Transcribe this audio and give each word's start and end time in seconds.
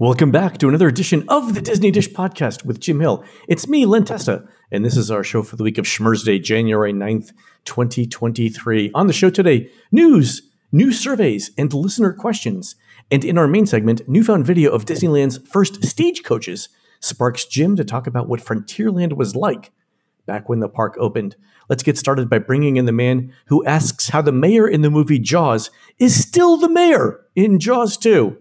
Welcome 0.00 0.30
back 0.30 0.56
to 0.56 0.68
another 0.70 0.88
edition 0.88 1.26
of 1.28 1.52
the 1.52 1.60
Disney 1.60 1.90
Dish 1.90 2.08
Podcast 2.08 2.64
with 2.64 2.80
Jim 2.80 3.00
Hill. 3.00 3.22
It's 3.46 3.68
me, 3.68 3.84
Len 3.84 4.06
Testa, 4.06 4.48
and 4.72 4.82
this 4.82 4.96
is 4.96 5.10
our 5.10 5.22
show 5.22 5.42
for 5.42 5.56
the 5.56 5.62
week 5.62 5.76
of 5.76 5.84
Schmersday, 5.84 6.42
January 6.42 6.90
9th, 6.90 7.32
2023. 7.66 8.92
On 8.94 9.08
the 9.08 9.12
show 9.12 9.28
today, 9.28 9.70
news, 9.92 10.40
new 10.72 10.90
surveys, 10.90 11.50
and 11.58 11.74
listener 11.74 12.14
questions. 12.14 12.76
And 13.10 13.26
in 13.26 13.36
our 13.36 13.46
main 13.46 13.66
segment, 13.66 14.08
newfound 14.08 14.46
video 14.46 14.70
of 14.72 14.86
Disneyland's 14.86 15.46
first 15.46 15.84
stagecoaches 15.84 16.70
sparks 17.00 17.44
Jim 17.44 17.76
to 17.76 17.84
talk 17.84 18.06
about 18.06 18.26
what 18.26 18.40
Frontierland 18.40 19.18
was 19.18 19.36
like 19.36 19.70
back 20.24 20.48
when 20.48 20.60
the 20.60 20.68
park 20.70 20.96
opened. 20.98 21.36
Let's 21.68 21.82
get 21.82 21.98
started 21.98 22.30
by 22.30 22.38
bringing 22.38 22.78
in 22.78 22.86
the 22.86 22.90
man 22.90 23.34
who 23.48 23.62
asks 23.66 24.08
how 24.08 24.22
the 24.22 24.32
mayor 24.32 24.66
in 24.66 24.80
the 24.80 24.88
movie 24.88 25.18
Jaws 25.18 25.70
is 25.98 26.18
still 26.18 26.56
the 26.56 26.70
mayor 26.70 27.26
in 27.36 27.58
Jaws 27.58 27.98
2. 27.98 28.38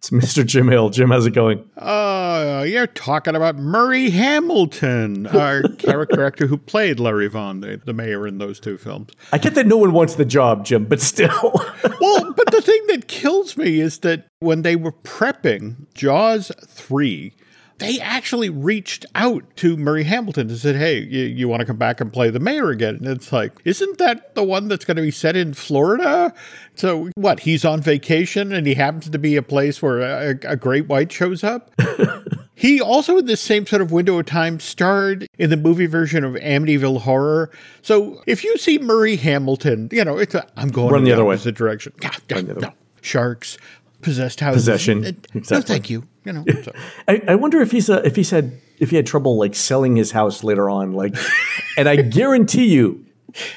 It's 0.00 0.08
Mr. 0.08 0.46
Jim 0.46 0.66
Hill. 0.68 0.88
Jim, 0.88 1.10
how's 1.10 1.26
it 1.26 1.32
going? 1.32 1.62
Uh, 1.76 2.64
you're 2.66 2.86
talking 2.86 3.36
about 3.36 3.56
Murray 3.56 4.08
Hamilton, 4.08 5.26
our 5.26 5.62
character 5.78 6.24
actor 6.24 6.46
who 6.46 6.56
played 6.56 6.98
Larry 6.98 7.28
Vaughn, 7.28 7.60
the, 7.60 7.82
the 7.84 7.92
mayor 7.92 8.26
in 8.26 8.38
those 8.38 8.58
two 8.58 8.78
films. 8.78 9.10
I 9.30 9.36
get 9.36 9.54
that 9.56 9.66
no 9.66 9.76
one 9.76 9.92
wants 9.92 10.14
the 10.14 10.24
job, 10.24 10.64
Jim, 10.64 10.86
but 10.86 11.02
still. 11.02 11.28
well, 12.00 12.32
but 12.32 12.50
the 12.50 12.62
thing 12.62 12.82
that 12.86 13.08
kills 13.08 13.58
me 13.58 13.78
is 13.78 13.98
that 13.98 14.26
when 14.38 14.62
they 14.62 14.74
were 14.74 14.92
prepping 14.92 15.74
Jaws 15.92 16.50
3, 16.66 17.34
they 17.80 17.98
actually 17.98 18.50
reached 18.50 19.06
out 19.14 19.44
to 19.56 19.76
Murray 19.76 20.04
Hamilton 20.04 20.48
and 20.48 20.58
said, 20.58 20.76
Hey, 20.76 21.00
you, 21.00 21.24
you 21.24 21.48
want 21.48 21.60
to 21.60 21.66
come 21.66 21.76
back 21.76 22.00
and 22.00 22.12
play 22.12 22.30
the 22.30 22.38
mayor 22.38 22.70
again? 22.70 22.96
And 22.96 23.08
it's 23.08 23.32
like, 23.32 23.52
Isn't 23.64 23.98
that 23.98 24.34
the 24.34 24.44
one 24.44 24.68
that's 24.68 24.84
going 24.84 24.96
to 24.96 25.02
be 25.02 25.10
set 25.10 25.34
in 25.34 25.54
Florida? 25.54 26.32
So, 26.74 27.10
what? 27.16 27.40
He's 27.40 27.64
on 27.64 27.80
vacation 27.80 28.52
and 28.52 28.66
he 28.66 28.74
happens 28.74 29.10
to 29.10 29.18
be 29.18 29.36
a 29.36 29.42
place 29.42 29.82
where 29.82 30.00
a, 30.00 30.38
a 30.44 30.56
great 30.56 30.86
white 30.86 31.10
shows 31.10 31.42
up? 31.42 31.70
he 32.54 32.80
also, 32.80 33.18
in 33.18 33.26
this 33.26 33.40
same 33.40 33.66
sort 33.66 33.82
of 33.82 33.90
window 33.90 34.18
of 34.18 34.26
time, 34.26 34.60
starred 34.60 35.26
in 35.38 35.50
the 35.50 35.56
movie 35.56 35.86
version 35.86 36.22
of 36.22 36.34
Amityville 36.34 37.00
Horror. 37.00 37.50
So, 37.82 38.22
if 38.26 38.44
you 38.44 38.56
see 38.58 38.78
Murray 38.78 39.16
Hamilton, 39.16 39.88
you 39.90 40.04
know, 40.04 40.18
it's 40.18 40.34
a, 40.34 40.46
I'm 40.56 40.68
going 40.68 40.92
Run 40.92 41.04
the, 41.04 41.10
the 41.10 41.14
other 41.14 41.24
way. 41.24 41.36
direction. 41.36 41.92
God, 41.98 42.16
God, 42.28 42.60
no. 42.60 42.72
Sharks, 43.00 43.56
possessed 44.02 44.40
houses. 44.40 44.62
Possession. 44.62 45.04
exactly. 45.04 45.56
No, 45.56 45.60
thank 45.62 45.90
you 45.90 46.06
you 46.24 46.32
know. 46.32 46.44
So. 46.62 46.72
I, 47.08 47.22
I 47.28 47.34
wonder 47.34 47.60
if 47.60 47.70
he's 47.70 47.88
uh, 47.90 48.02
if 48.04 48.16
he 48.16 48.22
said 48.22 48.60
if 48.80 48.90
he 48.90 48.96
had 48.96 49.06
trouble 49.06 49.38
like 49.38 49.54
selling 49.54 49.94
his 49.94 50.10
house 50.10 50.42
later 50.42 50.68
on, 50.68 50.92
like, 50.92 51.14
and 51.76 51.88
I 51.88 51.96
guarantee 51.96 52.66
you, 52.66 53.04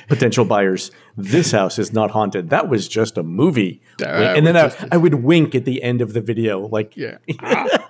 potential 0.08 0.46
buyers, 0.46 0.92
this 1.18 1.52
house 1.52 1.80
is 1.80 1.94
not 1.94 2.12
haunted. 2.12 2.50
That 2.50 2.70
was 2.70 2.88
just 2.88 3.18
a 3.18 3.24
movie. 3.24 3.82
Uh, 4.02 4.06
and 4.06 4.46
then 4.46 4.58
I, 4.58 4.72
I, 4.92 4.98
would 4.98 5.16
wink 5.16 5.56
at 5.56 5.66
the 5.66 5.82
end 5.82 6.02
of 6.02 6.14
the 6.14 6.22
video, 6.22 6.68
like, 6.68 6.96
yeah. 6.96 7.18
Ah. 7.40 7.68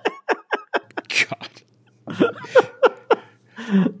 God. 1.28 2.36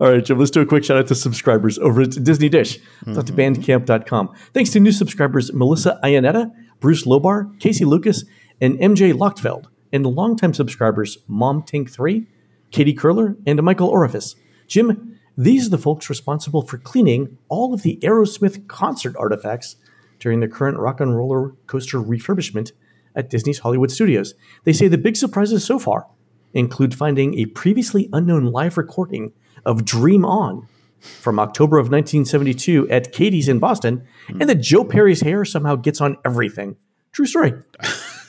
All 0.00 0.12
right, 0.12 0.24
Jim, 0.24 0.38
let's 0.38 0.50
do 0.50 0.60
a 0.60 0.66
quick 0.66 0.84
shout 0.84 0.98
out 0.98 1.06
to 1.08 1.14
subscribers 1.14 1.78
over 1.78 2.02
at 2.02 2.10
Disney 2.22 2.48
Dish. 2.48 2.78
Mm-hmm. 3.04 3.20
to 3.20 3.32
bandcamp.com. 3.32 4.34
Thanks 4.52 4.70
to 4.70 4.80
new 4.80 4.92
subscribers 4.92 5.52
Melissa 5.52 5.98
Ionetta, 6.04 6.52
Bruce 6.80 7.04
Lobar, 7.04 7.58
Casey 7.60 7.84
Lucas, 7.84 8.24
and 8.60 8.78
MJ 8.78 9.12
Lochtfeld 9.12 9.66
and 9.94 10.04
longtime 10.04 10.52
subscribers 10.52 11.18
Mom 11.28 11.62
Tank 11.62 11.90
3, 11.90 12.26
Katie 12.72 12.92
Curler, 12.92 13.36
and 13.46 13.62
Michael 13.62 13.88
Orifice. 13.88 14.34
Jim, 14.66 15.18
these 15.38 15.66
are 15.66 15.70
the 15.70 15.78
folks 15.78 16.10
responsible 16.10 16.62
for 16.62 16.78
cleaning 16.78 17.38
all 17.48 17.72
of 17.72 17.82
the 17.82 17.98
Aerosmith 18.02 18.66
concert 18.66 19.14
artifacts 19.16 19.76
during 20.18 20.40
the 20.40 20.48
current 20.48 20.78
rock 20.78 21.00
and 21.00 21.16
roller 21.16 21.54
coaster 21.68 21.98
refurbishment 21.98 22.72
at 23.14 23.30
Disney's 23.30 23.60
Hollywood 23.60 23.92
Studios. 23.92 24.34
They 24.64 24.72
say 24.72 24.88
the 24.88 24.98
big 24.98 25.16
surprises 25.16 25.64
so 25.64 25.78
far 25.78 26.08
include 26.52 26.94
finding 26.94 27.38
a 27.38 27.46
previously 27.46 28.08
unknown 28.12 28.46
live 28.46 28.76
recording 28.76 29.32
of 29.64 29.84
Dream 29.84 30.24
On 30.24 30.66
from 30.98 31.38
October 31.38 31.78
of 31.78 31.86
1972 31.86 32.88
at 32.88 33.12
Katie's 33.12 33.48
in 33.48 33.58
Boston, 33.58 34.06
and 34.28 34.48
that 34.48 34.56
Joe 34.56 34.84
Perry's 34.84 35.20
hair 35.20 35.44
somehow 35.44 35.76
gets 35.76 36.00
on 36.00 36.16
everything. 36.24 36.76
True 37.12 37.26
story. 37.26 37.52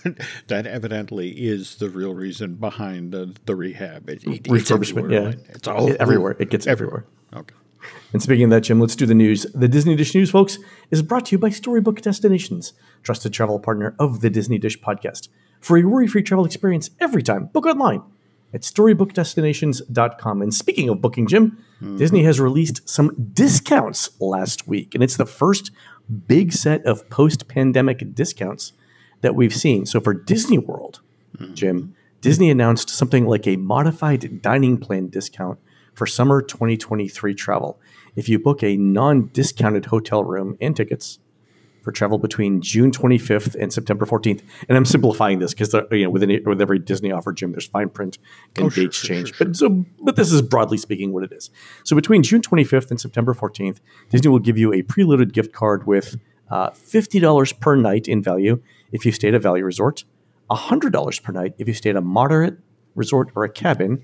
that 0.47 0.67
evidently 0.67 1.29
is 1.29 1.75
the 1.75 1.89
real 1.89 2.13
reason 2.13 2.55
behind 2.55 3.11
the, 3.11 3.35
the 3.45 3.55
rehab. 3.55 4.09
It, 4.09 4.23
it, 4.23 4.43
Refurbishment, 4.43 5.11
yeah. 5.11 5.39
It's 5.49 5.67
all 5.67 5.91
everywhere. 5.99 6.35
It 6.39 6.49
gets 6.49 6.67
everywhere. 6.67 7.05
everywhere. 7.31 7.43
Okay. 7.43 7.55
And 8.13 8.21
speaking 8.21 8.45
of 8.45 8.49
that, 8.51 8.61
Jim, 8.61 8.79
let's 8.79 8.95
do 8.95 9.05
the 9.05 9.15
news. 9.15 9.43
The 9.53 9.67
Disney 9.67 9.95
Dish 9.95 10.15
News, 10.15 10.31
folks, 10.31 10.57
is 10.89 11.01
brought 11.01 11.25
to 11.27 11.31
you 11.33 11.37
by 11.37 11.49
Storybook 11.49 12.01
Destinations, 12.01 12.73
trusted 13.03 13.33
travel 13.33 13.59
partner 13.59 13.95
of 13.99 14.21
the 14.21 14.29
Disney 14.29 14.57
Dish 14.57 14.79
podcast. 14.79 15.27
For 15.59 15.77
a 15.77 15.83
worry-free 15.83 16.23
travel 16.23 16.45
experience 16.45 16.91
every 16.99 17.21
time, 17.21 17.47
book 17.47 17.65
online 17.65 18.01
at 18.53 18.61
storybookdestinations.com. 18.61 20.41
And 20.41 20.53
speaking 20.53 20.89
of 20.89 21.01
booking, 21.01 21.27
Jim, 21.27 21.63
mm-hmm. 21.81 21.97
Disney 21.97 22.23
has 22.23 22.39
released 22.39 22.87
some 22.87 23.29
discounts 23.33 24.09
last 24.21 24.67
week, 24.67 24.95
and 24.95 25.03
it's 25.03 25.17
the 25.17 25.25
first 25.25 25.71
big 26.27 26.53
set 26.53 26.85
of 26.85 27.09
post-pandemic 27.09 28.15
discounts– 28.15 28.73
that 29.25 29.35
we've 29.35 29.55
seen. 29.55 29.87
So 29.87 29.99
for 29.99 30.13
Disney 30.13 30.59
World, 30.59 31.01
mm-hmm. 31.35 31.55
Jim, 31.55 31.95
Disney 32.21 32.51
announced 32.51 32.89
something 32.89 33.25
like 33.25 33.47
a 33.47 33.55
modified 33.55 34.41
dining 34.43 34.77
plan 34.77 35.07
discount 35.07 35.59
for 35.95 36.05
summer 36.05 36.43
2023 36.43 37.33
travel. 37.33 37.79
If 38.15 38.29
you 38.29 38.37
book 38.37 38.63
a 38.63 38.77
non 38.77 39.31
discounted 39.33 39.87
hotel 39.87 40.23
room 40.23 40.57
and 40.61 40.75
tickets 40.75 41.17
for 41.81 41.91
travel 41.91 42.19
between 42.19 42.61
June 42.61 42.91
25th 42.91 43.55
and 43.55 43.73
September 43.73 44.05
14th, 44.05 44.43
and 44.69 44.77
I'm 44.77 44.85
simplifying 44.85 45.39
this 45.39 45.55
because 45.55 45.73
you 45.91 46.03
know 46.03 46.11
with, 46.11 46.21
any, 46.21 46.39
with 46.39 46.61
every 46.61 46.77
Disney 46.77 47.11
offer, 47.11 47.33
Jim, 47.33 47.51
there's 47.51 47.67
fine 47.67 47.89
print 47.89 48.19
and 48.55 48.67
oh, 48.67 48.69
dates 48.69 48.97
sure, 48.97 49.07
change. 49.07 49.29
Sure, 49.29 49.37
sure, 49.37 49.47
but 49.47 49.55
so, 49.55 49.85
but 50.01 50.15
this 50.15 50.31
is 50.31 50.43
broadly 50.43 50.77
speaking 50.77 51.13
what 51.13 51.23
it 51.23 51.33
is. 51.33 51.49
So 51.83 51.95
between 51.95 52.21
June 52.21 52.41
25th 52.41 52.91
and 52.91 53.01
September 53.01 53.33
14th, 53.33 53.79
Disney 54.11 54.29
will 54.29 54.39
give 54.39 54.57
you 54.59 54.71
a 54.71 54.83
preloaded 54.83 55.33
gift 55.33 55.51
card 55.51 55.87
with 55.87 56.19
uh, 56.49 56.69
$50 56.69 57.59
per 57.59 57.75
night 57.75 58.07
in 58.07 58.21
value 58.21 58.61
if 58.95 59.05
you 59.05 59.11
stay 59.11 59.27
at 59.27 59.33
a 59.35 59.39
value 59.39 59.65
resort, 59.65 60.05
$100 60.49 61.23
per 61.23 61.31
night 61.33 61.53
if 61.57 61.67
you 61.67 61.73
stay 61.73 61.89
at 61.89 61.97
a 61.97 62.01
moderate 62.01 62.57
resort 62.95 63.29
or 63.35 63.43
a 63.43 63.49
cabin, 63.49 64.01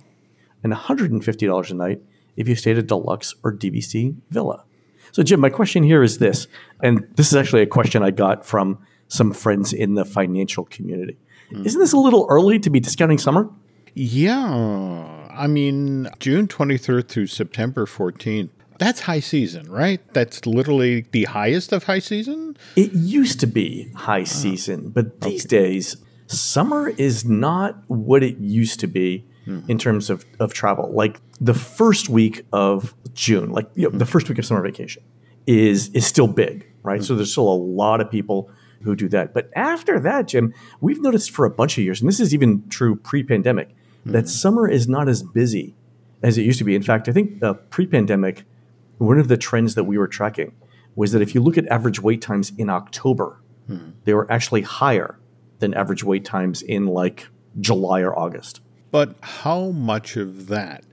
and 0.63 0.73
$150 0.73 1.71
a 1.71 1.73
night 1.73 2.01
if 2.35 2.47
you 2.49 2.55
stay 2.55 2.71
at 2.71 2.77
a 2.77 2.83
deluxe 2.83 3.33
or 3.41 3.53
DVC 3.53 4.15
villa. 4.29 4.65
So, 5.13 5.23
Jim, 5.23 5.39
my 5.39 5.49
question 5.49 5.83
here 5.83 6.03
is 6.03 6.17
this, 6.17 6.47
and 6.83 7.07
this 7.15 7.27
is 7.27 7.35
actually 7.35 7.61
a 7.61 7.67
question 7.67 8.03
I 8.03 8.11
got 8.11 8.45
from 8.45 8.79
some 9.07 9.33
friends 9.33 9.73
in 9.73 9.95
the 9.95 10.05
financial 10.05 10.65
community. 10.65 11.17
Mm. 11.51 11.65
Isn't 11.65 11.79
this 11.79 11.93
a 11.93 11.97
little 11.97 12.27
early 12.29 12.59
to 12.59 12.69
be 12.69 12.79
discounting 12.79 13.17
summer? 13.17 13.49
Yeah. 13.93 15.27
I 15.31 15.47
mean, 15.47 16.09
June 16.19 16.47
23rd 16.47 17.07
through 17.07 17.27
September 17.27 17.85
14th, 17.85 18.49
that's 18.81 19.01
high 19.01 19.19
season, 19.19 19.69
right? 19.71 20.01
That's 20.13 20.47
literally 20.47 21.05
the 21.11 21.25
highest 21.25 21.71
of 21.71 21.83
high 21.83 21.99
season? 21.99 22.57
It 22.75 22.91
used 22.93 23.39
to 23.41 23.47
be 23.47 23.91
high 23.95 24.23
season, 24.23 24.89
but 24.89 25.21
these 25.21 25.45
okay. 25.45 25.57
days, 25.59 25.97
summer 26.25 26.89
is 26.89 27.23
not 27.23 27.83
what 27.87 28.23
it 28.23 28.37
used 28.39 28.79
to 28.79 28.87
be 28.87 29.27
mm-hmm. 29.45 29.69
in 29.69 29.77
terms 29.77 30.09
of, 30.09 30.25
of 30.39 30.53
travel. 30.53 30.91
Like 30.91 31.21
the 31.39 31.53
first 31.53 32.09
week 32.09 32.43
of 32.51 32.95
June, 33.13 33.51
like 33.51 33.69
you 33.75 33.83
know, 33.83 33.89
mm-hmm. 33.89 33.99
the 33.99 34.05
first 34.07 34.27
week 34.29 34.39
of 34.39 34.45
summer 34.45 34.63
vacation 34.63 35.03
is 35.45 35.89
is 35.89 36.07
still 36.07 36.27
big, 36.27 36.65
right? 36.81 37.01
Mm-hmm. 37.01 37.05
So 37.05 37.15
there's 37.15 37.31
still 37.31 37.51
a 37.51 37.53
lot 37.53 38.01
of 38.01 38.09
people 38.09 38.49
who 38.81 38.95
do 38.95 39.07
that. 39.09 39.31
But 39.31 39.51
after 39.55 39.99
that, 39.99 40.27
Jim, 40.27 40.55
we've 40.79 41.01
noticed 41.01 41.29
for 41.29 41.45
a 41.45 41.51
bunch 41.51 41.77
of 41.77 41.83
years, 41.83 42.01
and 42.01 42.07
this 42.07 42.19
is 42.19 42.33
even 42.33 42.67
true 42.69 42.95
pre-pandemic, 42.95 43.69
that 44.05 44.27
summer 44.27 44.67
is 44.67 44.87
not 44.87 45.07
as 45.07 45.21
busy 45.21 45.75
as 46.23 46.39
it 46.39 46.43
used 46.43 46.57
to 46.57 46.63
be. 46.63 46.75
In 46.75 46.81
fact, 46.81 47.07
I 47.07 47.11
think 47.11 47.43
uh, 47.43 47.53
pre-pandemic, 47.53 48.43
one 49.01 49.17
of 49.17 49.27
the 49.27 49.37
trends 49.37 49.75
that 49.75 49.85
we 49.85 49.97
were 49.97 50.07
tracking 50.07 50.53
was 50.95 51.11
that 51.11 51.21
if 51.21 51.33
you 51.33 51.41
look 51.41 51.57
at 51.57 51.67
average 51.67 51.99
wait 51.99 52.21
times 52.21 52.51
in 52.57 52.69
October, 52.69 53.41
hmm. 53.67 53.91
they 54.03 54.13
were 54.13 54.31
actually 54.31 54.61
higher 54.61 55.17
than 55.59 55.73
average 55.73 56.03
wait 56.03 56.23
times 56.23 56.61
in 56.61 56.85
like 56.85 57.27
July 57.59 58.01
or 58.01 58.17
August. 58.17 58.61
But 58.91 59.15
how 59.21 59.71
much 59.71 60.17
of 60.17 60.47
that 60.47 60.83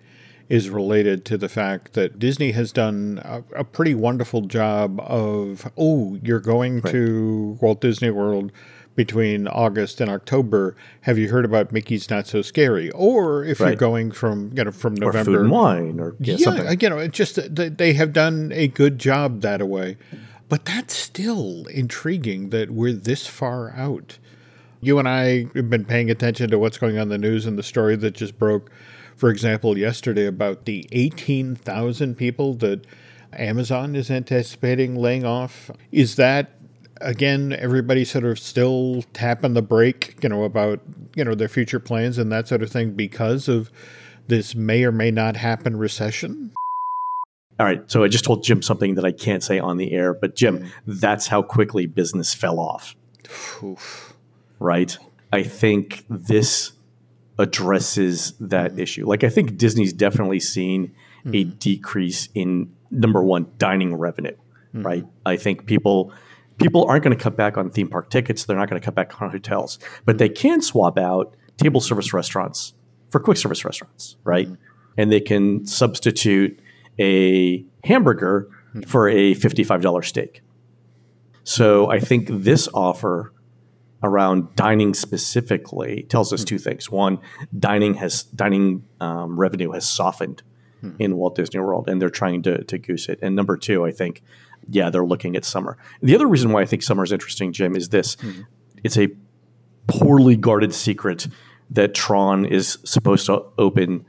is 0.48 0.70
related 0.70 1.26
to 1.26 1.36
the 1.36 1.48
fact 1.48 1.92
that 1.92 2.18
Disney 2.18 2.52
has 2.52 2.72
done 2.72 3.20
a, 3.22 3.42
a 3.56 3.64
pretty 3.64 3.94
wonderful 3.94 4.42
job 4.42 4.98
of, 5.00 5.70
oh, 5.76 6.18
you're 6.22 6.40
going 6.40 6.80
right. 6.80 6.92
to 6.92 7.58
Walt 7.60 7.82
Disney 7.82 8.10
World 8.10 8.50
between 8.98 9.46
August 9.46 10.00
and 10.00 10.10
October, 10.10 10.74
have 11.02 11.18
you 11.18 11.28
heard 11.28 11.44
about 11.44 11.70
Mickey's 11.70 12.10
Not 12.10 12.26
So 12.26 12.42
Scary? 12.42 12.90
Or 12.90 13.44
if 13.44 13.60
right. 13.60 13.68
you're 13.68 13.76
going 13.76 14.10
from 14.10 14.50
you 14.56 14.64
know 14.64 14.72
from 14.72 14.94
November, 14.94 15.20
or 15.20 15.34
food 15.36 15.40
and 15.42 15.50
wine, 15.52 16.00
or 16.00 16.16
yeah, 16.18 16.34
yeah 16.34 16.44
something. 16.44 16.80
you 16.80 16.90
know, 16.90 16.98
it's 16.98 17.16
just 17.16 17.38
they 17.54 17.92
have 17.92 18.12
done 18.12 18.50
a 18.52 18.66
good 18.66 18.98
job 18.98 19.40
that 19.42 19.62
way. 19.68 19.98
But 20.48 20.64
that's 20.64 20.94
still 20.94 21.66
intriguing 21.68 22.50
that 22.50 22.72
we're 22.72 22.92
this 22.92 23.24
far 23.24 23.70
out. 23.76 24.18
You 24.80 24.98
and 24.98 25.08
I 25.08 25.46
have 25.54 25.70
been 25.70 25.84
paying 25.84 26.10
attention 26.10 26.50
to 26.50 26.58
what's 26.58 26.76
going 26.76 26.96
on 26.96 27.02
in 27.02 27.08
the 27.10 27.18
news 27.18 27.46
and 27.46 27.56
the 27.56 27.62
story 27.62 27.94
that 27.94 28.16
just 28.16 28.36
broke, 28.36 28.68
for 29.14 29.30
example, 29.30 29.78
yesterday 29.78 30.26
about 30.26 30.64
the 30.64 30.88
18,000 30.90 32.16
people 32.16 32.54
that 32.54 32.84
Amazon 33.32 33.94
is 33.94 34.10
anticipating 34.10 34.96
laying 34.96 35.24
off. 35.24 35.70
Is 35.92 36.16
that 36.16 36.57
again, 37.00 37.56
everybody 37.58 38.04
sort 38.04 38.24
of 38.24 38.38
still 38.38 39.04
tapping 39.12 39.54
the 39.54 39.62
brake, 39.62 40.16
you 40.22 40.28
know, 40.28 40.44
about 40.44 40.80
you 41.14 41.24
know 41.24 41.34
their 41.34 41.48
future 41.48 41.80
plans 41.80 42.18
and 42.18 42.30
that 42.32 42.48
sort 42.48 42.62
of 42.62 42.70
thing 42.70 42.92
because 42.92 43.48
of 43.48 43.70
this 44.28 44.54
may 44.54 44.84
or 44.84 44.92
may 44.92 45.10
not 45.10 45.36
happen 45.36 45.76
recession. 45.76 46.52
All 47.58 47.66
right, 47.66 47.90
so 47.90 48.04
I 48.04 48.08
just 48.08 48.24
told 48.24 48.44
Jim 48.44 48.62
something 48.62 48.94
that 48.94 49.04
I 49.04 49.10
can't 49.10 49.42
say 49.42 49.58
on 49.58 49.78
the 49.78 49.92
air, 49.92 50.14
but 50.14 50.36
Jim, 50.36 50.60
mm. 50.60 50.70
that's 50.86 51.26
how 51.26 51.42
quickly 51.42 51.86
business 51.86 52.32
fell 52.32 52.60
off. 52.60 52.94
Oof. 53.62 54.14
Right? 54.60 54.96
I 55.32 55.42
think 55.42 56.04
this 56.08 56.72
addresses 57.36 58.34
that 58.38 58.74
mm. 58.74 58.78
issue. 58.78 59.06
Like 59.06 59.24
I 59.24 59.28
think 59.28 59.56
Disney's 59.56 59.92
definitely 59.92 60.38
seen 60.38 60.94
mm. 61.24 61.40
a 61.40 61.44
decrease 61.44 62.28
in 62.34 62.72
number 62.92 63.24
one 63.24 63.50
dining 63.58 63.96
revenue. 63.96 64.36
Mm. 64.72 64.84
Right? 64.84 65.04
I 65.26 65.36
think 65.36 65.66
people 65.66 66.12
people 66.58 66.84
aren't 66.88 67.04
going 67.04 67.16
to 67.16 67.22
cut 67.22 67.36
back 67.36 67.56
on 67.56 67.70
theme 67.70 67.88
park 67.88 68.10
tickets. 68.10 68.44
They're 68.44 68.56
not 68.56 68.68
going 68.68 68.80
to 68.80 68.84
cut 68.84 68.94
back 68.94 69.20
on 69.20 69.30
hotels, 69.30 69.78
but 70.04 70.18
they 70.18 70.28
can 70.28 70.60
swap 70.60 70.98
out 70.98 71.36
table 71.56 71.80
service 71.80 72.12
restaurants 72.12 72.74
for 73.10 73.20
quick 73.20 73.36
service 73.36 73.64
restaurants, 73.64 74.16
right? 74.24 74.46
Mm-hmm. 74.46 74.54
And 74.96 75.12
they 75.12 75.20
can 75.20 75.66
substitute 75.66 76.60
a 76.98 77.64
hamburger 77.84 78.48
mm-hmm. 78.70 78.82
for 78.82 79.08
a 79.08 79.34
$55 79.34 80.04
steak. 80.04 80.42
So 81.44 81.90
I 81.90 82.00
think 82.00 82.28
this 82.30 82.68
offer 82.74 83.32
around 84.02 84.54
dining 84.54 84.94
specifically 84.94 86.04
tells 86.08 86.32
us 86.32 86.40
mm-hmm. 86.40 86.46
two 86.46 86.58
things. 86.58 86.90
One, 86.90 87.18
dining 87.58 87.94
has 87.94 88.24
dining 88.24 88.84
um, 89.00 89.38
revenue 89.38 89.72
has 89.72 89.88
softened 89.88 90.42
mm-hmm. 90.82 91.00
in 91.00 91.16
Walt 91.16 91.34
Disney 91.36 91.60
World, 91.60 91.88
and 91.88 92.00
they're 92.00 92.10
trying 92.10 92.42
to, 92.42 92.64
to 92.64 92.78
goose 92.78 93.08
it. 93.08 93.18
And 93.22 93.34
number 93.34 93.56
two, 93.56 93.84
I 93.84 93.92
think 93.92 94.22
yeah, 94.68 94.90
they're 94.90 95.04
looking 95.04 95.36
at 95.36 95.44
summer. 95.44 95.76
The 96.02 96.14
other 96.14 96.26
reason 96.26 96.52
why 96.52 96.62
I 96.62 96.64
think 96.66 96.82
summer 96.82 97.04
is 97.04 97.12
interesting, 97.12 97.52
Jim, 97.52 97.76
is 97.76 97.88
this: 97.88 98.16
mm-hmm. 98.16 98.42
it's 98.84 98.98
a 98.98 99.08
poorly 99.86 100.36
guarded 100.36 100.74
secret 100.74 101.26
that 101.70 101.94
Tron 101.94 102.44
is 102.44 102.78
supposed 102.84 103.26
to 103.26 103.44
open 103.58 104.04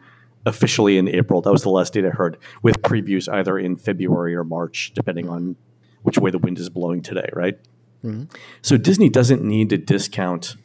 officially 0.46 0.98
in 0.98 1.08
April. 1.08 1.42
That 1.42 1.52
was 1.52 1.64
the 1.64 1.70
last 1.70 1.94
date 1.94 2.06
I 2.06 2.10
heard, 2.10 2.38
with 2.62 2.82
previews 2.82 3.32
either 3.32 3.58
in 3.58 3.76
February 3.76 4.36
or 4.36 4.44
March, 4.44 4.92
depending 4.94 5.30
on 5.30 5.56
which 6.04 6.18
way 6.18 6.32
the 6.32 6.38
wind 6.38 6.60
is 6.60 6.70
blowing 6.70 7.02
today. 7.02 7.30
Right. 7.34 7.60
Mm-hmm. 8.04 8.26
So 8.62 8.78
Disney 8.78 9.10
doesn't 9.10 9.44
need 9.44 9.70
to 9.70 9.78
discount 9.78 10.56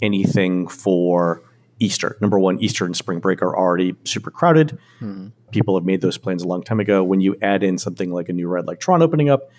anything 0.00 0.66
for 0.66 1.42
Easter. 1.82 2.16
Number 2.20 2.38
one, 2.38 2.58
Easter 2.60 2.84
and 2.84 2.96
spring 2.96 3.18
break 3.18 3.42
are 3.42 3.56
already 3.56 3.94
super 4.04 4.30
crowded. 4.30 4.78
Mm-hmm. 5.00 5.28
People 5.50 5.76
have 5.76 5.84
made 5.84 6.00
those 6.00 6.16
plans 6.16 6.42
a 6.42 6.48
long 6.48 6.62
time 6.62 6.80
ago. 6.80 7.02
When 7.02 7.20
you 7.20 7.36
add 7.42 7.62
in 7.62 7.76
something 7.76 8.12
like 8.12 8.28
a 8.28 8.32
new 8.32 8.48
ride 8.48 8.66
like 8.66 8.80
Tron 8.80 9.02
opening 9.02 9.28
up, 9.28 9.50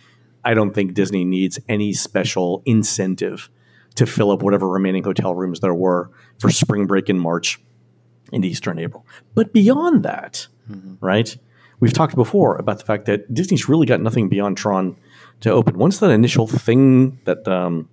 I 0.44 0.54
don't 0.54 0.74
think 0.74 0.94
Disney 0.94 1.24
needs 1.26 1.60
any 1.68 1.94
special 1.94 2.64
incentive 2.66 3.50
to 3.96 4.06
fill 4.06 4.32
up 4.32 4.42
whatever 4.42 4.68
remaining 4.68 5.04
hotel 5.04 5.36
rooms 5.36 5.60
there 5.60 5.74
were 5.74 6.10
for 6.40 6.50
spring 6.50 6.88
break 6.88 7.10
in 7.10 7.20
March 7.20 7.62
and 8.32 8.44
Easter 8.44 8.72
in 8.72 8.80
April. 8.80 9.06
But 9.36 9.54
beyond 9.54 10.04
that, 10.04 10.48
mm-hmm. 10.70 10.96
right? 11.06 11.36
We've 11.80 11.94
talked 11.94 12.16
before 12.16 12.56
about 12.56 12.80
the 12.80 12.86
fact 12.86 13.06
that 13.06 13.32
Disney's 13.34 13.68
really 13.68 13.86
got 13.86 14.02
nothing 14.02 14.30
beyond 14.30 14.58
Tron 14.58 14.96
to 15.42 15.52
open. 15.52 15.78
Once 15.78 16.00
that 16.00 16.10
initial 16.10 16.48
thing 16.48 17.20
that 17.26 17.48
um, 17.48 17.90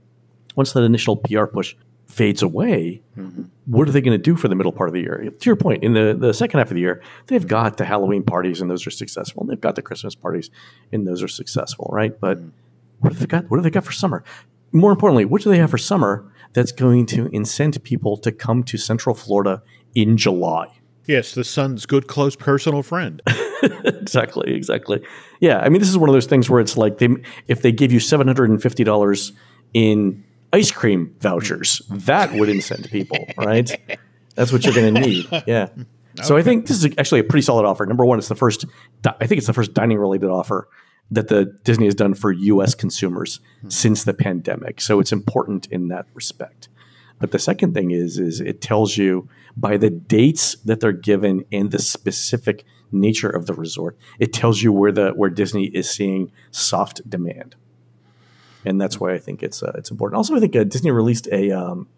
once 0.54 0.72
that 0.72 0.82
initial 0.82 1.16
PR 1.16 1.46
push 1.46 1.74
fades 2.06 2.42
away, 2.42 3.02
mm-hmm. 3.16 3.44
What 3.70 3.88
are 3.88 3.92
they 3.92 4.00
going 4.00 4.18
to 4.18 4.22
do 4.22 4.34
for 4.34 4.48
the 4.48 4.56
middle 4.56 4.72
part 4.72 4.88
of 4.88 4.94
the 4.94 5.00
year? 5.00 5.30
To 5.30 5.46
your 5.46 5.54
point, 5.54 5.84
in 5.84 5.92
the, 5.92 6.16
the 6.18 6.34
second 6.34 6.58
half 6.58 6.70
of 6.70 6.74
the 6.74 6.80
year, 6.80 7.00
they've 7.28 7.46
got 7.46 7.76
the 7.76 7.84
Halloween 7.84 8.24
parties 8.24 8.60
and 8.60 8.68
those 8.68 8.84
are 8.84 8.90
successful. 8.90 9.42
And 9.42 9.50
they've 9.50 9.60
got 9.60 9.76
the 9.76 9.82
Christmas 9.82 10.16
parties 10.16 10.50
and 10.92 11.06
those 11.06 11.22
are 11.22 11.28
successful, 11.28 11.88
right? 11.92 12.18
But 12.18 12.38
mm-hmm. 12.38 12.48
what 12.98 13.12
have 13.12 13.20
they 13.20 13.26
got? 13.26 13.48
What 13.48 13.58
have 13.58 13.64
they 13.64 13.70
got 13.70 13.84
for 13.84 13.92
summer? 13.92 14.24
More 14.72 14.90
importantly, 14.90 15.24
what 15.24 15.42
do 15.42 15.50
they 15.50 15.58
have 15.58 15.70
for 15.70 15.78
summer 15.78 16.32
that's 16.52 16.72
going 16.72 17.06
to 17.06 17.28
incent 17.28 17.80
people 17.84 18.16
to 18.18 18.32
come 18.32 18.64
to 18.64 18.76
Central 18.76 19.14
Florida 19.14 19.62
in 19.94 20.16
July? 20.16 20.80
Yes, 21.06 21.34
the 21.34 21.44
sun's 21.44 21.86
good, 21.86 22.08
close 22.08 22.34
personal 22.34 22.82
friend. 22.82 23.22
exactly, 23.84 24.52
exactly. 24.52 25.00
Yeah, 25.38 25.58
I 25.58 25.68
mean, 25.68 25.80
this 25.80 25.88
is 25.88 25.98
one 25.98 26.08
of 26.08 26.12
those 26.12 26.26
things 26.26 26.50
where 26.50 26.60
it's 26.60 26.76
like 26.76 26.98
they, 26.98 27.08
if 27.46 27.62
they 27.62 27.72
give 27.72 27.92
you 27.92 28.00
seven 28.00 28.26
hundred 28.26 28.50
and 28.50 28.60
fifty 28.60 28.84
dollars 28.84 29.32
in 29.74 30.24
ice 30.52 30.70
cream 30.70 31.14
vouchers. 31.20 31.82
That 31.90 32.32
would 32.32 32.48
incent 32.48 32.90
people, 32.90 33.24
right? 33.36 33.70
That's 34.34 34.52
what 34.52 34.64
you're 34.64 34.74
going 34.74 34.94
to 34.94 35.00
need. 35.00 35.28
Yeah. 35.46 35.68
So 36.22 36.36
I 36.36 36.42
think 36.42 36.66
this 36.66 36.82
is 36.82 36.92
actually 36.98 37.20
a 37.20 37.24
pretty 37.24 37.42
solid 37.42 37.64
offer. 37.64 37.86
Number 37.86 38.04
one, 38.04 38.18
it's 38.18 38.28
the 38.28 38.34
first. 38.34 38.66
I 39.04 39.26
think 39.26 39.38
it's 39.38 39.46
the 39.46 39.52
first 39.52 39.74
dining 39.74 39.96
related 39.96 40.28
offer 40.28 40.68
that 41.10 41.28
the 41.28 41.46
Disney 41.64 41.86
has 41.86 41.94
done 41.94 42.14
for 42.14 42.32
U.S. 42.32 42.74
consumers 42.74 43.40
hmm. 43.60 43.68
since 43.68 44.04
the 44.04 44.14
pandemic. 44.14 44.80
So 44.80 45.00
it's 45.00 45.12
important 45.12 45.66
in 45.66 45.88
that 45.88 46.06
respect. 46.14 46.68
But 47.18 47.32
the 47.32 47.38
second 47.38 47.74
thing 47.74 47.90
is, 47.90 48.18
is 48.18 48.40
it 48.40 48.60
tells 48.60 48.96
you 48.96 49.28
by 49.56 49.76
the 49.76 49.90
dates 49.90 50.56
that 50.64 50.80
they're 50.80 50.92
given 50.92 51.44
and 51.52 51.70
the 51.70 51.78
specific 51.78 52.64
nature 52.92 53.28
of 53.28 53.46
the 53.46 53.54
resort, 53.54 53.96
it 54.18 54.32
tells 54.32 54.62
you 54.62 54.72
where 54.72 54.92
the 54.92 55.10
where 55.10 55.30
Disney 55.30 55.66
is 55.66 55.88
seeing 55.88 56.32
soft 56.50 57.08
demand 57.08 57.56
and 58.64 58.80
that's 58.80 59.00
why 59.00 59.12
I 59.12 59.18
think 59.18 59.42
it's 59.42 59.62
uh, 59.62 59.72
it's 59.76 59.90
important. 59.90 60.16
Also, 60.16 60.36
I 60.36 60.40
think 60.40 60.54
uh, 60.54 60.64
Disney 60.64 60.90
released 60.90 61.28
a 61.32 61.50
um, 61.50 61.88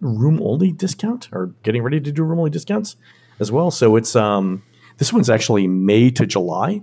room 0.00 0.40
only 0.42 0.72
discount 0.72 1.28
or 1.32 1.54
getting 1.62 1.82
ready 1.82 2.00
to 2.00 2.12
do 2.12 2.22
room 2.22 2.38
only 2.38 2.50
discounts 2.50 2.96
as 3.38 3.52
well. 3.52 3.70
So 3.70 3.96
it's 3.96 4.16
um, 4.16 4.62
this 4.98 5.12
one's 5.12 5.30
actually 5.30 5.66
May 5.66 6.10
to 6.12 6.26
July. 6.26 6.82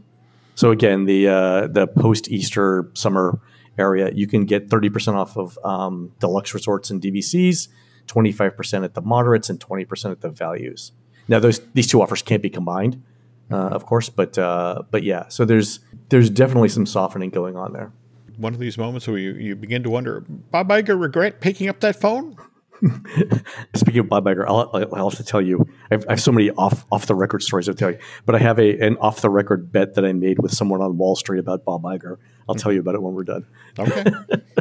So 0.55 0.71
again, 0.71 1.05
the 1.05 1.27
uh, 1.27 1.67
the 1.67 1.87
post 1.87 2.29
Easter 2.29 2.89
summer 2.93 3.39
area, 3.77 4.11
you 4.13 4.27
can 4.27 4.45
get 4.45 4.69
thirty 4.69 4.89
percent 4.89 5.17
off 5.17 5.37
of 5.37 5.57
um, 5.63 6.11
deluxe 6.19 6.53
resorts 6.53 6.89
and 6.89 7.01
DVCs, 7.01 7.67
twenty 8.07 8.31
five 8.31 8.55
percent 8.55 8.83
at 8.83 8.93
the 8.93 9.01
moderates, 9.01 9.49
and 9.49 9.59
twenty 9.59 9.85
percent 9.85 10.11
at 10.11 10.21
the 10.21 10.29
values. 10.29 10.91
Now, 11.27 11.39
those 11.39 11.59
these 11.73 11.87
two 11.87 12.01
offers 12.01 12.21
can't 12.21 12.41
be 12.41 12.49
combined, 12.49 13.03
uh, 13.51 13.55
of 13.55 13.85
course, 13.85 14.09
but 14.09 14.37
uh, 14.37 14.83
but 14.89 15.03
yeah. 15.03 15.27
So 15.27 15.45
there's 15.45 15.79
there's 16.09 16.29
definitely 16.29 16.69
some 16.69 16.85
softening 16.85 17.29
going 17.29 17.55
on 17.55 17.73
there 17.73 17.91
one 18.37 18.53
of 18.53 18.59
these 18.59 18.77
moments 18.77 19.07
where 19.07 19.17
you, 19.17 19.33
you 19.33 19.55
begin 19.55 19.83
to 19.83 19.89
wonder, 19.89 20.23
Bob 20.27 20.69
Iger 20.69 20.99
regret 20.99 21.41
picking 21.41 21.67
up 21.67 21.79
that 21.81 21.95
phone? 21.99 22.37
Speaking 23.75 24.01
of 24.01 24.09
Bob 24.09 24.25
Iger, 24.25 24.45
I'll, 24.47 24.69
I'll, 24.93 25.09
have 25.09 25.17
to 25.17 25.23
tell 25.23 25.41
you, 25.41 25.67
I 25.89 25.95
have, 25.95 26.05
I 26.07 26.11
have, 26.13 26.21
so 26.21 26.31
many 26.31 26.51
off 26.51 26.85
off 26.91 27.07
the 27.07 27.15
record 27.15 27.41
stories 27.41 27.65
to 27.65 27.73
tell 27.73 27.91
you, 27.91 27.97
but 28.25 28.35
I 28.35 28.39
have 28.39 28.59
a 28.59 28.79
an 28.79 28.97
off 28.97 29.21
the 29.21 29.29
record 29.29 29.71
bet 29.71 29.95
that 29.95 30.05
I 30.05 30.13
made 30.13 30.39
with 30.39 30.53
someone 30.53 30.81
on 30.81 30.97
Wall 30.97 31.15
Street 31.15 31.39
about 31.39 31.65
Bob 31.65 31.83
Iger. 31.83 32.17
I'll 32.47 32.55
tell 32.55 32.71
you 32.71 32.79
about 32.79 32.95
it 32.95 33.01
when 33.01 33.15
we're 33.15 33.23
done. 33.23 33.47
Okay. 33.79 34.03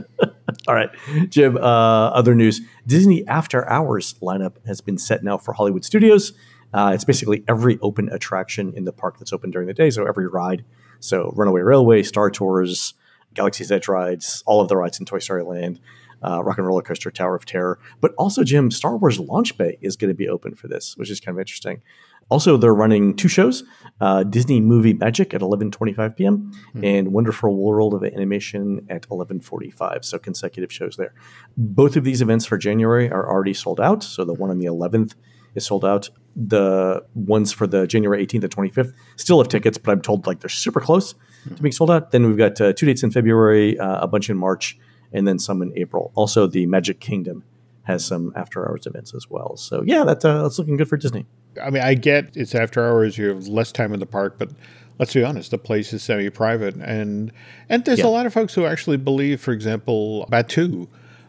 All 0.69 0.75
right, 0.75 0.89
Jim. 1.29 1.57
Uh, 1.57 1.61
other 1.61 2.35
news: 2.35 2.63
Disney 2.87 3.27
After 3.27 3.69
Hours 3.69 4.15
lineup 4.23 4.55
has 4.67 4.81
been 4.81 4.99
set 4.99 5.23
now 5.23 5.37
for 5.37 5.53
Hollywood 5.53 5.85
Studios. 5.85 6.33
Uh, 6.73 6.93
it's 6.95 7.05
basically 7.05 7.45
every 7.47 7.79
open 7.81 8.09
attraction 8.09 8.73
in 8.75 8.85
the 8.85 8.93
park 8.93 9.19
that's 9.19 9.33
open 9.33 9.51
during 9.51 9.69
the 9.69 9.75
day, 9.75 9.91
so 9.91 10.07
every 10.07 10.27
ride. 10.27 10.65
So 11.01 11.33
Runaway 11.37 11.61
Railway, 11.61 12.03
Star 12.03 12.31
Tours, 12.31 12.95
Galaxy's 13.37 13.71
Edge 13.71 13.87
rides, 13.89 14.43
all 14.47 14.61
of 14.61 14.69
the 14.69 14.77
rides 14.77 14.99
in 14.99 15.07
Toy 15.07 15.21
Story 15.21 15.45
Land, 15.45 15.81
uh, 16.23 16.43
Rock 16.43 16.59
and 16.59 16.67
Roller 16.67 16.83
Coaster, 16.83 17.11
Tower 17.11 17.37
of 17.37 17.45
Terror. 17.45 17.79
But 18.01 18.13
also, 18.19 18.43
Jim, 18.43 18.71
Star 18.71 18.97
Wars 18.97 19.21
Launch 19.21 19.57
Bay 19.57 19.79
is 19.81 19.97
going 19.97 20.09
to 20.09 20.15
be 20.15 20.29
open 20.29 20.55
for 20.55 20.69
this, 20.69 20.97
which 20.97 21.11
is 21.11 21.21
kind 21.21 21.37
of 21.37 21.41
interesting. 21.41 21.83
Also, 22.29 22.57
they're 22.57 22.75
running 22.75 23.15
two 23.15 23.29
shows: 23.29 23.63
uh, 24.01 24.25
Disney 24.25 24.61
Movie 24.61 24.95
Magic 24.95 25.33
at 25.33 25.41
11:25 25.41 26.17
p.m. 26.17 26.51
Mm-hmm. 26.69 26.85
and 26.85 27.13
Wonderful 27.13 27.55
World 27.55 27.95
of 27.95 28.03
Animation 28.03 28.85
at 28.91 29.09
11:45. 29.09 30.05
So 30.05 30.19
consecutive 30.19 30.73
shows 30.73 30.97
there. 30.97 31.15
Both 31.57 31.97
of 31.97 32.05
these 32.05 32.21
events 32.21 32.47
for 32.47 32.59
January 32.59 33.11
are 33.11 33.31
already 33.31 33.55
sold 33.55 33.81
out. 33.81 34.03
So 34.03 34.25
the 34.25 34.35
one 34.35 34.51
on 34.51 34.59
the 34.59 34.67
11th 34.67 35.15
is 35.55 35.67
sold 35.67 35.85
out. 35.85 36.11
The 36.35 37.05
ones 37.15 37.53
for 37.53 37.67
the 37.67 37.87
January 37.87 38.27
18th 38.27 38.45
and 38.45 38.57
25th 38.57 38.93
still 39.17 39.39
have 39.39 39.49
tickets, 39.49 39.79
but 39.79 39.93
I'm 39.93 40.03
told 40.03 40.27
like 40.27 40.41
they're 40.41 40.49
super 40.49 40.81
close 40.81 41.15
to 41.55 41.63
being 41.63 41.73
sold 41.73 41.91
out. 41.91 42.11
Then 42.11 42.27
we've 42.27 42.37
got 42.37 42.61
uh, 42.61 42.73
two 42.73 42.87
dates 42.87 43.03
in 43.03 43.11
February, 43.11 43.79
uh, 43.79 44.01
a 44.01 44.07
bunch 44.07 44.31
in 44.31 44.37
March, 44.37 44.79
and 45.13 45.27
then 45.27 45.39
some 45.39 45.63
in 45.63 45.73
April. 45.77 46.13
Also, 46.15 46.47
the 46.47 46.67
Magic 46.67 47.01
Kingdom 47.01 47.45
has 47.85 48.05
some 48.05 48.33
after 48.35 48.69
hours 48.69 48.87
events 48.87 49.15
as 49.15 49.31
well. 49.31 49.57
So 49.57 49.83
yeah, 49.87 50.05
that's 50.05 50.25
uh, 50.25 50.43
that's 50.43 50.59
looking 50.59 50.77
good 50.77 50.89
for 50.89 50.97
Disney. 50.97 51.27
I 51.63 51.71
mean, 51.71 51.83
I 51.83 51.95
get 51.95 52.37
it's 52.37 52.55
after 52.55 52.85
hours; 52.85 53.17
you 53.17 53.29
have 53.29 53.47
less 53.47 53.73
time 53.73 53.93
in 53.93 54.01
the 54.01 54.07
park, 54.07 54.37
but 54.39 54.51
let's 54.99 55.15
be 55.15 55.23
honest, 55.23 55.51
the 55.51 55.59
place 55.59 55.93
is 55.93 56.03
semi-private, 56.03 56.75
and 56.77 57.33
and 57.69 57.85
there's 57.85 58.01
yeah. 58.01 58.07
a 58.07 58.09
lot 58.09 58.27
of 58.27 58.33
folks 58.33 58.55
who 58.55 58.67
actually 58.67 58.97
believe, 58.97 59.41
for 59.41 59.53
example, 59.53 60.27
Batuu, 60.31 60.89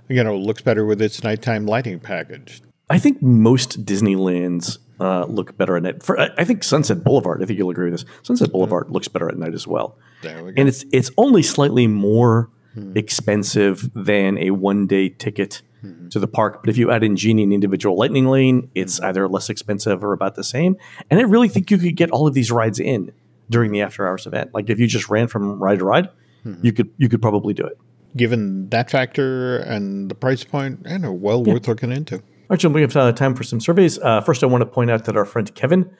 you 0.09 0.23
know, 0.23 0.37
looks 0.37 0.61
better 0.61 0.85
with 0.85 1.01
its 1.01 1.23
nighttime 1.23 1.65
lighting 1.65 1.99
package. 1.99 2.61
I 2.89 2.99
think 2.99 3.21
most 3.21 3.85
Disneylands 3.85 4.77
uh, 4.99 5.25
look 5.25 5.57
better 5.57 5.77
at 5.77 5.83
night. 5.83 6.03
For, 6.03 6.19
I 6.19 6.43
think 6.43 6.63
Sunset 6.63 7.03
Boulevard. 7.03 7.41
I 7.41 7.45
think 7.45 7.59
you'll 7.59 7.69
agree 7.69 7.89
with 7.89 8.01
this. 8.01 8.09
Sunset 8.23 8.51
Boulevard 8.51 8.89
looks 8.89 9.07
better 9.07 9.29
at 9.29 9.37
night 9.37 9.53
as 9.53 9.67
well. 9.67 9.97
There 10.21 10.43
we 10.43 10.53
go. 10.53 10.59
And 10.59 10.67
it's 10.67 10.85
it's 10.91 11.11
only 11.17 11.43
slightly 11.43 11.87
more 11.87 12.49
mm-hmm. 12.75 12.97
expensive 12.97 13.89
than 13.93 14.37
a 14.37 14.51
one 14.51 14.87
day 14.87 15.09
ticket 15.09 15.61
mm-hmm. 15.83 16.09
to 16.09 16.19
the 16.19 16.27
park. 16.27 16.61
But 16.61 16.69
if 16.69 16.77
you 16.77 16.91
add 16.91 17.03
in 17.03 17.15
Genie 17.15 17.43
and 17.43 17.53
individual 17.53 17.95
Lightning 17.95 18.25
Lane, 18.25 18.69
it's 18.75 18.97
hmm. 18.97 19.05
either 19.05 19.27
less 19.27 19.49
expensive 19.49 20.03
or 20.03 20.13
about 20.13 20.35
the 20.35 20.43
same. 20.43 20.77
And 21.09 21.19
I 21.19 21.23
really 21.23 21.49
think 21.49 21.69
you 21.71 21.77
could 21.77 21.95
get 21.95 22.11
all 22.11 22.27
of 22.27 22.33
these 22.33 22.51
rides 22.51 22.79
in 22.79 23.11
during 23.49 23.71
the 23.71 23.81
after 23.81 24.07
hours 24.07 24.25
event. 24.25 24.53
Like 24.53 24.69
if 24.69 24.79
you 24.79 24.87
just 24.87 25.09
ran 25.09 25.27
from 25.27 25.59
ride 25.59 25.79
to 25.79 25.85
ride, 25.85 26.09
hmm. 26.43 26.55
you 26.61 26.73
could 26.73 26.89
you 26.97 27.09
could 27.09 27.21
probably 27.21 27.53
do 27.53 27.65
it. 27.65 27.77
given 28.15 28.69
that 28.69 28.89
factor 28.89 29.57
and 29.57 30.09
the 30.09 30.15
price 30.15 30.43
point, 30.43 30.85
I 30.85 30.97
know, 30.97 31.11
well 31.13 31.43
worth 31.43 31.67
looking 31.67 31.91
into. 31.91 32.21
All 32.49 32.53
right, 32.53 32.59
Jim, 32.61 32.71
we 32.71 32.79
have 32.79 32.95
uh, 32.95 33.11
time 33.11 33.35
for 33.35 33.43
some 33.43 33.59
surveys. 33.59 33.99
Uh, 33.99 34.21
first, 34.21 34.41
I 34.41 34.45
want 34.45 34.61
to 34.61 34.65
point 34.65 34.89
out 34.89 35.03
that 35.03 35.17
our 35.17 35.25
friend 35.25 35.53
Kevin 35.53 35.91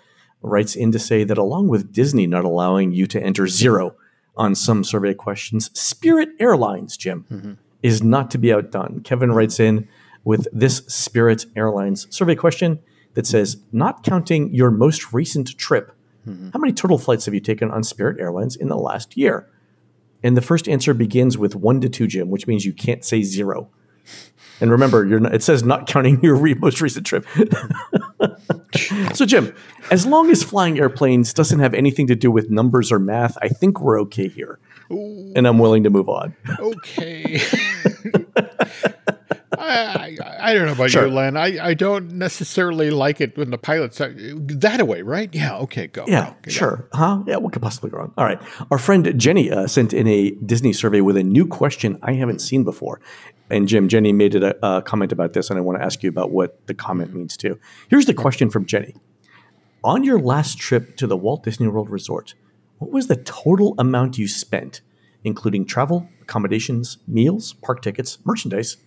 writes 0.41 0.77
in 0.77 0.93
to 0.93 0.99
say 0.99 1.25
that 1.25 1.37
along 1.37 1.67
with 1.67 1.91
Disney 1.91 2.25
not 2.25 2.45
allowing 2.45 2.93
you 2.93 3.05
to 3.07 3.21
enter 3.21 3.47
zero 3.47 3.95
on 4.37 4.55
some 4.55 4.85
survey 4.85 5.13
questions, 5.13 5.69
Spirit 5.77 6.29
Airlines, 6.39 6.95
Jim, 6.95 7.57
is 7.83 8.01
not 8.01 8.31
to 8.31 8.37
be 8.37 8.53
outdone. 8.53 9.01
Kevin 9.03 9.33
writes 9.33 9.59
in 9.59 9.89
with 10.23 10.47
this 10.53 10.77
Spirit 10.87 11.45
Airlines 11.57 12.07
survey 12.15 12.35
question 12.35 12.79
that 13.15 13.27
says, 13.27 13.57
not 13.73 14.03
counting 14.03 14.53
your 14.55 14.71
most 14.71 15.11
recent 15.11 15.57
trip, 15.57 15.91
how 16.53 16.59
many 16.59 16.71
total 16.71 16.97
flights 16.97 17.25
have 17.25 17.33
you 17.33 17.39
taken 17.41 17.71
on 17.71 17.83
Spirit 17.83 18.21
Airlines 18.21 18.55
in 18.55 18.69
the 18.69 18.77
last 18.77 19.17
year? 19.17 19.49
And 20.23 20.37
the 20.37 20.41
first 20.41 20.69
answer 20.69 20.93
begins 20.93 21.37
with 21.37 21.55
one 21.55 21.81
to 21.81 21.89
two, 21.89 22.07
Jim, 22.07 22.29
which 22.29 22.47
means 22.47 22.65
you 22.65 22.73
can't 22.73 23.03
say 23.03 23.21
zero. 23.21 23.69
And 24.59 24.71
remember, 24.71 25.05
you're 25.05 25.19
not, 25.19 25.35
it 25.35 25.43
says 25.43 25.63
not 25.63 25.87
counting 25.87 26.21
your 26.23 26.35
re- 26.35 26.55
most 26.55 26.81
recent 26.81 27.05
trip. 27.05 27.25
so, 29.13 29.25
Jim, 29.25 29.53
as 29.91 30.05
long 30.05 30.29
as 30.31 30.43
flying 30.43 30.79
airplanes 30.79 31.33
doesn't 31.33 31.59
have 31.59 31.73
anything 31.73 32.07
to 32.07 32.15
do 32.15 32.31
with 32.31 32.49
numbers 32.49 32.91
or 32.91 32.99
math, 32.99 33.37
I 33.41 33.49
think 33.49 33.79
we're 33.81 33.99
okay 34.01 34.27
here. 34.27 34.59
And 34.89 35.45
I'm 35.47 35.59
willing 35.59 35.83
to 35.83 35.89
move 35.89 36.07
on. 36.09 36.35
Okay. 36.59 37.39
I, 39.59 40.17
I, 40.23 40.37
I 40.39 40.53
don't 40.53 40.65
know 40.65 40.73
about 40.73 40.91
Sure. 40.91 41.07
you, 41.07 41.13
Len. 41.13 41.35
I, 41.35 41.67
I 41.69 41.73
don't 41.73 42.13
necessarily 42.13 42.89
like 42.89 43.19
it 43.21 43.37
when 43.37 43.49
the 43.49 43.57
pilots 43.57 43.99
are 43.99 44.13
that 44.15 44.79
away, 44.79 45.01
right? 45.01 45.33
Yeah. 45.33 45.57
Okay. 45.59 45.87
Go. 45.87 46.05
Yeah, 46.07 46.29
go, 46.29 46.35
go. 46.43 46.51
sure. 46.51 46.87
Huh? 46.93 47.23
Yeah, 47.25 47.37
what 47.37 47.53
could 47.53 47.61
possibly 47.61 47.89
go 47.89 47.97
wrong? 47.97 48.13
All 48.17 48.25
right. 48.25 48.39
Our 48.71 48.77
friend 48.77 49.13
Jenny 49.19 49.51
uh, 49.51 49.67
sent 49.67 49.93
in 49.93 50.07
a 50.07 50.31
Disney 50.31 50.73
survey 50.73 51.01
with 51.01 51.17
a 51.17 51.23
new 51.23 51.47
question 51.47 51.97
I 52.01 52.13
haven't 52.13 52.39
seen 52.39 52.63
before. 52.63 53.01
And 53.49 53.67
Jim, 53.67 53.87
Jenny 53.87 54.11
made 54.11 54.35
a, 54.35 54.65
a 54.65 54.81
comment 54.81 55.11
about 55.11 55.33
this, 55.33 55.49
and 55.49 55.57
I 55.57 55.61
want 55.61 55.79
to 55.79 55.85
ask 55.85 56.03
you 56.03 56.09
about 56.09 56.31
what 56.31 56.67
the 56.67 56.73
comment 56.73 57.13
means 57.13 57.37
too. 57.37 57.59
Here's 57.89 58.05
the 58.05 58.13
question 58.13 58.49
from 58.49 58.65
Jenny 58.65 58.95
On 59.83 60.03
your 60.03 60.19
last 60.19 60.57
trip 60.57 60.97
to 60.97 61.07
the 61.07 61.17
Walt 61.17 61.43
Disney 61.43 61.67
World 61.67 61.89
Resort, 61.89 62.35
what 62.79 62.91
was 62.91 63.07
the 63.07 63.15
total 63.15 63.73
amount 63.77 64.17
you 64.17 64.27
spent, 64.27 64.81
including 65.23 65.65
travel, 65.65 66.09
accommodations, 66.21 66.97
meals, 67.07 67.53
park 67.53 67.81
tickets, 67.81 68.19
merchandise, 68.25 68.77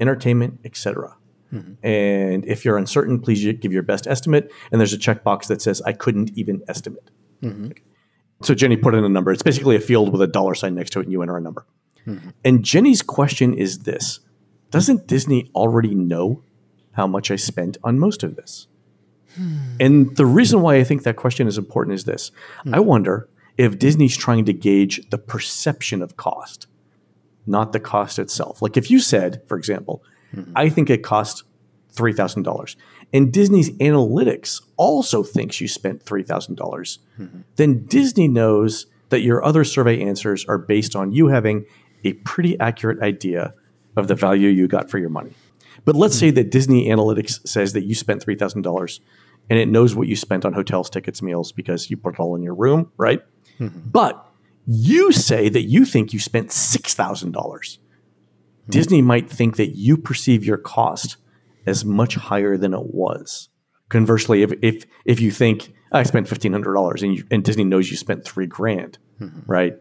entertainment, 0.00 0.60
etc.? 0.64 1.16
Mm-hmm. 1.52 1.86
And 1.86 2.44
if 2.46 2.64
you're 2.64 2.78
uncertain, 2.78 3.20
please 3.20 3.44
give 3.58 3.72
your 3.72 3.82
best 3.82 4.06
estimate. 4.06 4.52
And 4.70 4.80
there's 4.80 4.92
a 4.92 4.98
checkbox 4.98 5.48
that 5.48 5.60
says, 5.60 5.82
I 5.82 5.92
couldn't 5.92 6.30
even 6.36 6.62
estimate. 6.68 7.10
Mm-hmm. 7.42 7.70
So 8.42 8.54
Jenny 8.54 8.76
put 8.76 8.94
in 8.94 9.04
a 9.04 9.08
number. 9.08 9.32
It's 9.32 9.42
basically 9.42 9.76
a 9.76 9.80
field 9.80 10.12
with 10.12 10.22
a 10.22 10.26
dollar 10.26 10.54
sign 10.54 10.74
next 10.74 10.90
to 10.90 11.00
it, 11.00 11.04
and 11.04 11.12
you 11.12 11.22
enter 11.22 11.36
a 11.36 11.40
number. 11.40 11.66
And 12.44 12.64
Jenny's 12.64 13.02
question 13.02 13.54
is 13.54 13.80
this 13.80 14.20
Doesn't 14.70 15.06
Disney 15.06 15.50
already 15.54 15.94
know 15.94 16.42
how 16.92 17.06
much 17.06 17.30
I 17.30 17.36
spent 17.36 17.78
on 17.84 17.98
most 17.98 18.22
of 18.22 18.36
this? 18.36 18.66
And 19.78 20.16
the 20.16 20.26
reason 20.26 20.60
why 20.60 20.76
I 20.76 20.84
think 20.84 21.04
that 21.04 21.16
question 21.16 21.46
is 21.46 21.56
important 21.56 21.94
is 21.94 22.04
this 22.04 22.32
I 22.72 22.80
wonder 22.80 23.28
if 23.56 23.78
Disney's 23.78 24.16
trying 24.16 24.44
to 24.46 24.52
gauge 24.52 25.08
the 25.10 25.18
perception 25.18 26.02
of 26.02 26.16
cost, 26.16 26.66
not 27.46 27.72
the 27.72 27.80
cost 27.80 28.18
itself. 28.18 28.62
Like 28.62 28.76
if 28.76 28.90
you 28.90 29.00
said, 29.00 29.42
for 29.46 29.56
example, 29.56 30.02
I 30.54 30.68
think 30.68 30.90
it 30.90 31.02
cost 31.02 31.44
$3,000, 31.94 32.76
and 33.12 33.32
Disney's 33.32 33.70
analytics 33.78 34.62
also 34.76 35.22
thinks 35.22 35.60
you 35.60 35.68
spent 35.68 36.04
$3,000, 36.04 36.56
dollars 36.56 36.98
mm-hmm. 37.18 37.40
then 37.56 37.84
Disney 37.86 38.28
knows 38.28 38.86
that 39.08 39.22
your 39.22 39.44
other 39.44 39.64
survey 39.64 40.00
answers 40.00 40.44
are 40.46 40.58
based 40.58 40.94
on 40.94 41.12
you 41.12 41.28
having 41.28 41.66
a 42.04 42.14
pretty 42.14 42.58
accurate 42.58 43.02
idea 43.02 43.54
of 43.96 44.08
the 44.08 44.14
value 44.14 44.48
you 44.48 44.68
got 44.68 44.90
for 44.90 44.98
your 44.98 45.10
money. 45.10 45.32
But 45.84 45.96
let's 45.96 46.18
say 46.18 46.30
that 46.30 46.50
Disney 46.50 46.88
Analytics 46.88 47.46
says 47.46 47.72
that 47.72 47.84
you 47.84 47.94
spent 47.94 48.24
$3,000 48.24 49.00
and 49.48 49.58
it 49.58 49.68
knows 49.68 49.94
what 49.94 50.08
you 50.08 50.16
spent 50.16 50.44
on 50.44 50.52
hotels, 50.52 50.90
tickets, 50.90 51.22
meals 51.22 51.52
because 51.52 51.90
you 51.90 51.96
put 51.96 52.14
it 52.14 52.20
all 52.20 52.34
in 52.36 52.42
your 52.42 52.54
room, 52.54 52.92
right? 52.96 53.20
Mm-hmm. 53.58 53.90
But 53.90 54.24
you 54.66 55.10
say 55.12 55.48
that 55.48 55.62
you 55.62 55.84
think 55.84 56.12
you 56.12 56.20
spent 56.20 56.48
$6,000. 56.48 57.78
Hmm. 58.70 58.70
Disney 58.70 59.02
might 59.02 59.28
think 59.28 59.56
that 59.56 59.76
you 59.76 59.96
perceive 59.96 60.44
your 60.44 60.58
cost 60.58 61.16
as 61.66 61.84
much 61.84 62.14
higher 62.16 62.56
than 62.56 62.74
it 62.74 62.94
was. 62.94 63.48
Conversely, 63.88 64.42
if 64.42 64.52
if 64.62 64.84
if 65.04 65.20
you 65.20 65.32
think 65.32 65.72
I 65.90 66.04
spent 66.04 66.28
fifteen 66.28 66.52
hundred 66.52 66.74
dollars 66.74 67.02
and 67.02 67.16
you, 67.16 67.24
and 67.30 67.42
Disney 67.42 67.64
knows 67.64 67.90
you 67.90 67.96
spent 67.96 68.24
three 68.24 68.46
grand, 68.46 68.98
mm-hmm. 69.20 69.40
right? 69.50 69.74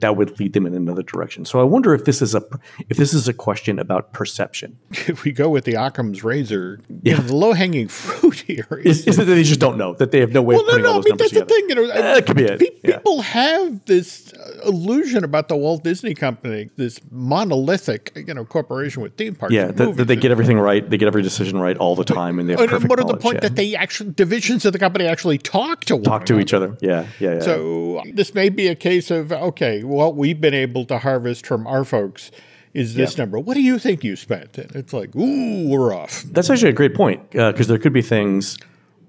That 0.00 0.16
would 0.16 0.38
lead 0.38 0.52
them 0.52 0.66
in 0.66 0.74
another 0.74 1.02
direction. 1.02 1.44
So 1.44 1.60
I 1.60 1.64
wonder 1.64 1.94
if 1.94 2.04
this 2.04 2.20
is 2.20 2.34
a 2.34 2.42
if 2.88 2.96
this 2.96 3.14
is 3.14 3.28
a 3.28 3.32
question 3.32 3.78
about 3.78 4.12
perception. 4.12 4.78
If 5.16 5.22
we 5.22 5.30
go 5.32 5.48
with 5.48 5.64
the 5.64 5.74
Occam's 5.74 6.24
razor, 6.24 6.80
you 7.02 7.14
know, 7.14 7.22
the 7.22 7.34
low 7.34 7.52
hanging 7.52 7.88
fruit 7.88 8.40
here 8.40 8.82
is. 8.84 9.06
Is, 9.06 9.16
that 9.16 9.24
they 9.24 9.42
just 9.44 9.60
don't 9.60 9.78
know 9.78 9.94
that 9.94 10.10
they 10.10 10.20
have 10.20 10.32
no 10.32 10.42
way 10.42 10.56
well, 10.56 10.62
of 10.62 10.66
no, 10.66 10.72
putting 10.72 10.84
no. 10.84 10.90
all 10.90 10.94
I 10.96 11.02
mean, 11.02 11.08
numbers 11.10 11.30
that's 11.30 11.48
the 11.48 11.54
thing. 11.54 11.68
You 11.68 11.74
know, 11.76 11.86
That 11.86 12.26
could 12.26 12.36
be 12.36 12.44
it. 12.44 12.58
pe- 12.58 12.66
Yeah. 12.82 12.96
People 12.98 13.22
have 13.22 13.84
this 13.86 14.32
illusion 14.64 15.24
about 15.24 15.48
the 15.48 15.56
Walt 15.56 15.84
Disney 15.84 16.14
Company, 16.14 16.70
this 16.76 17.00
monolithic, 17.10 18.12
you 18.16 18.34
know, 18.34 18.44
corporation 18.44 19.02
with 19.02 19.16
theme 19.16 19.34
parks. 19.34 19.54
Yeah, 19.54 19.68
that, 19.68 19.96
that 19.96 20.04
they 20.06 20.16
get 20.16 20.30
everything 20.30 20.58
right. 20.58 20.88
They 20.88 20.98
get 20.98 21.06
every 21.06 21.22
decision 21.22 21.58
right 21.58 21.76
all 21.76 21.94
the 21.94 22.04
time, 22.04 22.38
and 22.38 22.48
they 22.48 22.52
have 22.54 22.60
and 22.60 22.70
perfect 22.70 22.90
what 22.90 23.00
are 23.00 23.06
the 23.06 23.16
point 23.16 23.36
yeah. 23.36 23.40
that 23.40 23.56
they 23.56 23.74
actually 23.74 24.12
divisions 24.12 24.64
of 24.64 24.72
the 24.72 24.78
company 24.78 25.06
actually 25.06 25.38
talk 25.38 25.84
to 25.86 25.96
one 25.96 26.04
talk 26.04 26.26
to 26.26 26.34
another. 26.34 26.42
each 26.42 26.54
other. 26.54 26.76
Yeah, 26.80 27.06
yeah, 27.20 27.34
yeah. 27.34 27.40
So 27.40 28.02
this 28.12 28.34
may 28.34 28.48
be 28.48 28.68
a 28.68 28.74
case 28.74 29.10
of 29.10 29.32
okay, 29.32 29.82
what 29.86 30.16
we've 30.16 30.40
been 30.40 30.54
able 30.54 30.84
to 30.86 30.98
harvest 30.98 31.46
from 31.46 31.66
our 31.66 31.84
folks 31.84 32.30
is 32.74 32.94
this 32.94 33.16
Yeah. 33.16 33.22
number. 33.22 33.38
What 33.38 33.54
do 33.54 33.62
you 33.62 33.78
think 33.78 34.04
you 34.04 34.16
spent? 34.16 34.58
And 34.58 34.74
it's 34.76 34.92
like, 34.92 35.16
ooh, 35.16 35.68
we're 35.68 35.94
off. 35.94 36.24
That's 36.30 36.50
actually 36.50 36.70
a 36.70 36.74
great 36.74 36.94
point 36.94 37.20
uh, 37.34 37.52
because 37.52 37.68
there 37.68 37.78
could 37.78 37.92
be 37.92 38.02
things 38.02 38.58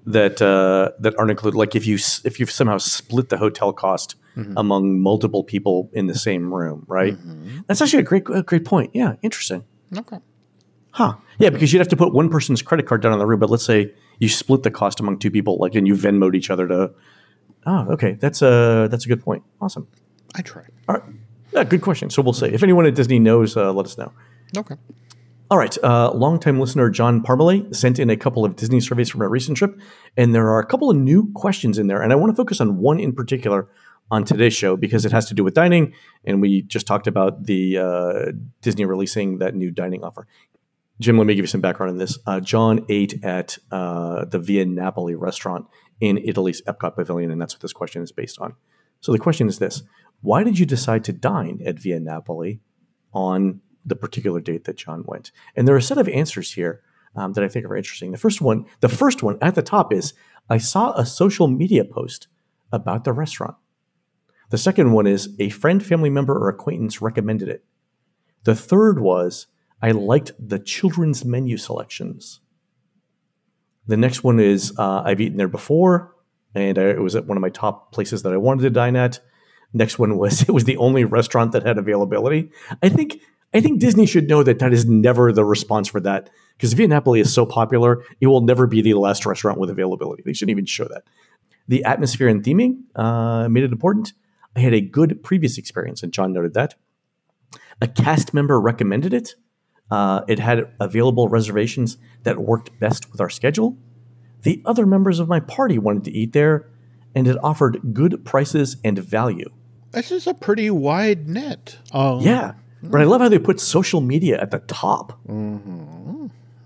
that 0.06 0.40
uh, 0.40 0.92
that 1.00 1.18
aren't 1.18 1.30
included. 1.30 1.56
Like 1.56 1.76
if 1.76 1.86
you 1.86 1.96
if 2.24 2.40
you've 2.40 2.50
somehow 2.50 2.78
split 2.78 3.28
the 3.28 3.36
hotel 3.36 3.72
cost 3.72 4.16
mm-hmm. 4.36 4.54
among 4.56 5.00
multiple 5.00 5.44
people 5.44 5.90
in 5.92 6.06
the 6.06 6.14
same 6.14 6.52
room, 6.52 6.84
right? 6.88 7.14
Mm-hmm. 7.14 7.60
That's 7.66 7.82
actually 7.82 8.00
a 8.00 8.04
great 8.04 8.24
a 8.32 8.42
great 8.42 8.64
point. 8.64 8.92
Yeah, 8.94 9.16
interesting. 9.22 9.64
Okay. 9.96 10.18
Huh? 10.92 11.16
Yeah, 11.38 11.50
because 11.50 11.72
you'd 11.72 11.78
have 11.80 11.88
to 11.88 11.96
put 11.96 12.12
one 12.12 12.30
person's 12.30 12.62
credit 12.62 12.86
card 12.86 13.02
down 13.02 13.12
on 13.12 13.18
the 13.18 13.26
room, 13.26 13.38
but 13.38 13.50
let's 13.50 13.64
say 13.64 13.92
you 14.18 14.28
split 14.28 14.62
the 14.62 14.70
cost 14.70 14.98
among 14.98 15.18
two 15.18 15.30
people, 15.30 15.58
like 15.58 15.74
and 15.74 15.86
you 15.86 15.94
Venmoed 15.94 16.34
each 16.34 16.50
other 16.50 16.66
to. 16.66 16.90
Oh, 17.66 17.92
okay. 17.92 18.12
That's 18.14 18.40
a 18.40 18.88
that's 18.90 19.04
a 19.04 19.08
good 19.08 19.22
point. 19.22 19.42
Awesome. 19.60 19.86
I 20.34 20.42
tried. 20.42 20.70
All 20.88 20.96
right. 20.96 21.04
Yeah, 21.52 21.64
good 21.64 21.82
question. 21.82 22.10
So 22.10 22.22
we'll 22.22 22.32
see. 22.32 22.46
If 22.46 22.62
anyone 22.62 22.86
at 22.86 22.94
Disney 22.94 23.18
knows, 23.18 23.56
uh, 23.56 23.72
let 23.72 23.86
us 23.86 23.96
know. 23.96 24.12
Okay. 24.56 24.76
All 25.50 25.56
right. 25.56 25.76
Uh, 25.82 26.12
longtime 26.12 26.60
listener 26.60 26.90
John 26.90 27.22
Parmalee 27.22 27.74
sent 27.74 27.98
in 27.98 28.10
a 28.10 28.16
couple 28.16 28.44
of 28.44 28.56
Disney 28.56 28.80
surveys 28.80 29.08
from 29.08 29.22
a 29.22 29.28
recent 29.28 29.56
trip, 29.56 29.78
and 30.16 30.34
there 30.34 30.50
are 30.50 30.60
a 30.60 30.66
couple 30.66 30.90
of 30.90 30.96
new 30.96 31.32
questions 31.32 31.78
in 31.78 31.86
there. 31.86 32.02
And 32.02 32.12
I 32.12 32.16
want 32.16 32.30
to 32.30 32.36
focus 32.36 32.60
on 32.60 32.78
one 32.78 33.00
in 33.00 33.14
particular 33.14 33.68
on 34.10 34.24
today's 34.24 34.54
show 34.54 34.76
because 34.76 35.04
it 35.04 35.12
has 35.12 35.26
to 35.26 35.34
do 35.34 35.44
with 35.44 35.54
dining, 35.54 35.94
and 36.24 36.40
we 36.40 36.62
just 36.62 36.86
talked 36.86 37.06
about 37.06 37.44
the 37.44 37.78
uh, 37.78 38.32
Disney 38.60 38.84
releasing 38.84 39.38
that 39.38 39.54
new 39.54 39.70
dining 39.70 40.04
offer. 40.04 40.26
Jim, 41.00 41.16
let 41.16 41.26
me 41.26 41.34
give 41.34 41.44
you 41.44 41.48
some 41.48 41.60
background 41.60 41.90
on 41.92 41.98
this. 41.98 42.18
Uh, 42.26 42.40
John 42.40 42.84
ate 42.88 43.22
at 43.24 43.56
uh, 43.70 44.24
the 44.24 44.38
Via 44.38 44.64
Napoli 44.66 45.14
restaurant 45.14 45.66
in 46.00 46.18
Italy's 46.18 46.60
Epcot 46.62 46.96
Pavilion, 46.96 47.30
and 47.30 47.40
that's 47.40 47.54
what 47.54 47.62
this 47.62 47.72
question 47.72 48.02
is 48.02 48.12
based 48.12 48.38
on. 48.40 48.54
So 49.00 49.12
the 49.12 49.18
question 49.18 49.48
is 49.48 49.58
this 49.58 49.82
Why 50.20 50.42
did 50.42 50.58
you 50.58 50.66
decide 50.66 51.04
to 51.04 51.12
dine 51.12 51.60
at 51.64 51.78
Via 51.78 52.00
Napoli 52.00 52.60
on 53.12 53.60
the 53.84 53.96
particular 53.96 54.40
date 54.40 54.64
that 54.64 54.76
John 54.76 55.04
went? 55.06 55.30
And 55.56 55.66
there 55.66 55.74
are 55.74 55.78
a 55.78 55.82
set 55.82 55.98
of 55.98 56.08
answers 56.08 56.52
here 56.52 56.82
um, 57.14 57.32
that 57.34 57.44
I 57.44 57.48
think 57.48 57.66
are 57.66 57.76
interesting. 57.76 58.12
The 58.12 58.18
first 58.18 58.40
one, 58.40 58.66
the 58.80 58.88
first 58.88 59.22
one 59.22 59.38
at 59.40 59.54
the 59.54 59.62
top 59.62 59.92
is 59.92 60.14
I 60.50 60.58
saw 60.58 60.92
a 60.92 61.06
social 61.06 61.48
media 61.48 61.84
post 61.84 62.28
about 62.72 63.04
the 63.04 63.12
restaurant. 63.12 63.56
The 64.50 64.58
second 64.58 64.92
one 64.92 65.06
is 65.06 65.34
a 65.38 65.50
friend, 65.50 65.84
family 65.84 66.10
member, 66.10 66.34
or 66.34 66.48
acquaintance 66.48 67.02
recommended 67.02 67.48
it. 67.48 67.64
The 68.44 68.54
third 68.54 68.98
was 69.00 69.46
I 69.82 69.90
liked 69.90 70.32
the 70.38 70.58
children's 70.58 71.24
menu 71.24 71.56
selections. 71.56 72.40
The 73.86 73.96
next 73.96 74.24
one 74.24 74.40
is 74.40 74.72
uh, 74.78 75.02
I've 75.04 75.20
eaten 75.20 75.38
there 75.38 75.48
before, 75.48 76.14
and 76.54 76.78
I, 76.78 76.82
it 76.82 77.00
was 77.00 77.14
at 77.14 77.26
one 77.26 77.36
of 77.36 77.42
my 77.42 77.50
top 77.50 77.92
places 77.92 78.22
that 78.22 78.32
I 78.32 78.36
wanted 78.36 78.62
to 78.62 78.70
dine 78.70 78.96
at. 78.96 79.20
Next 79.72 79.98
one 79.98 80.16
was 80.16 80.42
it 80.48 80.50
was 80.50 80.64
the 80.64 80.76
only 80.76 81.04
restaurant 81.04 81.52
that 81.52 81.66
had 81.66 81.78
availability. 81.78 82.50
I 82.82 82.88
think 82.88 83.20
I 83.54 83.60
think 83.60 83.80
Disney 83.80 84.06
should 84.06 84.28
know 84.28 84.42
that 84.42 84.58
that 84.58 84.72
is 84.72 84.86
never 84.86 85.32
the 85.32 85.44
response 85.44 85.88
for 85.88 86.00
that 86.00 86.30
because 86.56 86.74
Via 86.74 86.88
Napoli 86.88 87.20
is 87.20 87.32
so 87.32 87.46
popular, 87.46 88.04
it 88.20 88.26
will 88.26 88.42
never 88.42 88.66
be 88.66 88.82
the 88.82 88.94
last 88.94 89.24
restaurant 89.24 89.58
with 89.58 89.70
availability. 89.70 90.22
They 90.24 90.32
shouldn't 90.32 90.50
even 90.50 90.66
show 90.66 90.84
that. 90.84 91.04
The 91.66 91.84
atmosphere 91.84 92.28
and 92.28 92.42
theming 92.42 92.82
uh, 92.94 93.48
made 93.48 93.64
it 93.64 93.72
important. 93.72 94.12
I 94.56 94.60
had 94.60 94.74
a 94.74 94.80
good 94.80 95.22
previous 95.22 95.56
experience, 95.56 96.02
and 96.02 96.12
John 96.12 96.32
noted 96.32 96.54
that. 96.54 96.74
A 97.80 97.86
cast 97.86 98.34
member 98.34 98.60
recommended 98.60 99.14
it. 99.14 99.34
Uh, 99.90 100.22
it 100.28 100.38
had 100.38 100.70
available 100.80 101.28
reservations 101.28 101.96
that 102.24 102.38
worked 102.38 102.78
best 102.80 103.10
with 103.12 103.20
our 103.20 103.30
schedule. 103.30 103.78
The 104.42 104.62
other 104.64 104.84
members 104.84 105.20
of 105.20 105.28
my 105.28 105.40
party 105.40 105.78
wanted 105.78 106.04
to 106.04 106.10
eat 106.10 106.32
there, 106.32 106.68
and 107.14 107.26
it 107.28 107.36
offered 107.42 107.94
good 107.94 108.24
prices 108.24 108.76
and 108.84 108.98
value. 108.98 109.50
This 109.92 110.10
is 110.10 110.26
a 110.26 110.34
pretty 110.34 110.70
wide 110.70 111.28
net. 111.28 111.78
Um, 111.92 112.20
Yeah. 112.20 112.54
But 112.82 113.00
I 113.00 113.04
love 113.04 113.20
how 113.20 113.28
they 113.28 113.40
put 113.40 113.58
social 113.58 114.00
media 114.00 114.40
at 114.40 114.52
the 114.52 114.60
top. 114.60 115.18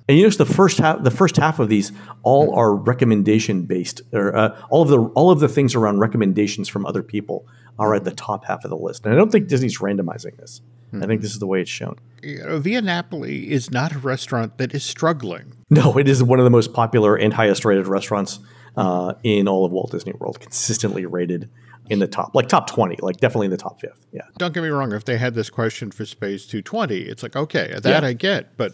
And 0.09 0.19
you 0.19 0.25
notice 0.25 0.37
the 0.37 0.45
first 0.45 0.79
half, 0.79 1.03
the 1.03 1.11
first 1.11 1.37
half 1.37 1.59
of 1.59 1.69
these 1.69 1.93
all 2.23 2.55
are 2.55 2.75
recommendation 2.75 3.63
based, 3.63 4.03
or 4.13 4.37
uh, 4.37 4.61
all 4.69 4.83
of 4.83 4.89
the 4.89 4.99
all 5.15 5.31
of 5.31 5.41
the 5.41 5.49
things 5.49 5.75
around 5.75 6.01
recommendations 6.01 6.69
from 6.69 6.85
other 6.85 7.03
people 7.03 7.47
are 7.79 7.95
at 7.95 8.05
the 8.05 8.11
top 8.11 8.45
half 8.45 8.65
of 8.65 8.71
the 8.71 8.77
list. 8.77 9.05
And 9.07 9.15
I 9.15 9.17
don't 9.17 9.31
think 9.33 9.49
Disney's 9.49 9.79
randomizing 9.79 10.37
this. 10.37 10.61
I 10.95 11.07
think 11.07 11.23
this 11.23 11.33
is 11.33 11.39
the 11.39 11.47
way 11.47 11.63
it's 11.63 11.71
shown. 11.71 11.97
You 12.23 12.45
know, 12.45 12.59
Via 12.59 12.83
Napoli 12.83 13.51
is 13.51 13.71
not 13.71 13.95
a 13.95 13.99
restaurant 13.99 14.59
that 14.59 14.75
is 14.75 14.85
struggling. 14.85 15.55
No, 15.71 15.97
it 15.97 16.07
is 16.07 16.23
one 16.23 16.39
of 16.39 16.45
the 16.45 16.51
most 16.51 16.75
popular 16.75 17.17
and 17.17 17.33
highest 17.33 17.65
rated 17.65 17.87
restaurants 17.87 18.41
uh, 18.77 19.15
in 19.23 19.49
all 19.49 19.65
of 19.65 19.73
Walt 19.73 19.91
Disney 19.91 20.13
World. 20.13 20.39
Consistently 20.39 21.07
rated 21.07 21.49
in 21.91 21.99
the 21.99 22.07
top, 22.07 22.35
like 22.35 22.49
top 22.49 22.69
twenty, 22.69 22.97
like 23.03 23.19
definitely 23.19 23.47
in 23.47 23.51
the 23.51 23.57
top 23.57 23.81
fifth. 23.81 24.07
Yeah. 24.13 24.23
Don't 24.39 24.55
get 24.55 24.63
me 24.63 24.69
wrong. 24.69 24.93
If 24.93 25.05
they 25.05 25.19
had 25.19 25.35
this 25.35 25.51
question 25.51 25.91
for 25.91 26.07
Space 26.07 26.47
220, 26.47 26.97
it's 27.01 27.23
like 27.23 27.35
okay, 27.37 27.75
that 27.83 28.03
Yeah. 28.03 28.09
I 28.09 28.13
get. 28.13 28.57
But 28.57 28.73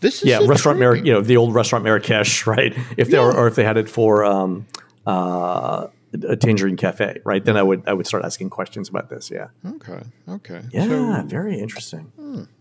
this 0.00 0.22
is 0.22 0.28
yeah, 0.28 0.40
restaurant 0.46 0.78
Mar- 0.78 0.94
you 0.96 1.12
know, 1.12 1.20
the 1.22 1.36
old 1.36 1.54
restaurant 1.54 1.84
Marrakesh, 1.84 2.46
right? 2.46 2.76
If 2.96 3.08
they 3.10 3.18
were, 3.18 3.34
or 3.34 3.46
if 3.46 3.54
they 3.54 3.64
had 3.64 3.76
it 3.78 3.88
for 3.88 4.24
um, 4.24 4.66
uh, 5.06 5.86
a 6.28 6.36
Tangerine 6.36 6.76
Cafe, 6.76 7.20
right? 7.24 7.44
Then 7.44 7.56
I 7.56 7.62
would 7.62 7.82
I 7.88 7.92
would 7.94 8.06
start 8.06 8.24
asking 8.24 8.50
questions 8.50 8.88
about 8.88 9.08
this. 9.08 9.30
Yeah, 9.30 9.48
Okay. 9.66 10.00
Okay. 10.28 10.60
yeah, 10.72 10.86
So, 10.86 11.22
very 11.26 11.58
interesting. 11.58 12.12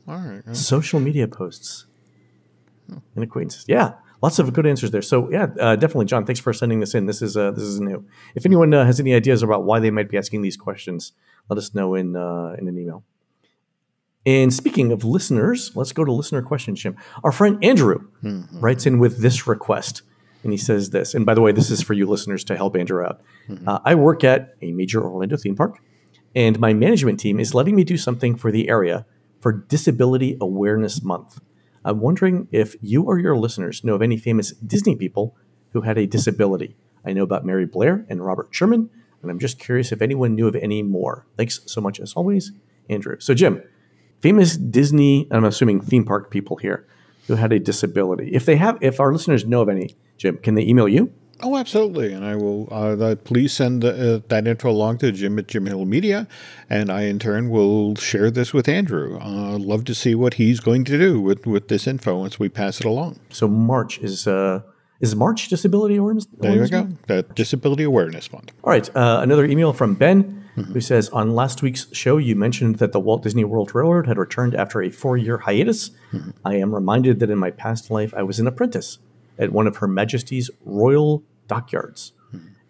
all 0.08 0.18
right. 0.18 0.42
uh, 0.48 0.54
Social 0.54 1.00
media 1.00 1.28
posts 1.28 1.86
and 2.88 3.24
acquaintances. 3.24 3.66
Yeah, 3.68 3.94
lots 4.22 4.40
of 4.40 4.52
good 4.54 4.66
answers 4.66 4.92
there. 4.92 5.02
So 5.02 5.30
yeah, 5.32 5.48
uh, 5.60 5.76
definitely, 5.76 6.06
John. 6.06 6.26
Thanks 6.26 6.40
for 6.40 6.54
sending 6.54 6.80
this 6.80 6.94
in. 6.96 7.06
This 7.06 7.22
is 7.22 7.38
uh, 7.38 7.52
this 7.52 7.64
is 7.64 7.80
new. 7.80 8.06
If 8.36 8.46
anyone 8.46 8.74
uh, 8.74 8.86
has 8.86 9.00
any 9.00 9.14
ideas 9.14 9.44
about 9.44 9.64
why 9.64 9.80
they 9.80 9.92
might 9.92 10.10
be 10.10 10.18
asking 10.18 10.42
these 10.42 10.58
questions, 10.58 11.14
let 11.50 11.58
us 11.58 11.74
know 11.74 11.96
in 11.96 12.16
uh, 12.16 12.56
in 12.60 12.68
an 12.68 12.78
email. 12.78 13.04
And 14.26 14.54
speaking 14.54 14.92
of 14.92 15.04
listeners, 15.04 15.72
let's 15.76 15.92
go 15.92 16.04
to 16.04 16.12
listener 16.12 16.42
questions, 16.42 16.82
Jim. 16.82 16.96
Our 17.24 17.32
friend 17.32 17.64
Andrew 17.64 18.08
writes 18.62 18.86
in 18.86 19.00
with 19.00 19.22
this 19.22 19.48
request. 19.48 20.02
And 20.42 20.54
he 20.54 20.58
says 20.58 20.92
this. 20.92 21.14
And 21.14 21.26
by 21.26 21.34
the 21.34 21.42
way, 21.42 21.52
this 21.52 21.70
is 21.70 21.82
for 21.82 21.94
you 21.94 22.06
listeners 22.06 22.46
to 22.46 22.56
help 22.56 22.78
Andrew 22.78 23.04
out. 23.04 23.20
Uh, 23.68 23.80
I 23.84 23.96
work 23.96 24.24
at 24.24 24.56
a 24.62 24.72
major 24.72 25.04
Orlando 25.04 25.36
theme 25.36 25.56
park, 25.56 25.80
and 26.34 26.58
my 26.60 26.74
management 26.74 27.20
team 27.20 27.42
is 27.42 27.54
letting 27.54 27.76
me 27.76 27.84
do 27.84 27.98
something 27.98 28.36
for 28.38 28.50
the 28.50 28.70
area 28.70 29.06
for 29.42 29.52
Disability 29.52 30.38
Awareness 30.40 31.04
Month. 31.04 31.42
I'm 31.84 32.00
wondering 32.00 32.48
if 32.52 32.76
you 32.82 33.04
or 33.04 33.20
your 33.20 33.38
listeners 33.38 33.84
know 33.84 33.96
of 33.96 34.02
any 34.02 34.18
famous 34.18 34.52
Disney 34.52 34.96
people 34.96 35.36
who 35.72 35.82
had 35.82 35.98
a 35.98 36.08
disability. 36.08 36.76
I 37.06 37.14
know 37.14 37.24
about 37.24 37.46
Mary 37.46 37.66
Blair 37.66 38.06
and 38.10 38.26
Robert 38.26 38.50
Sherman, 38.52 38.90
and 39.22 39.32
I'm 39.32 39.40
just 39.40 39.60
curious 39.60 39.92
if 39.92 40.02
anyone 40.02 40.36
knew 40.36 40.48
of 40.48 40.56
any 40.56 40.84
more. 40.84 41.26
Thanks 41.38 41.62
so 41.66 41.82
much, 41.82 42.00
as 42.00 42.14
always, 42.14 42.52
Andrew. 42.90 43.18
So, 43.20 43.34
Jim, 43.34 43.64
famous 44.22 44.58
Disney, 44.58 45.28
I'm 45.32 45.46
assuming 45.46 45.82
theme 45.82 46.06
park 46.06 46.30
people 46.30 46.58
here 46.58 46.88
who 47.28 47.36
had 47.36 47.54
a 47.54 47.60
disability. 47.60 48.32
If 48.34 48.46
they 48.46 48.56
have, 48.58 48.78
if 48.82 49.00
our 49.00 49.14
listeners 49.14 49.46
know 49.46 49.62
of 49.62 49.70
any, 49.70 49.96
Jim, 50.18 50.38
can 50.38 50.56
they 50.56 50.64
email 50.64 50.88
you? 50.88 51.14
Oh, 51.42 51.58
absolutely. 51.58 52.14
And 52.14 52.26
I 52.26 52.36
will, 52.36 52.68
uh, 52.72 53.16
please 53.24 53.54
send 53.54 53.84
uh, 53.86 54.20
that 54.28 54.48
info 54.48 54.70
along 54.70 54.98
to 55.00 55.12
Jim 55.12 55.40
at 55.40 55.48
Jim 55.48 55.66
Hill 55.66 55.86
Media. 55.86 56.28
And 56.70 56.92
I, 56.92 57.04
in 57.04 57.20
turn, 57.20 57.50
will 57.50 57.96
share 57.96 58.30
this 58.30 58.54
with 58.54 58.68
Andrew. 58.68 59.18
Uh, 59.20 59.58
love 59.58 59.86
to 59.86 59.96
see 59.96 60.16
what 60.16 60.36
he's 60.36 60.60
going 60.60 60.84
to 60.86 60.98
do 60.98 61.22
with, 61.22 61.46
with 61.46 61.68
this 61.68 61.88
info 61.88 62.18
once 62.18 62.40
we 62.40 62.50
pass 62.50 62.80
it 62.80 62.86
along. 62.86 63.20
So 63.30 63.48
March 63.48 64.00
is 64.00 64.28
uh, 64.28 64.62
is 65.00 65.16
March 65.16 65.48
Disability 65.48 65.96
Awareness? 65.96 66.28
There 66.38 66.56
you 66.56 66.68
go. 66.68 66.90
That 67.08 67.34
Disability 67.36 67.84
Awareness 67.84 68.32
Month. 68.34 68.52
All 68.64 68.72
right, 68.72 68.94
uh, 68.96 69.20
another 69.22 69.46
email 69.46 69.72
from 69.72 69.96
Ben, 69.96 70.44
who 70.74 70.82
says 70.82 71.08
on 71.10 71.34
last 71.34 71.62
week's 71.62 71.88
show 71.96 72.18
you 72.18 72.36
mentioned 72.36 72.80
that 72.80 72.92
the 72.92 73.00
Walt 73.00 73.24
Disney 73.24 73.46
World 73.46 73.74
Railroad 73.74 74.08
had 74.08 74.18
returned 74.18 74.54
after 74.56 74.82
a 74.82 74.90
four-year 74.90 75.38
hiatus. 75.38 75.92
I 76.44 76.56
am 76.56 76.76
reminded 76.76 77.22
that 77.22 77.30
in 77.30 77.38
my 77.38 77.50
past 77.50 77.90
life 77.90 78.14
I 78.14 78.24
was 78.24 78.40
an 78.42 78.48
apprentice 78.48 78.98
at 79.38 79.54
one 79.54 79.68
of 79.68 79.78
Her 79.78 79.88
Majesty's 79.88 80.50
Royal 80.66 81.24
Dockyards. 81.50 82.14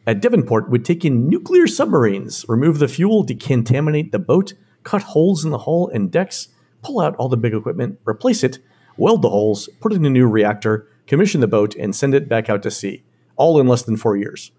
At 0.07 0.21
Devonport, 0.21 0.71
we'd 0.71 0.83
take 0.85 1.05
in 1.05 1.29
nuclear 1.29 1.67
submarines, 1.67 2.43
remove 2.49 2.79
the 2.79 2.87
fuel, 2.87 3.23
decontaminate 3.23 4.11
the 4.11 4.17
boat, 4.17 4.53
cut 4.81 5.03
holes 5.03 5.45
in 5.45 5.51
the 5.51 5.59
hull 5.59 5.87
and 5.93 6.09
decks, 6.09 6.47
pull 6.81 6.99
out 6.99 7.15
all 7.17 7.29
the 7.29 7.37
big 7.37 7.53
equipment, 7.53 7.99
replace 8.07 8.43
it, 8.43 8.57
weld 8.97 9.21
the 9.21 9.29
holes, 9.29 9.69
put 9.79 9.93
in 9.93 10.03
a 10.05 10.09
new 10.09 10.25
reactor, 10.27 10.87
commission 11.05 11.41
the 11.41 11.47
boat, 11.47 11.75
and 11.75 11.95
send 11.95 12.15
it 12.15 12.27
back 12.27 12.49
out 12.49 12.63
to 12.63 12.71
sea, 12.71 13.03
all 13.35 13.59
in 13.59 13.67
less 13.67 13.83
than 13.83 13.97
four 13.97 14.17
years. 14.17 14.51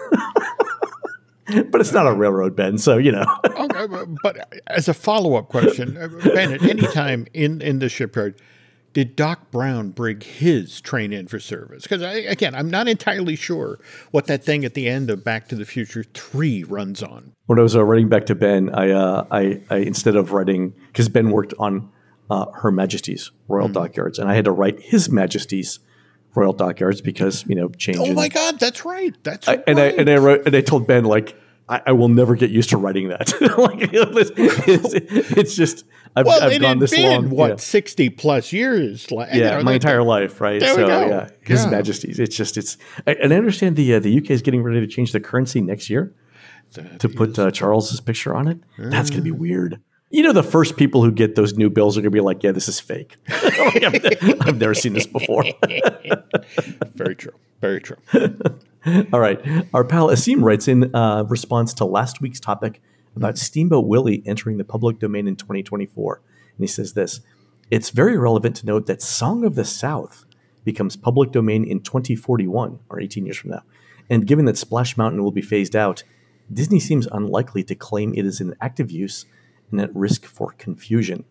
but 1.70 1.80
it's 1.80 1.92
not 1.92 2.06
a 2.06 2.12
railroad, 2.12 2.56
Ben, 2.56 2.78
so 2.78 2.98
you 2.98 3.12
know. 3.12 3.24
okay, 3.44 3.86
but- 4.22 4.52
as 4.66 4.88
a 4.88 4.94
follow 4.94 5.36
up 5.36 5.48
question, 5.48 5.96
uh, 5.96 6.08
Ben, 6.34 6.52
at 6.52 6.62
any 6.62 6.82
time 6.88 7.26
in, 7.32 7.60
in 7.60 7.78
the 7.78 7.88
shipyard, 7.88 8.34
did 8.98 9.14
Doc 9.14 9.52
Brown 9.52 9.90
bring 9.90 10.20
his 10.20 10.80
train 10.80 11.12
in 11.12 11.28
for 11.28 11.38
service? 11.38 11.84
Because 11.84 12.02
again, 12.02 12.56
I'm 12.56 12.68
not 12.68 12.88
entirely 12.88 13.36
sure 13.36 13.78
what 14.10 14.26
that 14.26 14.42
thing 14.42 14.64
at 14.64 14.74
the 14.74 14.88
end 14.88 15.08
of 15.08 15.22
Back 15.22 15.46
to 15.50 15.54
the 15.54 15.64
Future 15.64 16.02
Three 16.02 16.64
runs 16.64 17.00
on. 17.00 17.32
when 17.46 17.60
I 17.60 17.62
was 17.62 17.76
uh, 17.76 17.84
writing 17.84 18.08
back 18.08 18.26
to 18.26 18.34
Ben, 18.34 18.74
I, 18.74 18.90
uh, 18.90 19.24
I, 19.30 19.62
I 19.70 19.76
instead 19.76 20.16
of 20.16 20.32
writing 20.32 20.74
because 20.88 21.08
Ben 21.08 21.30
worked 21.30 21.54
on 21.60 21.92
uh, 22.28 22.46
Her 22.50 22.72
Majesty's 22.72 23.30
Royal 23.46 23.68
Dockyards, 23.68 24.18
and 24.18 24.28
I 24.28 24.34
had 24.34 24.46
to 24.46 24.50
write 24.50 24.80
His 24.80 25.08
Majesty's 25.08 25.78
Royal 26.34 26.52
Dockyards 26.52 27.00
because 27.00 27.44
you 27.46 27.54
know 27.54 27.68
change. 27.68 27.98
Oh 28.00 28.12
my 28.14 28.26
God, 28.26 28.58
that's 28.58 28.84
right. 28.84 29.14
That's 29.22 29.46
I, 29.46 29.54
right. 29.54 29.64
and 29.68 29.78
I 29.78 29.86
and 29.90 30.10
I 30.10 30.16
wrote 30.16 30.44
and 30.44 30.56
I 30.56 30.60
told 30.60 30.88
Ben 30.88 31.04
like 31.04 31.36
I, 31.68 31.82
I 31.88 31.92
will 31.92 32.08
never 32.08 32.34
get 32.34 32.50
used 32.50 32.70
to 32.70 32.76
writing 32.78 33.08
that. 33.08 33.32
like 33.58 33.90
it's, 33.92 34.94
it's 35.36 35.54
just 35.54 35.84
I've, 36.16 36.24
well, 36.26 36.42
I've 36.42 36.60
gone 36.60 36.78
this 36.78 36.90
been 36.92 37.02
long. 37.10 37.30
what 37.30 37.50
yeah. 37.50 37.56
sixty 37.56 38.08
plus 38.08 38.52
years. 38.52 39.10
Like, 39.10 39.34
you 39.34 39.40
yeah, 39.40 39.58
know, 39.58 39.62
my 39.64 39.72
that- 39.72 39.76
entire 39.76 40.02
life, 40.02 40.40
right? 40.40 40.60
There 40.60 40.74
we 40.76 40.82
so 40.82 40.86
go. 40.86 41.06
yeah, 41.06 41.28
His 41.42 41.64
Yeah. 41.64 41.70
Majesty's. 41.70 42.18
It's 42.18 42.36
just 42.36 42.56
it's, 42.56 42.78
I- 43.06 43.16
and 43.22 43.32
I 43.32 43.36
understand 43.36 43.76
the 43.76 43.94
uh, 43.94 44.00
the 44.00 44.16
UK 44.18 44.30
is 44.30 44.42
getting 44.42 44.62
ready 44.62 44.80
to 44.80 44.86
change 44.86 45.12
the 45.12 45.20
currency 45.20 45.60
next 45.60 45.90
year 45.90 46.14
to 46.98 47.08
put 47.08 47.38
uh, 47.38 47.50
Charles's 47.50 48.00
picture 48.00 48.34
on 48.34 48.48
it. 48.48 48.58
That's 48.78 49.10
gonna 49.10 49.22
be 49.22 49.30
weird. 49.30 49.80
You 50.10 50.22
know, 50.22 50.32
the 50.32 50.42
first 50.42 50.78
people 50.78 51.02
who 51.04 51.12
get 51.12 51.34
those 51.34 51.52
new 51.54 51.68
bills 51.68 51.98
are 51.98 52.00
gonna 52.00 52.10
be 52.10 52.20
like, 52.20 52.42
"Yeah, 52.42 52.52
this 52.52 52.66
is 52.68 52.80
fake. 52.80 53.16
Like, 53.58 53.84
I've, 53.84 54.40
I've 54.48 54.56
never 54.58 54.72
seen 54.74 54.94
this 54.94 55.06
before." 55.06 55.44
Very 56.94 57.14
true. 57.14 57.32
Very 57.60 57.80
true. 57.80 57.96
All 59.12 59.20
right. 59.20 59.40
Our 59.74 59.84
pal 59.84 60.08
Asim 60.08 60.42
writes 60.42 60.68
in 60.68 60.94
uh, 60.94 61.24
response 61.24 61.74
to 61.74 61.84
last 61.84 62.20
week's 62.20 62.40
topic 62.40 62.80
about 63.16 63.36
Steamboat 63.36 63.86
Willie 63.86 64.22
entering 64.24 64.58
the 64.58 64.64
public 64.64 64.98
domain 64.98 65.26
in 65.26 65.36
2024. 65.36 66.22
And 66.56 66.62
he 66.62 66.66
says 66.66 66.92
this 66.92 67.20
It's 67.70 67.90
very 67.90 68.16
relevant 68.16 68.56
to 68.56 68.66
note 68.66 68.86
that 68.86 69.02
Song 69.02 69.44
of 69.44 69.54
the 69.54 69.64
South 69.64 70.24
becomes 70.64 70.96
public 70.96 71.32
domain 71.32 71.64
in 71.64 71.80
2041, 71.80 72.78
or 72.88 73.00
18 73.00 73.26
years 73.26 73.38
from 73.38 73.50
now. 73.50 73.62
And 74.10 74.26
given 74.26 74.44
that 74.44 74.58
Splash 74.58 74.96
Mountain 74.96 75.22
will 75.22 75.32
be 75.32 75.42
phased 75.42 75.74
out, 75.74 76.04
Disney 76.52 76.80
seems 76.80 77.06
unlikely 77.10 77.64
to 77.64 77.74
claim 77.74 78.14
it 78.14 78.24
is 78.24 78.40
in 78.40 78.54
active 78.60 78.90
use 78.90 79.26
and 79.70 79.80
at 79.80 79.94
risk 79.94 80.24
for 80.24 80.52
confusion. 80.52 81.24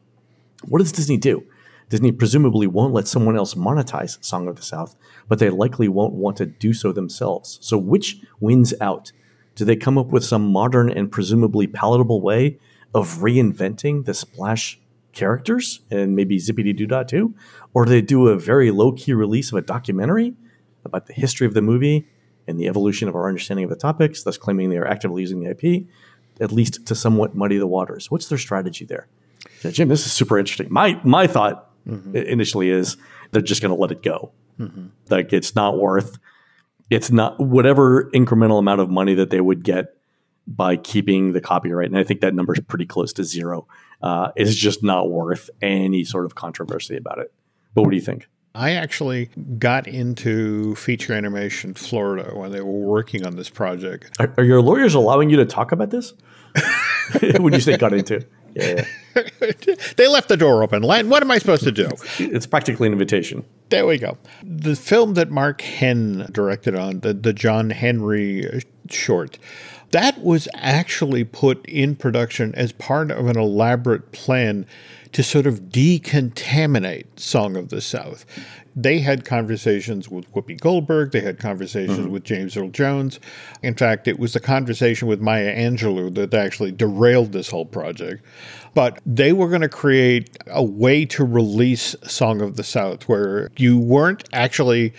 What 0.64 0.80
does 0.80 0.92
Disney 0.92 1.18
do? 1.18 1.44
Disney 1.90 2.12
presumably 2.12 2.68
won't 2.68 2.94
let 2.94 3.08
someone 3.08 3.38
else 3.38 3.54
monetize 3.54 4.24
Song 4.24 4.48
of 4.48 4.58
the 4.58 4.62
South, 4.62 4.96
but 5.28 5.40
they 5.40 5.50
likely 5.50 5.88
won't 5.88 6.14
want 6.14 6.38
to 6.38 6.46
do 6.46 6.74
so 6.74 6.92
themselves. 6.92 7.58
So, 7.62 7.78
which 7.78 8.18
wins 8.40 8.74
out? 8.82 9.12
Do 9.56 9.66
they 9.66 9.76
come 9.76 9.98
up 9.98 10.08
with 10.08 10.24
some 10.24 10.52
modern 10.52 10.90
and 10.90 11.12
presumably 11.12 11.66
palatable 11.66 12.22
way 12.22 12.60
of 12.94 13.20
reinventing 13.20 14.06
the 14.06 14.14
Splash 14.14 14.80
characters 15.14 15.82
and 15.90 16.16
maybe 16.16 16.38
Zippity 16.38 16.76
Doo 16.76 16.86
Dah 16.86 17.04
too? 17.04 17.34
Or 17.74 17.86
do 17.86 17.92
they 17.92 18.02
do 18.02 18.28
a 18.28 18.38
very 18.38 18.70
low 18.70 18.92
key 18.92 19.14
release 19.14 19.52
of 19.52 19.58
a 19.58 19.62
documentary 19.62 20.36
about 20.86 21.08
the 21.08 21.14
history 21.14 21.48
of 21.48 21.54
the 21.54 21.62
movie 21.62 22.08
and 22.48 22.60
the 22.60 22.68
evolution 22.68 23.08
of 23.08 23.16
our 23.16 23.28
understanding 23.28 23.64
of 23.64 23.70
the 23.70 23.76
topics, 23.76 24.24
thus 24.24 24.38
claiming 24.38 24.70
they 24.70 24.78
are 24.78 24.88
actively 24.88 25.22
using 25.22 25.40
the 25.40 25.50
IP, 25.50 25.88
at 26.40 26.52
least 26.52 26.86
to 26.86 26.96
somewhat 26.96 27.36
muddy 27.36 27.58
the 27.58 27.68
waters? 27.68 28.12
What's 28.12 28.28
their 28.28 28.38
strategy 28.38 28.86
there? 28.86 29.08
Yeah, 29.64 29.72
Jim, 29.72 29.90
this 29.90 30.06
is 30.06 30.14
super 30.14 30.38
interesting. 30.38 30.68
My 30.70 31.00
my 31.04 31.28
thought 31.28 31.67
i- 31.88 32.18
initially 32.18 32.70
is 32.70 32.98
they're 33.32 33.42
just 33.42 33.62
going 33.62 33.74
to 33.76 33.80
let 33.82 33.92
it 33.92 34.02
go. 34.04 34.32
Like 35.10 35.34
it's 35.34 35.56
not 35.56 35.78
worth. 35.80 36.18
It's 36.90 37.12
not 37.12 37.40
whatever 37.40 38.10
incremental 38.12 38.60
amount 38.60 38.82
of 38.82 38.90
money 38.90 39.14
that 39.16 39.30
they 39.30 39.42
would 39.42 39.64
get 39.64 39.94
by 40.48 40.78
keeping 40.78 41.34
the 41.34 41.42
copyright, 41.42 41.90
and 41.90 41.98
I 41.98 42.04
think 42.04 42.22
that 42.22 42.34
number 42.34 42.54
is 42.54 42.62
pretty 42.62 42.86
close 42.86 43.12
to 43.14 43.24
zero. 43.24 43.68
Uh, 44.02 44.32
is 44.36 44.56
just 44.56 44.84
not 44.84 45.10
worth 45.10 45.50
any 45.62 46.04
sort 46.04 46.26
of 46.26 46.36
controversy 46.36 46.96
about 46.96 47.18
it. 47.20 47.34
But 47.74 47.82
what 47.84 47.90
do 47.90 47.96
you 47.98 48.02
think? 48.02 48.28
I 48.56 48.72
actually 48.72 49.26
got 49.60 49.88
into 49.88 50.74
feature 50.76 51.14
animation 51.14 51.74
Florida 51.74 52.32
when 52.36 52.52
they 52.52 52.62
were 52.62 52.72
working 52.72 53.26
on 53.26 53.36
this 53.36 53.50
project. 53.50 54.16
Are, 54.20 54.34
are 54.38 54.44
your 54.44 54.62
lawyers 54.62 54.94
allowing 54.96 55.30
you 55.30 55.38
to 55.38 55.46
talk 55.46 55.72
about 55.72 55.90
this? 55.92 56.14
when 57.40 57.54
you 57.54 57.60
say 57.60 57.78
got 57.78 57.94
into, 57.94 58.26
yeah, 58.58 58.86
they 59.98 60.08
left 60.08 60.30
the 60.30 60.38
door 60.38 60.64
open. 60.64 60.84
Len, 60.84 61.10
What 61.10 61.22
am 61.24 61.32
I 61.32 61.38
supposed 61.38 61.64
to 61.64 61.72
do? 61.72 61.90
it's 62.20 62.46
practically 62.46 62.88
an 62.88 62.94
invitation. 62.94 63.46
There 63.70 63.86
we 63.86 63.98
go. 63.98 64.18
The 64.44 64.76
film 64.76 65.14
that 65.16 65.30
Mark 65.30 65.62
Henn 65.62 66.28
directed 66.32 66.76
on, 66.76 67.02
the, 67.02 67.14
the 67.14 67.34
John 67.34 67.70
Henry 67.70 68.62
short, 68.90 69.38
that 69.92 70.22
was 70.22 70.48
actually 70.54 71.24
put 71.24 71.66
in 71.66 71.96
production 71.96 72.54
as 72.56 72.72
part 72.72 73.12
of 73.12 73.28
an 73.28 73.38
elaborate 73.38 74.12
plan 74.12 74.66
to 75.14 75.24
sort 75.24 75.48
of 75.48 75.62
decontaminate 75.62 77.06
Song 77.20 77.56
of 77.56 77.70
the 77.70 77.82
South. 77.82 78.26
They 78.76 79.00
had 79.00 79.26
conversations 79.26 80.08
with 80.08 80.32
Whoopi 80.34 80.60
Goldberg. 80.60 81.12
They 81.12 81.22
had 81.22 81.40
conversations 81.40 81.98
mm-hmm. 81.98 82.12
with 82.12 82.24
James 82.24 82.56
Earl 82.56 82.70
Jones. 82.70 83.20
In 83.64 83.74
fact, 83.74 84.08
it 84.08 84.20
was 84.20 84.34
the 84.34 84.40
conversation 84.40 85.08
with 85.08 85.20
Maya 85.20 85.56
Angelou 85.56 86.14
that 86.14 86.34
actually 86.36 86.72
derailed 86.72 87.32
this 87.32 87.50
whole 87.50 87.66
project. 87.66 88.24
But 88.76 89.00
they 89.04 89.34
were 89.34 89.50
going 89.50 89.62
to 89.62 89.70
create 89.70 90.38
a 90.46 90.64
way 90.64 91.06
to 91.06 91.26
release 91.26 91.96
Song 92.04 92.42
of 92.42 92.56
the 92.56 92.64
South 92.64 93.10
where 93.10 93.50
you 93.58 93.80
weren't 93.80 94.30
actually 94.32 94.94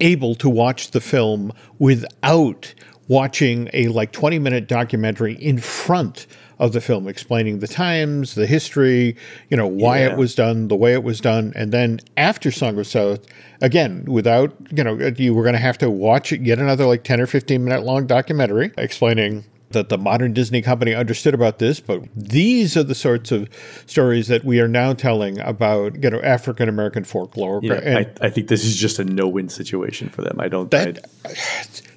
able 0.00 0.34
to 0.34 0.50
watch 0.50 0.90
the 0.90 1.00
film 1.00 1.52
without 1.78 2.74
watching 3.08 3.70
a 3.72 3.88
like 3.88 4.12
20 4.12 4.38
minute 4.38 4.68
documentary 4.68 5.34
in 5.34 5.58
front 5.58 6.26
of 6.62 6.72
the 6.72 6.80
film 6.80 7.08
explaining 7.08 7.58
the 7.58 7.66
times, 7.66 8.36
the 8.36 8.46
history, 8.46 9.16
you 9.50 9.56
know, 9.56 9.66
why 9.66 9.98
yeah. 9.98 10.12
it 10.12 10.16
was 10.16 10.32
done, 10.36 10.68
the 10.68 10.76
way 10.76 10.92
it 10.92 11.02
was 11.02 11.20
done. 11.20 11.52
And 11.56 11.72
then 11.72 11.98
after 12.16 12.52
Song 12.52 12.78
of 12.78 12.86
South, 12.86 13.26
again, 13.60 14.04
without, 14.06 14.54
you 14.70 14.84
know, 14.84 14.94
you 15.16 15.34
were 15.34 15.42
going 15.42 15.54
to 15.54 15.58
have 15.58 15.76
to 15.78 15.90
watch 15.90 16.30
yet 16.30 16.60
another 16.60 16.86
like 16.86 17.02
10 17.02 17.20
or 17.20 17.26
15 17.26 17.64
minute 17.64 17.82
long 17.82 18.06
documentary 18.06 18.70
explaining 18.78 19.44
that 19.70 19.88
the 19.88 19.98
modern 19.98 20.32
Disney 20.32 20.62
company 20.62 20.94
understood 20.94 21.34
about 21.34 21.58
this, 21.58 21.80
but 21.80 22.02
these 22.14 22.76
are 22.76 22.82
the 22.84 22.94
sorts 22.94 23.32
of 23.32 23.48
stories 23.86 24.28
that 24.28 24.44
we 24.44 24.60
are 24.60 24.68
now 24.68 24.92
telling 24.92 25.40
about, 25.40 26.00
you 26.00 26.10
know, 26.10 26.20
African 26.20 26.68
American 26.68 27.02
folklore. 27.02 27.58
Yeah, 27.62 27.80
and 27.82 27.98
I, 27.98 28.26
I, 28.26 28.30
think 28.30 28.48
this 28.48 28.64
is 28.64 28.76
just 28.76 28.98
a 28.98 29.04
no-win 29.04 29.48
situation 29.48 30.10
for 30.10 30.22
them. 30.22 30.38
I 30.38 30.48
don't. 30.48 30.70
That, 30.70 31.06
I, 31.24 31.34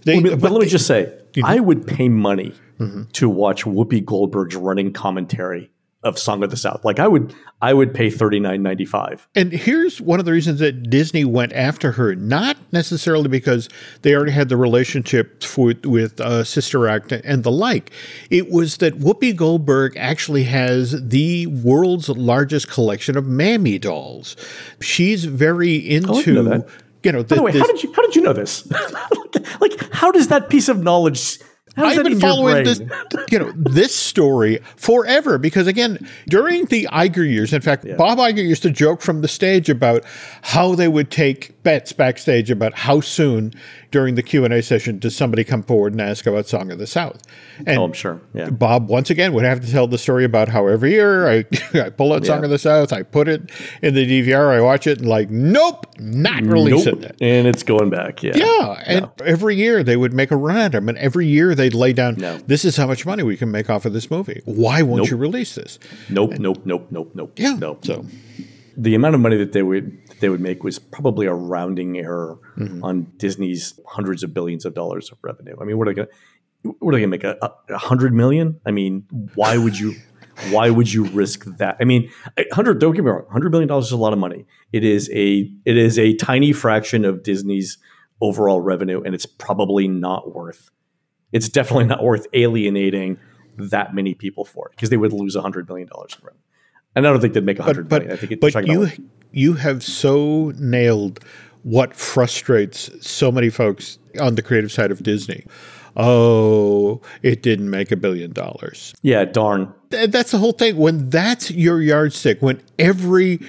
they, 0.03 0.21
but, 0.21 0.39
but, 0.39 0.51
let 0.51 0.61
me 0.61 0.67
just 0.67 0.87
say, 0.87 1.13
I 1.43 1.59
would 1.59 1.87
pay 1.87 2.09
money 2.09 2.53
mm-hmm. 2.79 3.03
to 3.13 3.29
watch 3.29 3.65
Whoopi 3.65 4.03
Goldberg's 4.03 4.55
running 4.55 4.93
commentary 4.93 5.71
of 6.05 6.19
Song 6.19 6.43
of 6.43 6.51
the 6.51 6.57
South. 6.57 6.85
Like 6.85 6.99
I 6.99 7.07
would 7.07 7.33
I 7.63 7.73
would 7.73 7.91
pay 7.91 8.11
thirty 8.11 8.39
nine 8.39 8.61
ninety 8.61 8.85
five. 8.85 9.27
And 9.33 9.51
here's 9.51 9.99
one 9.99 10.19
of 10.19 10.25
the 10.25 10.31
reasons 10.31 10.59
that 10.59 10.89
Disney 10.91 11.25
went 11.25 11.51
after 11.53 11.93
her, 11.93 12.15
not 12.15 12.57
necessarily 12.71 13.27
because 13.27 13.69
they 14.03 14.13
already 14.13 14.31
had 14.31 14.47
the 14.49 14.55
relationship 14.55 15.43
with, 15.57 15.83
with 15.83 16.21
uh, 16.21 16.43
Sister 16.43 16.87
Act 16.87 17.11
and 17.11 17.43
the 17.43 17.51
like. 17.51 17.89
It 18.29 18.51
was 18.51 18.77
that 18.77 18.99
Whoopi 18.99 19.35
Goldberg 19.35 19.97
actually 19.97 20.43
has 20.43 21.09
the 21.09 21.47
world's 21.47 22.07
largest 22.07 22.69
collection 22.69 23.17
of 23.17 23.25
Mammy 23.25 23.79
dolls. 23.79 24.35
She's 24.79 25.25
very 25.25 25.75
into. 25.75 26.65
You 27.05 27.11
know, 27.11 27.21
the, 27.21 27.35
By 27.35 27.35
the 27.35 27.43
way, 27.43 27.51
this, 27.51 27.61
how 27.61 27.67
did 27.67 27.83
you 27.83 27.93
how 27.93 28.01
did 28.01 28.15
you 28.15 28.21
know 28.21 28.33
this? 28.33 28.69
like, 29.61 29.93
how 29.93 30.11
does 30.11 30.27
that 30.29 30.49
piece 30.49 30.67
of 30.67 30.81
knowledge 30.81 31.39
I've 31.77 32.03
been 32.03 32.19
following 32.19 32.63
this, 32.63 32.81
you 33.29 33.39
know, 33.39 33.51
this 33.55 33.93
story 33.93 34.59
forever 34.77 35.37
because 35.37 35.67
again, 35.67 36.07
during 36.27 36.65
the 36.65 36.87
Iger 36.91 37.29
years, 37.29 37.51
in 37.51 37.61
fact, 37.61 37.83
yeah. 37.83 37.95
Bob 37.95 38.17
Iger 38.17 38.45
used 38.45 38.63
to 38.63 38.69
joke 38.69 39.01
from 39.01 39.21
the 39.21 39.27
stage 39.27 39.69
about 39.69 40.03
how 40.41 40.75
they 40.75 40.87
would 40.87 41.11
take 41.11 41.61
bets 41.63 41.91
backstage 41.91 42.49
about 42.49 42.73
how 42.73 43.01
soon 43.01 43.53
during 43.95 44.15
the 44.15 44.23
Q&A 44.23 44.61
session 44.61 44.99
does 44.99 45.15
somebody 45.15 45.45
come 45.45 45.63
forward 45.63 45.93
and 45.93 46.01
ask 46.01 46.27
about 46.27 46.45
Song 46.45 46.69
of 46.69 46.77
the 46.77 46.85
South. 46.85 47.21
And 47.65 47.79
oh, 47.79 47.85
I'm 47.85 47.93
sure. 47.93 48.19
Yeah. 48.33 48.49
Bob 48.49 48.89
once 48.89 49.09
again 49.09 49.31
would 49.31 49.45
have 49.45 49.61
to 49.61 49.71
tell 49.71 49.87
the 49.87 49.97
story 49.97 50.25
about 50.25 50.49
how 50.49 50.67
every 50.67 50.91
year 50.91 51.29
I, 51.29 51.45
I 51.73 51.91
pull 51.91 52.11
out 52.11 52.25
Song 52.25 52.39
yeah. 52.39 52.43
of 52.43 52.49
the 52.49 52.59
South, 52.59 52.91
I 52.91 53.03
put 53.03 53.29
it 53.29 53.49
in 53.81 53.93
the 53.93 54.05
DVR, 54.05 54.53
I 54.53 54.59
watch 54.59 54.85
it 54.85 54.97
and 54.97 55.07
like, 55.07 55.29
nope, 55.29 55.85
not 55.97 56.43
releasing 56.43 56.99
nope. 56.99 57.11
it. 57.11 57.17
And 57.21 57.47
it's 57.47 57.63
going 57.63 57.89
back. 57.89 58.21
Yeah. 58.21 58.35
Yeah. 58.35 58.83
And 58.85 59.05
no. 59.05 59.13
every 59.23 59.55
year 59.55 59.81
they 59.81 59.95
would 59.95 60.11
make 60.11 60.29
a 60.29 60.35
run 60.35 60.57
at 60.57 60.75
him 60.75 60.89
and 60.89 60.97
every 60.97 61.27
year 61.27 61.55
they'd 61.55 61.73
lay 61.73 61.93
down, 61.93 62.15
no. 62.15 62.37
this 62.39 62.65
is 62.65 62.75
how 62.75 62.87
much 62.87 63.05
money 63.05 63.23
we 63.23 63.37
can 63.37 63.49
make 63.49 63.69
off 63.69 63.85
of 63.85 63.93
this 63.93 64.11
movie. 64.11 64.41
Why 64.43 64.81
won't 64.81 65.03
nope. 65.03 65.11
you 65.11 65.15
release 65.15 65.55
this? 65.55 65.79
Nope, 66.09 66.31
and, 66.31 66.41
nope, 66.41 66.65
nope, 66.65 66.87
nope, 66.91 67.11
nope. 67.13 67.31
Yeah. 67.37 67.53
Nope. 67.53 67.85
So 67.85 68.05
the 68.75 68.93
amount 68.93 69.15
of 69.15 69.21
money 69.21 69.37
that 69.37 69.53
they 69.53 69.63
would 69.63 69.97
they 70.19 70.29
would 70.29 70.41
make 70.41 70.63
was 70.63 70.79
probably 70.79 71.25
a 71.25 71.33
rounding 71.33 71.97
error 71.97 72.37
mm-hmm. 72.57 72.83
on 72.83 73.11
Disney's 73.17 73.79
hundreds 73.87 74.23
of 74.23 74.33
billions 74.33 74.65
of 74.65 74.73
dollars 74.73 75.11
of 75.11 75.17
revenue. 75.21 75.55
I 75.59 75.65
mean, 75.65 75.77
what 75.77 75.87
are 75.87 75.91
they 75.91 75.95
going 75.95 76.07
what 76.79 76.89
are 76.89 76.97
they 76.97 77.05
going 77.05 77.11
to 77.11 77.17
make 77.17 77.23
a, 77.23 77.37
a, 77.69 77.77
hundred 77.77 78.13
million? 78.13 78.59
I 78.65 78.71
mean, 78.71 79.05
why 79.35 79.57
would 79.57 79.77
you? 79.77 79.93
why 80.49 80.69
would 80.69 80.91
you 80.91 81.05
risk 81.05 81.45
that? 81.57 81.77
I 81.79 81.85
mean, 81.85 82.11
hundred. 82.51 82.79
Don't 82.79 82.93
get 82.93 83.03
me 83.03 83.11
wrong. 83.11 83.25
Hundred 83.31 83.51
million 83.51 83.67
dollars 83.67 83.85
is 83.85 83.91
a 83.91 83.97
lot 83.97 84.13
of 84.13 84.19
money. 84.19 84.45
It 84.73 84.83
is 84.83 85.09
a 85.13 85.49
it 85.65 85.77
is 85.77 85.97
a 85.97 86.13
tiny 86.15 86.51
fraction 86.53 87.05
of 87.05 87.23
Disney's 87.23 87.77
overall 88.21 88.61
revenue, 88.61 89.01
and 89.01 89.15
it's 89.15 89.25
probably 89.25 89.87
not 89.87 90.33
worth. 90.33 90.69
It's 91.31 91.49
definitely 91.49 91.85
not 91.85 92.03
worth 92.03 92.27
alienating 92.33 93.17
that 93.57 93.95
many 93.95 94.13
people 94.13 94.43
for 94.45 94.67
it 94.67 94.71
because 94.71 94.89
they 94.89 94.97
would 94.97 95.13
lose 95.13 95.35
hundred 95.35 95.67
million 95.67 95.87
dollars 95.87 96.15
in 96.19 96.25
revenue. 96.25 96.41
And 96.95 97.07
I 97.07 97.11
don't 97.11 97.21
think 97.21 97.33
they'd 97.33 97.45
make 97.45 97.59
a 97.59 97.63
hundred 97.63 97.89
million. 97.89 98.11
I 98.11 98.15
think 98.15 98.33
it, 98.33 98.41
but 98.41 98.53
you 98.65 98.87
you 99.35 99.53
have 99.53 99.83
so 99.83 100.53
nailed 100.57 101.19
what 101.63 101.93
frustrates 101.93 102.89
so 103.05 103.31
many 103.31 103.49
folks 103.49 103.99
on 104.19 104.35
the 104.35 104.41
creative 104.41 104.71
side 104.71 104.91
of 104.91 105.03
Disney. 105.03 105.45
Oh, 105.97 107.01
it 107.21 107.41
didn't 107.41 107.69
make 107.69 107.91
a 107.91 107.95
billion 107.97 108.31
dollars. 108.31 108.93
Yeah, 109.01 109.25
darn. 109.25 109.73
That's 110.07 110.31
the 110.31 110.37
whole 110.37 110.53
thing. 110.53 110.77
When 110.77 111.09
that's 111.09 111.51
your 111.51 111.81
yardstick, 111.81 112.41
when 112.41 112.61
every 112.79 113.39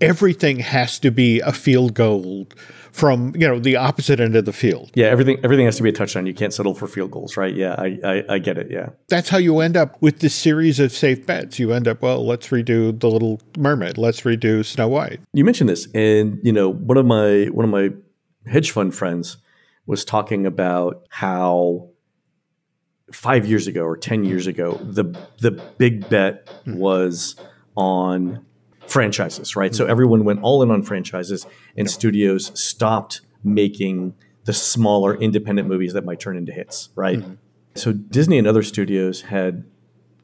everything 0.00 0.58
has 0.58 0.98
to 1.00 1.10
be 1.10 1.40
a 1.40 1.52
field 1.52 1.94
goal 1.94 2.46
from 2.94 3.34
you 3.34 3.46
know 3.46 3.58
the 3.58 3.74
opposite 3.74 4.20
end 4.20 4.36
of 4.36 4.44
the 4.44 4.52
field. 4.52 4.90
Yeah, 4.94 5.06
everything 5.06 5.38
everything 5.42 5.66
has 5.66 5.76
to 5.76 5.82
be 5.82 5.88
a 5.88 5.92
touchdown. 5.92 6.26
You 6.26 6.34
can't 6.34 6.54
settle 6.54 6.74
for 6.74 6.86
field 6.86 7.10
goals, 7.10 7.36
right? 7.36 7.52
Yeah, 7.52 7.74
I, 7.76 7.98
I, 8.04 8.24
I 8.34 8.38
get 8.38 8.56
it. 8.56 8.70
Yeah, 8.70 8.90
that's 9.08 9.28
how 9.28 9.38
you 9.38 9.58
end 9.58 9.76
up 9.76 10.00
with 10.00 10.20
this 10.20 10.34
series 10.34 10.78
of 10.78 10.92
safe 10.92 11.26
bets. 11.26 11.58
You 11.58 11.72
end 11.72 11.88
up 11.88 12.02
well. 12.02 12.24
Let's 12.24 12.48
redo 12.48 12.98
the 12.98 13.10
Little 13.10 13.40
Mermaid. 13.58 13.98
Let's 13.98 14.20
redo 14.20 14.64
Snow 14.64 14.88
White. 14.88 15.20
You 15.32 15.44
mentioned 15.44 15.68
this, 15.68 15.88
and 15.92 16.38
you 16.44 16.52
know 16.52 16.72
one 16.72 16.96
of 16.96 17.04
my 17.04 17.46
one 17.46 17.64
of 17.64 17.70
my 17.70 17.90
hedge 18.46 18.70
fund 18.70 18.94
friends 18.94 19.38
was 19.86 20.04
talking 20.04 20.46
about 20.46 21.04
how 21.10 21.88
five 23.14 23.46
years 23.46 23.66
ago 23.66 23.82
or 23.82 23.96
ten 23.96 24.24
years 24.24 24.46
ago 24.46 24.78
the 24.82 25.04
the 25.40 25.50
big 25.78 26.08
bet 26.08 26.48
hmm. 26.64 26.76
was 26.76 27.36
on 27.76 28.44
franchises, 28.86 29.56
right? 29.56 29.72
Mm-hmm. 29.72 29.76
So 29.76 29.86
everyone 29.86 30.24
went 30.24 30.42
all 30.42 30.62
in 30.62 30.70
on 30.70 30.82
franchises, 30.82 31.46
and 31.76 31.90
studios 31.90 32.58
stopped 32.58 33.20
making 33.42 34.14
the 34.44 34.52
smaller 34.52 35.14
independent 35.16 35.68
movies 35.68 35.92
that 35.94 36.04
might 36.04 36.20
turn 36.20 36.36
into 36.36 36.52
hits, 36.52 36.90
right? 36.94 37.18
Mm-hmm. 37.18 37.34
So 37.74 37.92
Disney 37.92 38.38
and 38.38 38.46
other 38.46 38.62
studios 38.62 39.22
had 39.22 39.64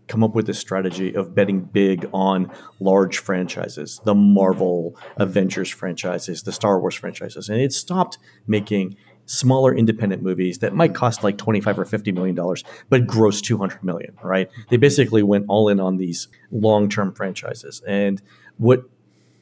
come 0.06 0.24
up 0.24 0.34
with 0.34 0.46
this 0.46 0.58
strategy 0.58 1.14
of 1.14 1.34
betting 1.34 1.60
big 1.60 2.08
on 2.12 2.50
large 2.80 3.18
franchises, 3.18 4.00
the 4.04 4.14
Marvel 4.14 4.96
Avengers 5.16 5.70
franchises, 5.70 6.42
the 6.42 6.52
Star 6.52 6.80
Wars 6.80 6.96
franchises, 6.96 7.48
and 7.48 7.60
it 7.60 7.72
stopped 7.72 8.18
making 8.46 8.96
smaller 9.30 9.72
independent 9.72 10.22
movies 10.24 10.58
that 10.58 10.74
might 10.74 10.92
cost 10.92 11.22
like 11.22 11.38
25 11.38 11.78
or 11.78 11.84
50 11.84 12.10
million 12.10 12.34
dollars 12.34 12.64
but 12.88 13.06
gross 13.06 13.40
200 13.40 13.82
million 13.84 14.16
right? 14.24 14.50
They 14.70 14.76
basically 14.76 15.22
went 15.22 15.44
all 15.48 15.68
in 15.68 15.78
on 15.78 15.98
these 15.98 16.26
long-term 16.50 17.14
franchises. 17.14 17.80
And 17.86 18.20
what 18.58 18.84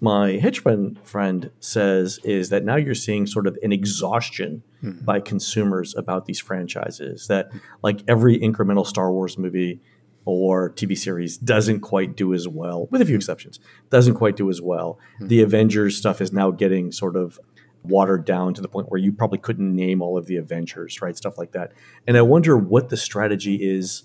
my 0.01 0.33
hedge 0.33 0.61
fund 0.61 0.98
friend 1.03 1.51
says 1.59 2.20
is 2.22 2.51
that 2.51 2.64
now 2.64 2.77
you're 2.77 2.94
seeing 2.94 3.27
sort 3.27 3.46
of 3.46 3.59
an 3.62 3.72
exhaustion 3.72 4.62
mm-hmm. 4.83 5.05
by 5.05 5.20
consumers 5.20 5.96
about 5.96 6.27
these 6.27 6.38
franchises 6.38 7.27
that 7.29 7.51
like 7.83 8.03
every 8.07 8.38
incremental 8.38 8.87
Star 8.87 9.11
Wars 9.11 9.38
movie 9.38 9.81
or 10.24 10.70
TV 10.70 10.96
series 10.96 11.38
doesn't 11.38 11.81
quite 11.81 12.14
do 12.14 12.35
as 12.35 12.46
well 12.46 12.87
with 12.90 13.01
a 13.01 13.07
few 13.07 13.16
exceptions 13.16 13.59
doesn't 13.88 14.14
quite 14.14 14.37
do 14.37 14.51
as 14.51 14.61
well. 14.61 14.98
Mm-hmm. 15.16 15.29
the 15.29 15.42
Avengers 15.42 15.96
stuff 15.96 16.20
is 16.20 16.33
now 16.33 16.51
getting 16.51 16.92
sort 16.92 17.16
of 17.16 17.40
watered 17.88 18.24
down 18.24 18.55
to 18.55 18.61
the 18.61 18.68
point 18.68 18.90
where 18.90 19.01
you 19.01 19.12
probably 19.12 19.38
couldn't 19.38 19.74
name 19.74 20.03
all 20.03 20.16
of 20.16 20.27
the 20.27 20.37
Avengers 20.37 21.01
right 21.03 21.16
stuff 21.16 21.38
like 21.38 21.53
that 21.53 21.72
and 22.07 22.16
I 22.16 22.22
wonder 22.22 22.57
what 22.57 22.88
the 22.88 22.96
strategy 22.96 23.57
is 23.57 24.05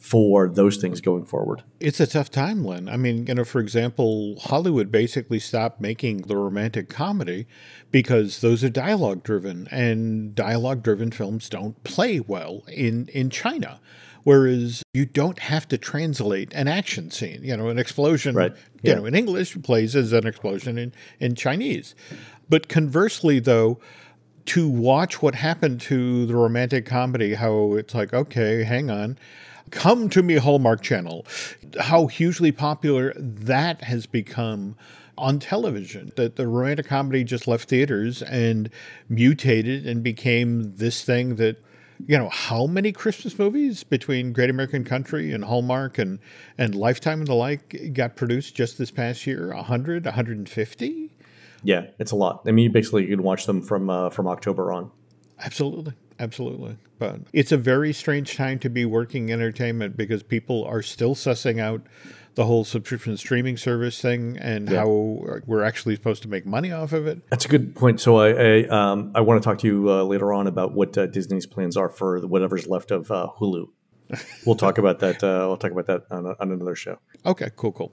for 0.00 0.48
those 0.48 0.78
things 0.78 1.02
going 1.02 1.26
forward. 1.26 1.62
It's 1.78 2.00
a 2.00 2.06
tough 2.06 2.30
time, 2.30 2.64
Len. 2.64 2.88
I 2.88 2.96
mean, 2.96 3.26
you 3.26 3.34
know, 3.34 3.44
for 3.44 3.60
example, 3.60 4.40
Hollywood 4.40 4.90
basically 4.90 5.38
stopped 5.38 5.78
making 5.78 6.22
the 6.22 6.38
romantic 6.38 6.88
comedy 6.88 7.46
because 7.90 8.40
those 8.40 8.64
are 8.64 8.70
dialogue 8.70 9.22
driven, 9.22 9.68
and 9.70 10.34
dialogue 10.34 10.82
driven 10.82 11.10
films 11.10 11.50
don't 11.50 11.80
play 11.84 12.18
well 12.18 12.64
in 12.66 13.08
in 13.08 13.28
China. 13.28 13.78
Whereas 14.22 14.82
you 14.92 15.06
don't 15.06 15.38
have 15.38 15.66
to 15.68 15.78
translate 15.78 16.52
an 16.54 16.68
action 16.68 17.10
scene. 17.10 17.40
You 17.42 17.56
know, 17.56 17.68
an 17.68 17.78
explosion, 17.78 18.34
right. 18.34 18.52
you 18.82 18.90
yeah. 18.90 18.94
know, 18.94 19.06
in 19.06 19.14
English 19.14 19.60
plays 19.62 19.96
as 19.96 20.12
an 20.12 20.26
explosion 20.26 20.76
in, 20.78 20.92
in 21.20 21.34
Chinese. 21.34 21.94
But 22.50 22.68
conversely, 22.68 23.38
though, 23.38 23.78
to 24.46 24.68
watch 24.68 25.22
what 25.22 25.36
happened 25.36 25.80
to 25.82 26.26
the 26.26 26.36
romantic 26.36 26.84
comedy, 26.84 27.34
how 27.34 27.74
it's 27.74 27.94
like, 27.94 28.12
okay, 28.12 28.64
hang 28.64 28.90
on 28.90 29.16
Come 29.70 30.08
to 30.10 30.22
Me 30.22 30.34
Hallmark 30.34 30.82
Channel, 30.82 31.24
how 31.78 32.06
hugely 32.06 32.50
popular 32.50 33.12
that 33.16 33.82
has 33.82 34.06
become 34.06 34.76
on 35.16 35.38
television. 35.38 36.12
That 36.16 36.36
the 36.36 36.48
romantic 36.48 36.86
comedy 36.86 37.24
just 37.24 37.46
left 37.46 37.68
theaters 37.68 38.22
and 38.22 38.70
mutated 39.08 39.86
and 39.86 40.02
became 40.02 40.76
this 40.76 41.04
thing 41.04 41.36
that 41.36 41.62
you 42.06 42.16
know, 42.16 42.30
how 42.30 42.66
many 42.66 42.92
Christmas 42.92 43.38
movies 43.38 43.84
between 43.84 44.32
Great 44.32 44.48
American 44.48 44.84
Country 44.84 45.32
and 45.32 45.44
Hallmark 45.44 45.98
and, 45.98 46.18
and 46.56 46.74
Lifetime 46.74 47.18
and 47.18 47.28
the 47.28 47.34
like 47.34 47.92
got 47.92 48.16
produced 48.16 48.54
just 48.54 48.78
this 48.78 48.90
past 48.90 49.26
year? 49.26 49.54
100, 49.54 50.06
150? 50.06 51.09
Yeah, 51.62 51.86
it's 51.98 52.12
a 52.12 52.16
lot. 52.16 52.42
I 52.46 52.52
mean, 52.52 52.64
you 52.64 52.70
basically 52.70 53.02
you 53.02 53.16
can 53.16 53.22
watch 53.22 53.46
them 53.46 53.62
from 53.62 53.90
uh, 53.90 54.10
from 54.10 54.26
October 54.26 54.72
on. 54.72 54.90
Absolutely. 55.38 55.94
Absolutely. 56.18 56.76
But 56.98 57.20
it's 57.32 57.50
a 57.50 57.56
very 57.56 57.94
strange 57.94 58.36
time 58.36 58.58
to 58.58 58.68
be 58.68 58.84
working 58.84 59.32
entertainment 59.32 59.96
because 59.96 60.22
people 60.22 60.64
are 60.64 60.82
still 60.82 61.14
sussing 61.14 61.58
out 61.58 61.80
the 62.34 62.44
whole 62.44 62.62
subscription 62.62 63.16
streaming 63.16 63.56
service 63.56 64.00
thing 64.00 64.36
and 64.36 64.68
yeah. 64.68 64.80
how 64.80 65.40
we're 65.46 65.64
actually 65.64 65.94
supposed 65.94 66.22
to 66.22 66.28
make 66.28 66.44
money 66.44 66.72
off 66.72 66.92
of 66.92 67.06
it. 67.06 67.22
That's 67.30 67.46
a 67.46 67.48
good 67.48 67.74
point. 67.74 68.00
So 68.00 68.18
I 68.18 68.28
I, 68.28 68.64
um, 68.68 69.12
I 69.14 69.22
want 69.22 69.42
to 69.42 69.48
talk 69.48 69.58
to 69.60 69.66
you 69.66 69.90
uh, 69.90 70.02
later 70.04 70.32
on 70.34 70.46
about 70.46 70.74
what 70.74 70.96
uh, 70.98 71.06
Disney's 71.06 71.46
plans 71.46 71.76
are 71.76 71.88
for 71.88 72.20
whatever's 72.26 72.66
left 72.66 72.90
of 72.90 73.10
uh, 73.10 73.28
Hulu. 73.38 73.68
We'll 74.44 74.56
talk 74.56 74.78
about 74.78 74.98
that. 75.00 75.22
Uh, 75.22 75.46
we'll 75.46 75.56
talk 75.56 75.70
about 75.70 75.86
that 75.86 76.02
on, 76.10 76.26
on 76.26 76.50
another 76.50 76.74
show. 76.74 76.98
Okay. 77.24 77.48
Cool. 77.54 77.72
Cool. 77.72 77.92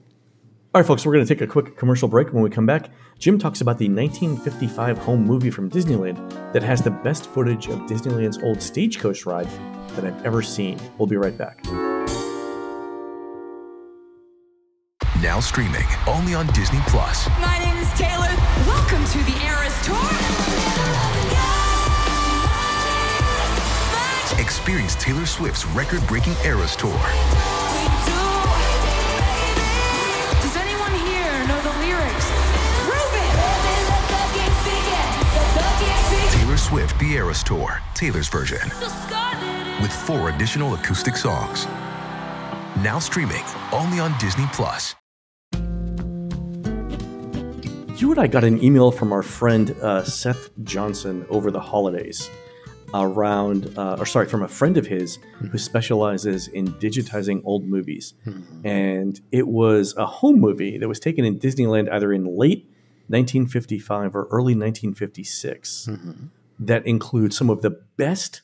All 0.74 0.82
right, 0.82 0.86
folks, 0.86 1.06
we're 1.06 1.14
going 1.14 1.24
to 1.24 1.34
take 1.34 1.40
a 1.40 1.46
quick 1.46 1.78
commercial 1.78 2.08
break. 2.08 2.30
When 2.30 2.42
we 2.42 2.50
come 2.50 2.66
back, 2.66 2.90
Jim 3.18 3.38
talks 3.38 3.62
about 3.62 3.78
the 3.78 3.88
1955 3.88 4.98
home 4.98 5.24
movie 5.24 5.48
from 5.50 5.70
Disneyland 5.70 6.18
that 6.52 6.62
has 6.62 6.82
the 6.82 6.90
best 6.90 7.24
footage 7.30 7.68
of 7.68 7.78
Disneyland's 7.86 8.36
old 8.42 8.60
stagecoach 8.60 9.24
ride 9.24 9.48
that 9.92 10.04
I've 10.04 10.26
ever 10.26 10.42
seen. 10.42 10.78
We'll 10.98 11.06
be 11.06 11.16
right 11.16 11.36
back. 11.38 11.64
Now 15.22 15.40
streaming 15.40 15.86
only 16.06 16.34
on 16.34 16.46
Disney 16.48 16.80
Plus. 16.86 17.30
My 17.40 17.58
name 17.60 17.78
is 17.78 17.90
Taylor. 17.94 18.28
Welcome 18.66 19.02
to 19.06 19.18
the 19.24 19.40
Eras 19.46 19.74
Tour. 19.86 19.96
Experience 24.38 24.96
Taylor 24.96 25.24
Swift's 25.24 25.64
record 25.68 26.06
breaking 26.06 26.34
Eras 26.44 26.76
Tour. 26.76 27.00
Swift 36.68 36.98
The 37.00 37.14
Eras 37.14 37.42
Tour, 37.42 37.80
Taylor's 37.94 38.28
version, 38.28 38.60
with 39.80 39.90
four 39.90 40.28
additional 40.28 40.74
acoustic 40.74 41.16
songs. 41.16 41.64
Now 42.84 42.98
streaming 42.98 43.42
only 43.72 44.00
on 44.00 44.14
Disney 44.18 44.44
Plus. 44.52 44.94
You 47.98 48.10
and 48.10 48.18
I 48.18 48.26
got 48.26 48.44
an 48.44 48.62
email 48.62 48.90
from 48.90 49.14
our 49.14 49.22
friend 49.22 49.70
uh, 49.80 50.04
Seth 50.04 50.50
Johnson 50.62 51.24
over 51.30 51.50
the 51.50 51.58
holidays 51.58 52.28
around, 52.92 53.72
uh, 53.78 53.96
or 53.98 54.04
sorry, 54.04 54.26
from 54.26 54.42
a 54.42 54.48
friend 54.48 54.76
of 54.76 54.86
his 54.86 55.16
mm-hmm. 55.16 55.46
who 55.46 55.56
specializes 55.56 56.48
in 56.48 56.66
digitizing 56.74 57.40
old 57.46 57.64
movies. 57.64 58.12
Mm-hmm. 58.26 58.66
And 58.66 59.18
it 59.32 59.48
was 59.48 59.96
a 59.96 60.04
home 60.04 60.38
movie 60.38 60.76
that 60.76 60.86
was 60.86 61.00
taken 61.00 61.24
in 61.24 61.38
Disneyland 61.38 61.90
either 61.90 62.12
in 62.12 62.26
late 62.26 62.66
1955 63.06 64.14
or 64.14 64.24
early 64.30 64.54
1956. 64.54 65.88
Mm-hmm 65.90 66.26
that 66.58 66.86
includes 66.86 67.36
some 67.36 67.50
of 67.50 67.62
the 67.62 67.70
best 67.96 68.42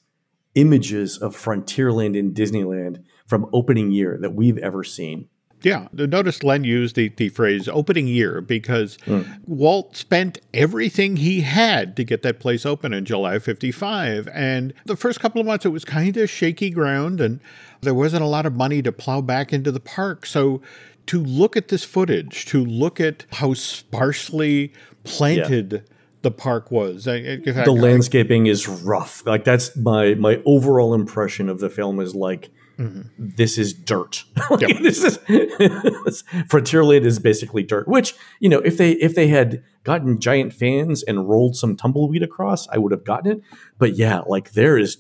images 0.55 1.18
of 1.18 1.37
Frontierland 1.37 2.16
in 2.16 2.33
Disneyland 2.33 3.03
from 3.27 3.48
opening 3.53 3.90
year 3.90 4.18
that 4.20 4.35
we've 4.35 4.59
ever 4.59 4.85
seen. 4.85 5.29
Yeah, 5.62 5.88
notice 5.94 6.42
Len 6.42 6.62
used 6.62 6.94
the, 6.94 7.09
the 7.09 7.31
phrase 7.31 7.68
opening 7.68 8.07
year 8.07 8.42
because 8.42 8.98
mm. 9.07 9.27
Walt 9.46 9.96
spent 9.96 10.38
everything 10.53 11.16
he 11.16 11.40
had 11.40 11.96
to 11.96 12.05
get 12.05 12.20
that 12.20 12.38
place 12.38 12.66
open 12.66 12.92
in 12.92 13.07
July 13.07 13.38
55. 13.38 14.29
And 14.29 14.74
the 14.85 14.94
first 14.94 15.20
couple 15.20 15.40
of 15.40 15.46
months, 15.46 15.64
it 15.64 15.70
was 15.70 15.87
kind 15.87 16.14
of 16.18 16.29
shaky 16.29 16.68
ground 16.68 17.18
and 17.18 17.40
there 17.81 17.94
wasn't 17.94 18.22
a 18.22 18.27
lot 18.27 18.44
of 18.44 18.55
money 18.55 18.83
to 18.83 18.92
plow 18.92 19.22
back 19.22 19.55
into 19.55 19.72
the 19.72 19.81
park. 19.81 20.27
So 20.27 20.61
to 21.07 21.22
look 21.22 21.57
at 21.57 21.68
this 21.68 21.83
footage, 21.83 22.44
to 22.46 22.62
look 22.62 23.00
at 23.00 23.24
how 23.33 23.55
sparsely 23.55 24.70
planted 25.03 25.72
yeah 25.72 25.93
the 26.25 26.31
park 26.31 26.71
was. 26.71 27.05
the 27.05 27.77
landscaping 27.79 28.47
is 28.47 28.67
rough. 28.67 29.25
Like 29.25 29.45
that's 29.45 29.77
my 29.77 30.15
my 30.15 30.43
overall 30.45 30.95
impression 30.95 31.49
of 31.49 31.61
the 31.61 31.71
film 31.71 32.01
is 32.01 32.15
like 32.15 32.51
mm-hmm. 32.79 33.03
this 33.17 33.57
is 33.59 33.73
dirt. 33.73 34.25
Yep. 34.59 34.79
this 34.83 35.05
is 35.05 35.19
Frontierland 36.49 37.05
is 37.05 37.19
basically 37.19 37.63
dirt. 37.63 37.87
Which 37.87 38.15
you 38.41 38.49
know, 38.49 38.59
if 38.61 38.79
they 38.79 38.93
if 38.93 39.15
they 39.15 39.29
had 39.29 39.63
gotten 39.85 40.19
giant 40.19 40.55
fans 40.55 41.03
and 41.03 41.29
rolled 41.29 41.57
some 41.57 41.77
tumbleweed 41.77 42.23
across, 42.23 42.67
I 42.69 42.79
would 42.79 42.91
have 42.93 43.05
gotten 43.05 43.33
it. 43.33 43.43
But 43.79 43.97
yeah, 43.97 44.21
like 44.21 44.53
there 44.53 44.79
is 44.79 44.97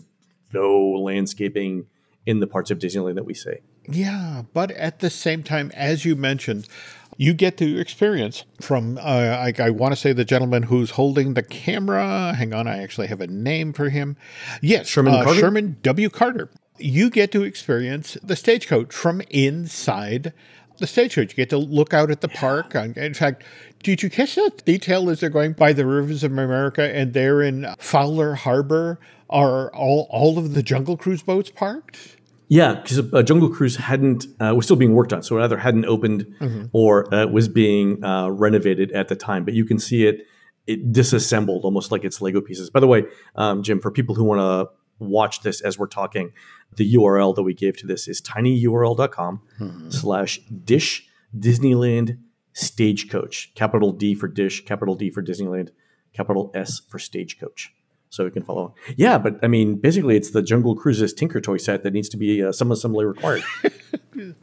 no 0.52 0.78
landscaping 0.78 1.86
in 2.26 2.40
the 2.40 2.46
parts 2.46 2.70
of 2.70 2.78
Disneyland 2.78 3.14
that 3.14 3.24
we 3.24 3.34
see. 3.34 3.56
Yeah, 3.88 4.42
but 4.52 4.70
at 4.70 5.00
the 5.00 5.10
same 5.10 5.42
time, 5.42 5.70
as 5.74 6.04
you 6.04 6.16
mentioned, 6.16 6.66
you 7.16 7.34
get 7.34 7.56
to 7.58 7.78
experience 7.78 8.44
from, 8.60 8.98
uh, 8.98 9.00
I, 9.00 9.52
I 9.58 9.70
want 9.70 9.92
to 9.92 9.96
say 9.96 10.12
the 10.12 10.24
gentleman 10.24 10.64
who's 10.64 10.90
holding 10.90 11.34
the 11.34 11.42
camera. 11.42 12.34
Hang 12.34 12.52
on, 12.52 12.66
I 12.66 12.82
actually 12.82 13.06
have 13.08 13.20
a 13.20 13.26
name 13.26 13.72
for 13.72 13.88
him. 13.88 14.16
Yes, 14.60 14.86
Sherman, 14.86 15.14
uh, 15.14 15.34
Sherman 15.34 15.76
W. 15.82 16.10
Carter. 16.10 16.50
You 16.78 17.10
get 17.10 17.30
to 17.32 17.44
experience 17.44 18.18
the 18.22 18.34
stagecoach 18.34 18.92
from 18.92 19.22
inside 19.30 20.32
the 20.78 20.86
stagecoach. 20.86 21.32
You 21.32 21.36
get 21.36 21.50
to 21.50 21.58
look 21.58 21.94
out 21.94 22.10
at 22.10 22.20
the 22.20 22.28
park. 22.28 22.74
In 22.74 23.14
fact, 23.14 23.44
did 23.82 24.02
you 24.02 24.10
catch 24.10 24.34
that 24.34 24.64
detail 24.64 25.08
as 25.08 25.20
they're 25.20 25.30
going 25.30 25.52
by 25.52 25.72
the 25.72 25.86
rivers 25.86 26.24
of 26.24 26.32
America 26.32 26.82
and 26.82 27.12
they're 27.12 27.42
in 27.42 27.66
Fowler 27.78 28.34
Harbor? 28.34 28.98
Are 29.30 29.74
all, 29.74 30.06
all 30.10 30.38
of 30.38 30.54
the 30.54 30.62
Jungle 30.62 30.96
Cruise 30.96 31.22
boats 31.22 31.50
parked? 31.50 32.16
Yeah, 32.54 32.74
because 32.74 33.12
uh, 33.12 33.20
Jungle 33.24 33.48
Cruise 33.48 33.74
hadn't 33.74 34.26
uh, 34.40 34.54
was 34.54 34.66
still 34.66 34.76
being 34.76 34.94
worked 34.94 35.12
on, 35.12 35.24
so 35.24 35.36
it 35.36 35.42
either 35.42 35.58
hadn't 35.58 35.86
opened 35.86 36.24
mm-hmm. 36.38 36.66
or 36.72 37.12
uh, 37.12 37.26
was 37.26 37.48
being 37.48 38.02
uh, 38.04 38.28
renovated 38.28 38.92
at 38.92 39.08
the 39.08 39.16
time. 39.16 39.44
But 39.44 39.54
you 39.54 39.64
can 39.64 39.80
see 39.80 40.06
it 40.06 40.28
it 40.68 40.92
disassembled 40.92 41.64
almost 41.64 41.90
like 41.90 42.04
it's 42.04 42.20
Lego 42.20 42.40
pieces. 42.40 42.70
By 42.70 42.78
the 42.78 42.86
way, 42.86 43.06
um, 43.34 43.64
Jim, 43.64 43.80
for 43.80 43.90
people 43.90 44.14
who 44.14 44.22
want 44.22 44.40
to 44.40 44.72
watch 45.04 45.40
this 45.40 45.62
as 45.62 45.80
we're 45.80 45.88
talking, 45.88 46.30
the 46.76 46.94
URL 46.94 47.34
that 47.34 47.42
we 47.42 47.54
gave 47.54 47.76
to 47.78 47.88
this 47.88 48.06
is 48.06 48.22
tinyurl.com 48.22 49.42
mm-hmm. 49.58 49.90
slash 49.90 50.38
dish 50.64 51.08
Disneyland 51.36 52.18
stagecoach. 52.52 53.52
Capital 53.56 53.90
D 53.90 54.14
for 54.14 54.28
dish, 54.28 54.64
capital 54.64 54.94
D 54.94 55.10
for 55.10 55.24
Disneyland, 55.24 55.70
capital 56.12 56.52
S 56.54 56.80
for 56.88 57.00
stagecoach 57.00 57.72
so 58.14 58.24
we 58.24 58.30
can 58.30 58.42
follow. 58.42 58.74
Yeah, 58.96 59.18
but 59.18 59.38
I 59.42 59.48
mean, 59.48 59.76
basically, 59.76 60.16
it's 60.16 60.30
the 60.30 60.42
Jungle 60.42 60.76
Cruises 60.76 61.12
Tinker 61.12 61.40
Toy 61.40 61.56
set 61.56 61.82
that 61.82 61.92
needs 61.92 62.08
to 62.10 62.16
be 62.16 62.42
uh, 62.42 62.52
some 62.52 62.70
assembly 62.70 63.04
required. 63.04 63.42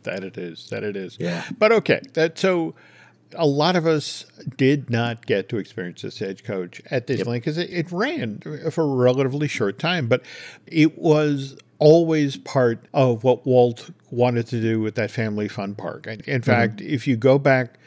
that 0.03 0.23
it 0.23 0.37
is. 0.37 0.69
That 0.69 0.83
it 0.83 0.97
is. 0.97 1.17
Yeah. 1.19 1.45
But 1.57 1.71
okay, 1.71 2.01
that 2.13 2.37
so 2.37 2.75
a 3.35 3.47
lot 3.47 3.77
of 3.77 3.87
us 3.87 4.25
did 4.57 4.89
not 4.89 5.25
get 5.25 5.47
to 5.49 5.57
experience 5.57 6.01
the 6.01 6.11
stagecoach 6.11 6.81
at 6.91 7.07
Disneyland 7.07 7.25
yep. 7.25 7.33
because 7.33 7.57
it, 7.57 7.69
it 7.69 7.91
ran 7.91 8.39
for 8.71 8.83
a 8.83 8.87
relatively 8.87 9.47
short 9.47 9.79
time, 9.79 10.07
but 10.07 10.23
it 10.67 10.97
was 10.97 11.55
always 11.79 12.35
part 12.35 12.85
of 12.93 13.23
what 13.23 13.45
Walt 13.45 13.89
wanted 14.11 14.47
to 14.47 14.61
do 14.61 14.81
with 14.81 14.95
that 14.95 15.09
family 15.09 15.47
fun 15.47 15.75
park. 15.75 16.07
In 16.07 16.19
mm-hmm. 16.19 16.41
fact, 16.41 16.77
mm-hmm. 16.77 16.93
if 16.93 17.07
you 17.07 17.15
go 17.15 17.39
back 17.39 17.79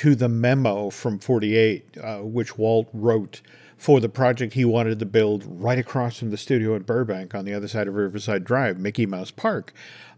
to 0.00 0.14
the 0.14 0.30
memo 0.30 0.88
from 0.88 1.18
48, 1.18 1.98
uh, 2.02 2.18
which 2.20 2.56
Walt 2.56 2.88
wrote 2.94 3.42
for 3.76 4.00
the 4.00 4.08
project 4.08 4.54
he 4.54 4.64
wanted 4.64 4.98
to 4.98 5.04
build 5.04 5.44
right 5.46 5.78
across 5.78 6.18
from 6.18 6.30
the 6.30 6.38
studio 6.38 6.74
at 6.74 6.86
Burbank 6.86 7.34
on 7.34 7.44
the 7.44 7.52
other 7.52 7.68
side 7.68 7.86
of 7.86 7.94
Riverside 7.94 8.42
Drive, 8.42 8.78
Mickey 8.78 9.04
Mouse 9.04 9.30
Park. 9.30 9.74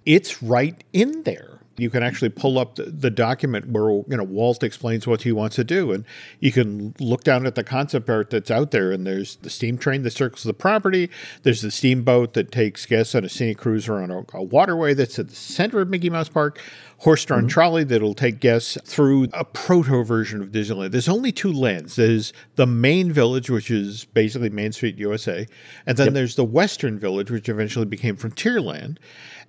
It's 0.07 0.41
right 0.41 0.85
in 0.93 1.25
there 1.25 1.62
you 1.77 1.91
can 1.91 2.03
actually 2.03 2.29
pull 2.29 2.59
up 2.59 2.77
the, 2.77 2.85
the, 2.85 3.11
document 3.11 3.69
where 3.69 3.91
you 3.91 4.17
know 4.17 4.25
Walt 4.25 4.63
explains 4.63 5.07
what 5.07 5.23
he 5.23 5.33
wants 5.33 5.57
to 5.57 5.65
do, 5.65 5.93
and 5.93 6.05
you 6.41 6.53
can 6.53 6.95
look 6.99 7.25
down 7.25 7.47
at 7.47 7.55
the 7.55 7.65
concept 7.65 8.09
art 8.11 8.31
that's 8.31 8.51
out 8.51 8.71
there. 8.71 8.93
And 8.93 9.07
there's 9.07 9.37
the 9.37 9.51
steam 9.51 9.79
train 9.79 10.03
that 10.03 10.13
circles 10.13 10.43
the 10.43 10.55
property. 10.55 11.11
There's 11.43 11.63
the 11.63 11.71
steamboat 11.71 12.35
that 12.35 12.53
takes 12.53 12.87
guests 12.87 13.15
on 13.15 13.25
a 13.25 13.29
scenic 13.29 13.59
cruise 13.59 13.89
around 13.89 14.11
a, 14.11 14.25
a 14.35 14.43
waterway 14.43 14.95
that's 14.95 15.19
at 15.19 15.29
the 15.29 15.35
center 15.35 15.81
of 15.81 15.89
Mickey 15.89 16.11
Mouse 16.11 16.29
Park. 16.29 16.61
Horse-drawn 16.99 17.41
mm-hmm. 17.41 17.49
trolley 17.49 17.83
that'll 17.83 18.15
take 18.15 18.39
guests 18.39 18.79
through 18.85 19.27
a 19.33 19.45
proto 19.45 20.05
version 20.05 20.41
of 20.41 20.53
Disneyland. 20.53 20.93
There's 20.93 21.09
only 21.09 21.33
two 21.33 21.53
lands. 21.53 21.97
There's 21.97 22.33
the 22.55 22.67
main 22.67 23.11
village, 23.11 23.51
which 23.51 23.73
is 23.73 24.05
basically 24.05 24.51
Main 24.51 24.71
Street 24.71 24.97
USA, 24.99 25.49
and 25.85 25.99
then 25.99 26.09
yep. 26.09 26.15
there's 26.15 26.37
the 26.37 26.45
Western 26.45 27.01
Village, 27.01 27.29
which 27.29 27.49
eventually 27.49 27.87
became 27.87 28.17
Frontierland. 28.17 28.99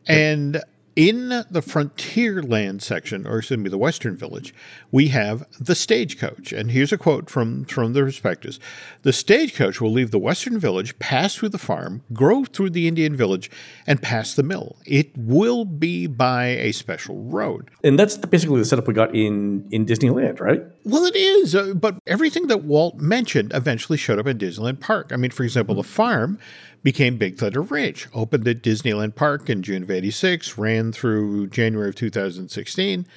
And 0.07 0.61
in 0.95 1.29
the 1.29 1.61
Frontierland 1.61 2.81
section, 2.81 3.25
or 3.25 3.39
excuse 3.39 3.57
me, 3.57 3.69
the 3.69 3.77
Western 3.77 4.15
Village, 4.15 4.53
we 4.91 5.07
have 5.07 5.45
the 5.59 5.75
stagecoach. 5.75 6.53
And 6.53 6.71
here's 6.71 6.91
a 6.91 6.97
quote 6.97 7.29
from, 7.29 7.65
from 7.65 7.93
the 7.93 8.01
prospectus 8.01 8.59
The 9.01 9.13
stagecoach 9.13 9.81
will 9.81 9.91
leave 9.91 10.11
the 10.11 10.19
Western 10.19 10.59
Village, 10.59 10.97
pass 10.99 11.35
through 11.35 11.49
the 11.49 11.57
farm, 11.57 12.03
go 12.13 12.45
through 12.45 12.71
the 12.71 12.87
Indian 12.87 13.15
Village, 13.15 13.49
and 13.87 14.01
pass 14.01 14.35
the 14.35 14.43
mill. 14.43 14.77
It 14.85 15.11
will 15.17 15.65
be 15.65 16.07
by 16.07 16.45
a 16.45 16.71
special 16.71 17.23
road. 17.23 17.71
And 17.83 17.97
that's 17.97 18.17
basically 18.17 18.59
the 18.59 18.65
setup 18.65 18.87
we 18.87 18.93
got 18.93 19.15
in, 19.15 19.67
in 19.71 19.85
Disneyland, 19.85 20.39
right? 20.39 20.63
Well, 20.83 21.05
it 21.05 21.15
is, 21.15 21.55
uh, 21.55 21.73
but 21.73 21.97
everything 22.05 22.47
that 22.47 22.63
Walt 22.63 22.97
mentioned 22.97 23.51
eventually 23.53 23.97
showed 23.97 24.19
up 24.19 24.27
in 24.27 24.37
Disneyland 24.37 24.79
Park. 24.79 25.11
I 25.11 25.15
mean, 25.15 25.31
for 25.31 25.43
example, 25.43 25.75
the 25.75 25.83
farm 25.83 26.39
became 26.83 27.17
Big 27.17 27.37
Thunder 27.37 27.61
Ranch, 27.61 28.07
opened 28.13 28.47
at 28.47 28.61
Disneyland 28.61 29.15
Park 29.15 29.49
in 29.49 29.63
June 29.63 29.83
of 29.83 29.91
86, 29.91 30.57
ran 30.57 30.91
through 30.91 31.47
January 31.47 31.89
of 31.89 31.95
2016. 31.95 33.07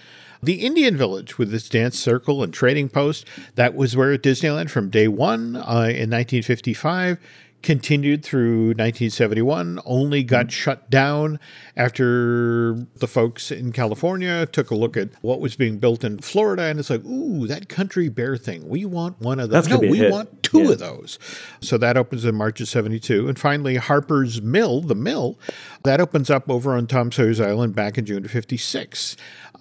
The 0.43 0.55
Indian 0.55 0.97
Village, 0.97 1.39
with 1.39 1.53
its 1.53 1.69
dance 1.69 1.99
circle 1.99 2.43
and 2.43 2.55
trading 2.55 2.89
post, 2.89 3.27
that 3.57 3.75
was 3.75 3.97
where 3.97 4.17
Disneyland 4.17 4.71
from 4.71 4.91
day 4.91 5.09
one 5.09 5.57
uh, 5.57 5.91
in 5.91 6.11
1955 6.11 7.19
continued 7.63 8.25
through 8.25 8.69
1971, 8.69 9.81
only 9.85 10.23
got 10.23 10.53
shut 10.53 10.89
down 10.89 11.41
after 11.77 12.75
the 12.97 13.07
folks 13.07 13.51
in 13.51 13.71
California 13.73 14.47
took 14.47 14.71
a 14.71 14.75
look 14.75 14.97
at 14.97 15.11
what 15.23 15.41
was 15.41 15.57
being 15.57 15.79
built 15.79 16.05
in 16.05 16.19
Florida. 16.19 16.63
And 16.65 16.79
it's 16.81 16.89
like, 16.91 17.05
ooh, 17.05 17.47
that 17.47 17.69
country 17.69 18.09
bear 18.09 18.37
thing. 18.37 18.69
We 18.69 18.85
want 18.85 19.21
one 19.21 19.39
of 19.39 19.51
those. 19.51 19.69
No, 19.69 19.77
gonna 19.77 19.83
be 19.83 19.89
a 19.89 19.91
we 19.91 19.99
hit. 19.99 20.13
want 20.13 20.43
two 20.43 20.63
Yeah. 20.63 20.71
of 20.73 20.79
those. 20.79 21.19
So 21.61 21.77
that 21.79 21.97
opens 21.97 22.25
in 22.25 22.35
March 22.35 22.61
of 22.61 22.69
72. 22.69 23.29
And 23.29 23.39
finally, 23.39 23.77
Harper's 23.77 24.41
Mill, 24.41 24.81
the 24.81 24.95
mill, 24.95 25.39
that 25.85 26.01
opens 26.01 26.31
up 26.31 26.49
over 26.51 26.73
on 26.75 26.87
Tom 26.87 27.13
Sawyer's 27.13 27.41
Island 27.41 27.75
back 27.75 27.99
in 27.99 28.07
June 28.07 28.25
of 28.25 28.31
56. 28.31 29.17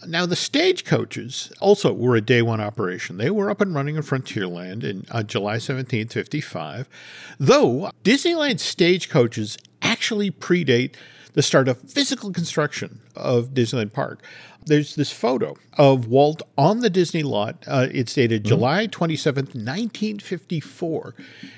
Now, 0.07 0.25
the 0.25 0.35
stagecoaches 0.35 1.51
also 1.59 1.91
were 1.93 2.15
a 2.15 2.21
day 2.21 2.41
one 2.41 2.61
operation. 2.61 3.17
They 3.17 3.29
were 3.29 3.49
up 3.49 3.61
and 3.61 3.73
running 3.73 3.95
in 3.95 4.03
Frontierland 4.03 4.83
in 4.83 5.05
uh, 5.09 5.23
July 5.23 5.57
17th, 5.57 6.11
55, 6.11 6.87
though 7.39 7.89
Disneyland 8.03 8.59
stagecoaches 8.59 9.57
actually 9.81 10.31
predate 10.31 10.93
the 11.35 11.43
start 11.43 11.67
of 11.67 11.77
physical 11.81 12.31
construction 12.31 12.99
of 13.15 13.49
Disneyland 13.49 13.93
Park. 13.93 14.23
There's 14.65 14.95
this 14.95 15.11
photo 15.11 15.55
of 15.77 16.07
Walt 16.07 16.41
on 16.57 16.79
the 16.79 16.89
Disney 16.89 17.21
lot. 17.21 17.63
Uh, 17.67 17.87
it's 17.91 18.13
dated 18.15 18.43
July 18.43 18.87
27th, 18.87 19.53
1954. 19.53 21.13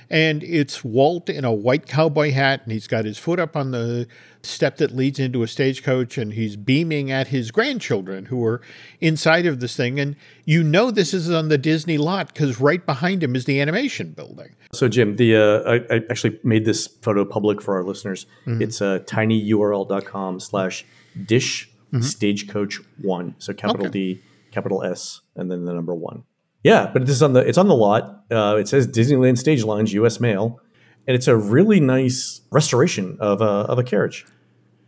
And 0.10 0.43
it's 0.43 0.84
Walt 0.84 1.30
in 1.30 1.46
a 1.46 1.54
white 1.54 1.88
cowboy 1.88 2.32
hat, 2.32 2.63
and 2.63 2.74
he's 2.74 2.88
got 2.88 3.06
his 3.06 3.17
foot 3.17 3.39
up 3.39 3.56
on 3.56 3.72
the 3.72 4.08
step 4.41 4.78
that 4.78 4.93
leads 4.93 5.20
into 5.20 5.41
a 5.41 5.48
stagecoach, 5.48 6.17
and 6.17 6.34
he's 6.34 6.58
beaming 6.58 7.10
at 7.10 7.28
his 7.28 7.50
grandchildren 7.50 8.26
who 8.26 8.43
are 8.46 8.62
inside 9.00 9.46
of 9.46 9.62
this 9.62 9.76
thing. 9.76 10.00
And 10.02 10.17
you 10.43 10.62
know 10.62 10.91
this 10.91 11.13
is 11.13 11.32
on 11.32 11.48
the 11.48 11.58
Disney 11.58 11.98
lot 11.98 12.34
because 12.34 12.60
right 12.60 12.86
behind 12.86 13.24
him 13.24 13.38
is 13.38 13.46
the 13.46 13.62
animation 13.62 14.12
building. 14.12 14.50
So, 14.74 14.89
Jim, 14.89 15.15
the 15.15 15.36
uh, 15.36 15.62
I, 15.62 15.96
I 15.96 16.02
actually 16.10 16.39
made 16.43 16.65
this 16.65 16.88
photo 16.88 17.24
public 17.24 17.62
for 17.62 17.76
our 17.76 17.84
listeners. 17.84 18.26
It's 18.46 18.82
uh, 18.82 19.00
tinyurl.com 19.00 20.39
slash 20.41 20.86
dish 21.25 21.69
stagecoach 22.01 22.80
one. 23.01 23.36
So 23.39 23.53
capital 23.53 23.88
Okay. 23.88 24.15
D, 24.15 24.21
capital 24.51 24.84
S, 24.84 25.21
and 25.36 25.49
then 25.51 25.65
the 25.65 25.73
number 25.73 25.95
one. 25.95 26.23
Yeah, 26.63 26.89
but 26.91 27.06
this 27.06 27.15
is 27.15 27.23
on 27.23 27.34
the 27.34 27.39
it's 27.47 27.58
on 27.58 27.67
the 27.67 27.75
lot. 27.75 28.23
Uh, 28.30 28.58
it 28.60 28.67
says 28.67 28.88
Disneyland 28.88 29.38
Stage 29.38 29.63
Lines 29.63 29.93
U.S. 29.93 30.19
Mail, 30.19 30.60
and 31.08 31.15
it's 31.15 31.27
a 31.27 31.36
really 31.38 31.80
nice 31.80 32.41
restoration 32.51 33.17
of 33.21 33.41
a 33.41 33.45
of 33.45 33.80
a 33.80 33.84
carriage. 33.84 34.25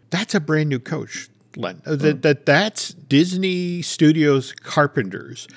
That's 0.10 0.36
a 0.36 0.40
brand 0.40 0.70
new 0.70 0.80
coach, 0.80 1.30
Len. 1.56 1.82
Uh, 1.86 1.96
That, 1.96 2.22
that 2.24 2.46
that's 2.46 2.90
Disney 2.94 3.82
Studios 3.82 4.52
carpenters 4.52 5.48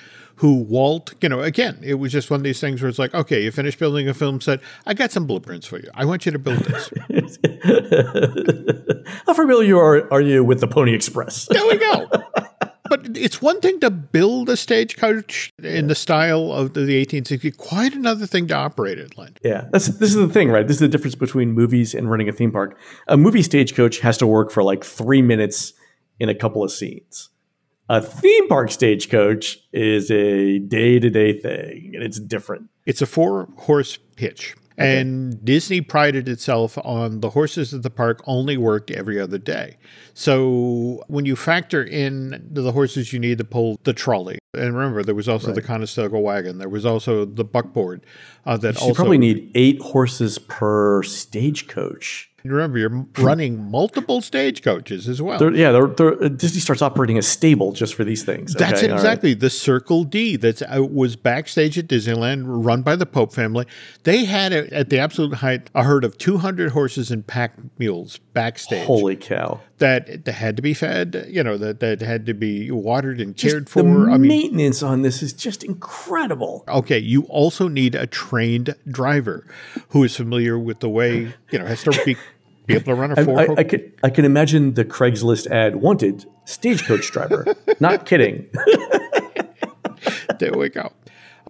who 0.43 0.55
Walt, 0.55 1.13
you 1.21 1.29
know, 1.29 1.39
again, 1.39 1.79
it 1.81 1.93
was 1.93 2.11
just 2.11 2.29
one 2.29 2.41
of 2.41 2.43
these 2.43 2.59
things 2.59 2.81
where 2.81 2.89
it's 2.89 2.99
like, 2.99 3.13
okay, 3.13 3.41
you 3.41 3.49
finished 3.49 3.79
building 3.79 4.09
a 4.09 4.13
film 4.13 4.41
set. 4.41 4.59
I 4.85 4.93
got 4.93 5.09
some 5.09 5.25
blueprints 5.25 5.65
for 5.65 5.79
you. 5.79 5.89
I 5.93 6.03
want 6.03 6.25
you 6.25 6.33
to 6.33 6.37
build 6.37 6.59
this. 6.59 6.89
How 9.25 9.33
familiar 9.35 9.77
are, 9.77 10.11
are 10.11 10.19
you 10.19 10.43
with 10.43 10.59
the 10.59 10.67
Pony 10.67 10.93
Express? 10.93 11.45
there 11.45 11.65
we 11.65 11.77
go. 11.77 12.09
But 12.89 13.17
it's 13.17 13.41
one 13.41 13.61
thing 13.61 13.79
to 13.79 13.89
build 13.89 14.49
a 14.49 14.57
stagecoach 14.57 15.51
in 15.63 15.87
the 15.87 15.95
style 15.95 16.51
of 16.51 16.73
the, 16.73 16.81
the 16.81 17.03
1860s, 17.03 17.55
quite 17.55 17.95
another 17.95 18.27
thing 18.27 18.45
to 18.49 18.53
operate 18.53 18.99
it, 18.99 19.17
Len. 19.17 19.35
Yeah, 19.41 19.69
that's 19.71 19.87
this 19.87 20.09
is 20.09 20.17
the 20.17 20.27
thing, 20.27 20.51
right? 20.51 20.67
This 20.67 20.75
is 20.75 20.81
the 20.81 20.89
difference 20.89 21.15
between 21.15 21.53
movies 21.53 21.95
and 21.95 22.11
running 22.11 22.27
a 22.27 22.33
theme 22.33 22.51
park. 22.51 22.77
A 23.07 23.15
movie 23.15 23.41
stagecoach 23.41 23.99
has 23.99 24.17
to 24.17 24.27
work 24.27 24.51
for 24.51 24.61
like 24.61 24.83
three 24.83 25.21
minutes 25.21 25.71
in 26.19 26.27
a 26.27 26.35
couple 26.35 26.61
of 26.61 26.71
scenes. 26.71 27.29
A 27.89 28.01
theme 28.01 28.47
park 28.47 28.71
stagecoach 28.71 29.59
is 29.73 30.09
a 30.09 30.59
day 30.59 30.99
to 30.99 31.09
day 31.09 31.37
thing, 31.39 31.91
and 31.93 32.03
it's 32.03 32.19
different. 32.19 32.69
It's 32.85 33.01
a 33.01 33.05
four 33.05 33.49
horse 33.57 33.97
hitch. 34.17 34.55
And 34.75 35.43
Disney 35.45 35.81
prided 35.81 36.27
itself 36.27 36.77
on 36.83 37.19
the 37.19 37.29
horses 37.29 37.73
at 37.73 37.83
the 37.83 37.91
park 37.91 38.23
only 38.25 38.57
worked 38.57 38.89
every 38.89 39.19
other 39.19 39.37
day. 39.37 39.77
So 40.13 41.03
when 41.07 41.25
you 41.25 41.35
factor 41.35 41.83
in 41.83 42.47
the 42.51 42.71
horses 42.71 43.13
you 43.13 43.19
need 43.19 43.39
to 43.39 43.43
pull 43.43 43.79
the 43.83 43.93
trolley, 43.93 44.39
and 44.53 44.75
remember 44.75 45.03
there 45.03 45.15
was 45.15 45.27
also 45.27 45.51
the 45.51 45.61
Conestoga 45.61 46.19
wagon, 46.19 46.59
there 46.59 46.69
was 46.69 46.85
also 46.85 47.25
the 47.25 47.43
buckboard 47.43 48.05
uh, 48.45 48.57
that 48.57 48.75
You 48.75 48.81
also 48.81 48.93
probably 48.93 49.17
need 49.17 49.51
eight 49.55 49.81
horses 49.81 50.37
per 50.37 51.01
stagecoach. 51.01 52.29
remember 52.43 52.77
you're 52.77 53.05
running 53.17 53.71
multiple 53.71 54.21
stagecoaches 54.21 55.07
as 55.07 55.21
well. 55.21 55.39
They're, 55.39 55.53
yeah, 55.55 55.71
they're, 55.71 55.87
they're, 55.87 56.23
uh, 56.23 56.27
Disney 56.27 56.59
starts 56.59 56.83
operating 56.83 57.17
a 57.17 57.23
stable 57.23 57.71
just 57.71 57.95
for 57.95 58.03
these 58.03 58.23
things. 58.23 58.53
That's 58.53 58.79
okay? 58.79 58.85
it 58.85 58.91
All 58.91 58.97
right. 58.97 59.03
exactly. 59.03 59.33
The 59.33 59.49
Circle 59.49 60.03
D 60.03 60.35
that 60.35 60.61
was 60.91 61.15
backstage 61.15 61.79
at 61.79 61.87
Disneyland, 61.87 62.43
run 62.45 62.83
by 62.83 62.95
the 62.95 63.07
Pope 63.07 63.33
family. 63.33 63.65
They 64.03 64.25
had 64.25 64.53
a, 64.53 64.71
at 64.71 64.89
the 64.91 64.99
absolute 64.99 65.35
height 65.35 65.71
a 65.73 65.83
herd 65.83 66.03
of 66.03 66.19
200 66.19 66.73
horses 66.73 67.09
and 67.09 67.25
pack 67.25 67.53
mules 67.79 68.19
backstage 68.33 68.85
Holy 68.85 69.15
cow! 69.15 69.61
That, 69.83 70.23
that 70.23 70.31
had 70.31 70.55
to 70.55 70.61
be 70.61 70.73
fed. 70.73 71.25
You 71.27 71.43
know 71.43 71.57
that 71.57 71.81
that 71.81 72.01
had 72.01 72.25
to 72.27 72.33
be 72.33 72.71
watered 72.71 73.19
and 73.19 73.35
Just 73.35 73.53
cared 73.53 73.69
for. 73.69 73.83
the 73.83 74.11
I 74.11 74.17
mean, 74.17 74.29
maintenance 74.29 74.81
on 74.81 75.01
this 75.01 75.21
is 75.21 75.33
just 75.33 75.63
incredible. 75.63 76.63
okay, 76.67 76.97
you 76.97 77.23
also 77.23 77.67
need 77.67 77.93
a 77.93 78.07
trained 78.07 78.75
driver 78.87 79.45
who 79.89 80.03
is 80.05 80.15
familiar 80.15 80.57
with 80.57 80.79
the 80.79 80.89
way 80.89 81.33
you 81.51 81.59
know 81.59 81.65
has 81.65 81.83
to 81.83 81.91
be. 82.05 82.15
Be 82.65 82.75
able 82.75 82.85
to 82.85 82.95
run 82.95 83.11
a 83.11 83.19
I, 83.19 83.23
four. 83.25 83.41
I, 83.41 83.55
I, 83.57 83.63
can, 83.65 83.91
I 84.05 84.09
can 84.09 84.23
imagine 84.23 84.75
the 84.75 84.85
Craigslist 84.85 85.47
ad 85.47 85.75
wanted 85.75 86.25
stagecoach 86.45 87.11
driver. 87.11 87.45
Not 87.81 88.05
kidding. 88.05 88.47
There 90.39 90.53
we 90.53 90.69
go. 90.69 90.93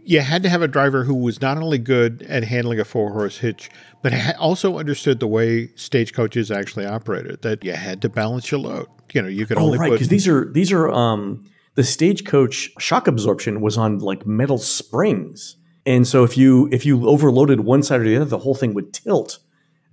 You 0.06 0.20
had 0.20 0.44
to 0.44 0.50
have 0.50 0.62
a 0.62 0.68
driver 0.68 1.04
who 1.04 1.16
was 1.16 1.42
not 1.42 1.58
only 1.58 1.78
good 1.78 2.24
at 2.28 2.44
handling 2.44 2.80
a 2.80 2.86
four 2.86 3.12
horse 3.12 3.38
hitch, 3.38 3.70
but 4.02 4.14
also 4.38 4.78
understood 4.78 5.20
the 5.20 5.28
way 5.28 5.70
stagecoaches 5.76 6.52
actually 6.52 6.86
operated. 6.86 7.42
That 7.42 7.64
you 7.64 7.74
had 7.74 8.02
to 8.02 8.10
balance 8.10 8.52
your 8.52 8.60
load. 8.60 8.88
You 9.14 9.22
know, 9.22 9.28
you 9.28 9.46
could 9.46 9.58
Oh, 9.58 9.62
only 9.62 9.78
right, 9.78 9.92
because 9.92 10.10
these 10.10 10.28
are 10.28 10.52
these 10.52 10.72
are 10.72 10.92
um 10.92 11.46
the 11.76 11.84
stagecoach 11.84 12.72
shock 12.80 13.08
absorption 13.08 13.62
was 13.62 13.78
on 13.78 14.00
like 14.00 14.26
metal 14.26 14.58
springs, 14.58 15.56
and 15.86 16.08
so 16.08 16.24
if 16.24 16.38
you 16.38 16.68
if 16.72 16.86
you 16.86 17.08
overloaded 17.08 17.62
one 17.62 17.84
side 17.84 18.02
or 18.02 18.04
the 18.04 18.16
other, 18.16 18.26
the 18.26 18.40
whole 18.40 18.56
thing 18.56 18.74
would 18.74 18.94
tilt, 18.94 19.40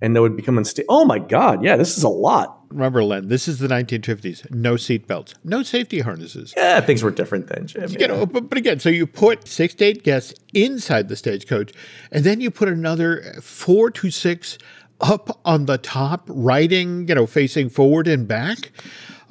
and 0.00 0.16
that 0.16 0.22
would 0.22 0.36
become 0.36 0.58
unstable. 0.58 0.86
Oh 0.88 1.04
my 1.04 1.18
god, 1.18 1.62
yeah, 1.62 1.76
this 1.76 1.96
is 1.96 2.02
a 2.02 2.08
lot. 2.08 2.58
remember, 2.70 3.02
Len. 3.04 3.28
This 3.28 3.48
is 3.48 3.58
the 3.58 3.68
1950s. 3.68 4.50
No 4.50 4.76
seat 4.76 5.06
belts, 5.06 5.34
no 5.44 5.62
safety 5.62 6.00
harnesses. 6.00 6.54
Yeah, 6.56 6.80
things 6.80 7.02
were 7.02 7.10
different 7.10 7.48
then, 7.48 7.66
Jim. 7.66 7.90
You 7.90 8.08
know, 8.08 8.26
but, 8.26 8.48
but 8.48 8.58
again, 8.58 8.80
so 8.80 8.88
you 8.88 9.06
put 9.06 9.46
six 9.46 9.74
to 9.74 9.84
eight 9.84 10.02
guests 10.02 10.34
inside 10.54 11.08
the 11.08 11.16
stagecoach, 11.16 11.72
and 12.10 12.24
then 12.24 12.40
you 12.40 12.50
put 12.50 12.68
another 12.68 13.34
four 13.42 13.90
to 13.90 14.10
six 14.10 14.58
up 15.00 15.40
on 15.44 15.66
the 15.66 15.78
top, 15.78 16.24
riding, 16.28 17.08
you 17.08 17.14
know, 17.14 17.26
facing 17.26 17.68
forward 17.68 18.06
and 18.06 18.28
back. 18.28 18.70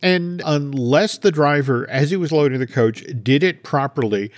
And 0.02 0.42
unless 0.46 1.18
the 1.18 1.32
driver, 1.32 1.88
as 1.90 2.10
he 2.10 2.16
was 2.16 2.32
loading 2.32 2.60
the 2.60 2.68
coach, 2.68 3.04
did 3.22 3.44
it 3.44 3.64
properly, 3.64 4.32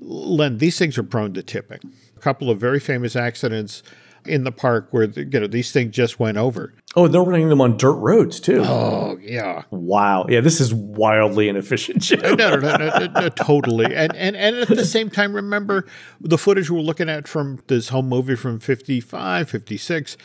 Len, 0.00 0.58
these 0.58 0.78
things 0.78 0.96
are 0.96 1.02
prone 1.02 1.34
to 1.34 1.42
tipping. 1.42 1.80
A 2.16 2.20
couple 2.20 2.50
of 2.50 2.58
very 2.58 2.80
famous 2.80 3.16
accidents 3.16 3.82
in 4.24 4.44
the 4.44 4.52
park 4.52 4.88
where 4.90 5.06
the, 5.06 5.24
you 5.24 5.40
know 5.40 5.46
these 5.46 5.72
things 5.72 5.94
just 5.94 6.18
went 6.18 6.36
over. 6.36 6.74
Oh, 6.96 7.06
they're 7.08 7.22
running 7.22 7.48
them 7.48 7.60
on 7.60 7.76
dirt 7.76 7.94
roads 7.94 8.40
too. 8.40 8.62
Oh 8.64 9.18
yeah, 9.20 9.62
Wow, 9.70 10.26
yeah, 10.28 10.40
this 10.40 10.60
is 10.60 10.72
wildly 10.74 11.48
inefficient, 11.48 12.02
Jim. 12.02 12.20
no, 12.20 12.34
no, 12.34 12.56
no, 12.56 12.76
no, 12.76 13.06
no, 13.06 13.28
totally. 13.28 13.94
And, 13.94 14.14
and 14.16 14.36
and 14.36 14.56
at 14.56 14.68
the 14.68 14.84
same 14.84 15.10
time, 15.10 15.34
remember 15.34 15.86
the 16.20 16.38
footage 16.38 16.70
we're 16.70 16.80
looking 16.80 17.08
at 17.08 17.28
from 17.28 17.62
this 17.66 17.88
home 17.88 18.08
movie 18.08 18.36
from 18.36 18.60
55, 18.60 19.48
56, 19.50 20.16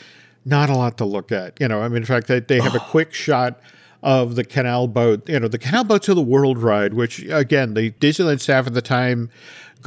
not 0.45 0.69
a 0.69 0.73
lot 0.73 0.97
to 0.97 1.06
look 1.06 1.32
at. 1.32 1.60
You 1.60 1.67
know, 1.67 1.82
I 1.82 1.88
mean, 1.88 1.97
in 1.97 2.06
fact, 2.06 2.27
they, 2.27 2.39
they 2.39 2.60
have 2.60 2.75
a 2.75 2.79
quick 2.91 3.13
shot 3.13 3.60
of 4.01 4.36
the 4.36 4.43
canal 4.43 4.88
boat, 4.88 5.27
you 5.29 5.39
know, 5.39 5.47
the 5.47 5.58
canal 5.58 5.86
boat 5.86 6.03
to 6.03 6.13
the 6.13 6.21
world 6.21 6.58
ride, 6.58 6.93
which 6.93 7.19
again, 7.29 7.73
the 7.73 7.91
Disneyland 7.91 8.41
staff 8.41 8.67
at 8.67 8.73
the 8.73 8.82
time 8.82 9.29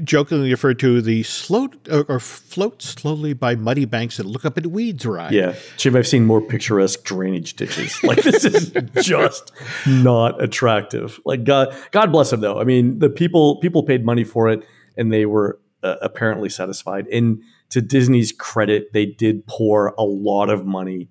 jokingly 0.03 0.51
referred 0.51 0.78
to 0.80 1.01
the 1.01 1.22
slow 1.22 1.68
or, 1.90 2.20
float 2.20 2.82
slowly 2.82 3.32
by 3.32 3.55
muddy 3.55 3.84
banks 3.84 4.18
and 4.18 4.28
look 4.28 4.44
up 4.44 4.57
at 4.59 4.66
weeds 4.66 5.05
ride. 5.07 5.32
Yeah, 5.32 5.55
Jim, 5.76 5.97
I've 5.97 6.07
seen 6.07 6.24
more 6.24 6.40
picturesque 6.40 7.03
drainage 7.05 7.55
ditches. 7.55 7.97
Like 8.07 8.22
this 8.22 8.44
is 8.44 8.72
just 9.03 9.51
not 9.86 10.40
attractive. 10.40 11.18
Like 11.24 11.44
God, 11.44 11.74
God 11.90 12.12
bless 12.12 12.30
them 12.30 12.40
though. 12.40 12.61
I 12.61 12.64
mean, 12.64 13.01
the 13.01 13.11
people 13.11 13.57
people 13.57 13.82
paid 13.82 14.05
money 14.05 14.22
for 14.22 14.49
it, 14.49 14.64
and 14.97 15.12
they 15.12 15.26
were 15.26 15.59
uh, 15.82 15.97
apparently 16.03 16.49
satisfied. 16.49 17.07
And 17.09 17.42
to 17.70 17.80
Disney's 17.80 18.32
credit, 18.32 18.92
they 18.92 19.07
did 19.07 19.47
pour 19.47 19.88
a 19.99 20.03
lot 20.03 20.51
of 20.51 20.64
money 20.64 21.09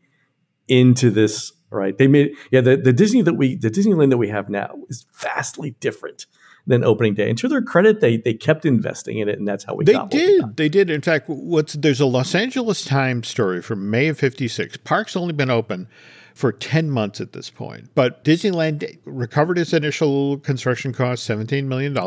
into 0.67 1.09
this. 1.09 1.51
Right? 1.69 1.97
They 1.97 2.07
made 2.07 2.31
yeah. 2.51 2.61
The, 2.61 2.77
the 2.77 2.93
Disney 2.93 3.21
that 3.23 3.33
we 3.33 3.55
the 3.55 3.69
Disneyland 3.69 4.11
that 4.11 4.17
we 4.17 4.29
have 4.29 4.49
now 4.49 4.75
is 4.87 5.05
vastly 5.13 5.71
different 5.81 6.27
than 6.67 6.83
opening 6.83 7.13
day. 7.13 7.29
And 7.29 7.37
to 7.39 7.47
their 7.47 7.61
credit, 7.61 8.01
they 8.01 8.17
they 8.17 8.33
kept 8.33 8.65
investing 8.65 9.19
in 9.19 9.29
it, 9.29 9.37
and 9.37 9.47
that's 9.47 9.63
how 9.63 9.75
we 9.75 9.85
They 9.85 9.95
we 9.97 10.07
did. 10.09 10.41
got. 10.41 10.57
They 10.57 10.69
did. 10.69 10.89
In 10.89 11.01
fact, 11.01 11.29
what's 11.29 11.73
there's 11.73 11.99
a 11.99 12.05
Los 12.05 12.33
Angeles 12.35 12.83
Times 12.83 13.27
story 13.27 13.61
from 13.61 13.89
May 13.89 14.07
of 14.07 14.17
'56. 14.17 14.77
Park's 14.77 15.15
only 15.15 15.33
been 15.33 15.49
open 15.51 15.87
for 16.35 16.51
10 16.51 16.89
months 16.91 17.21
at 17.21 17.31
this 17.31 17.49
point, 17.49 17.89
but 17.95 18.25
Disneyland 18.25 18.99
recovered 19.05 19.57
its 19.57 19.71
initial 19.71 20.37
construction 20.39 20.91
cost, 20.91 21.27
$17 21.29 21.63
million. 21.63 21.97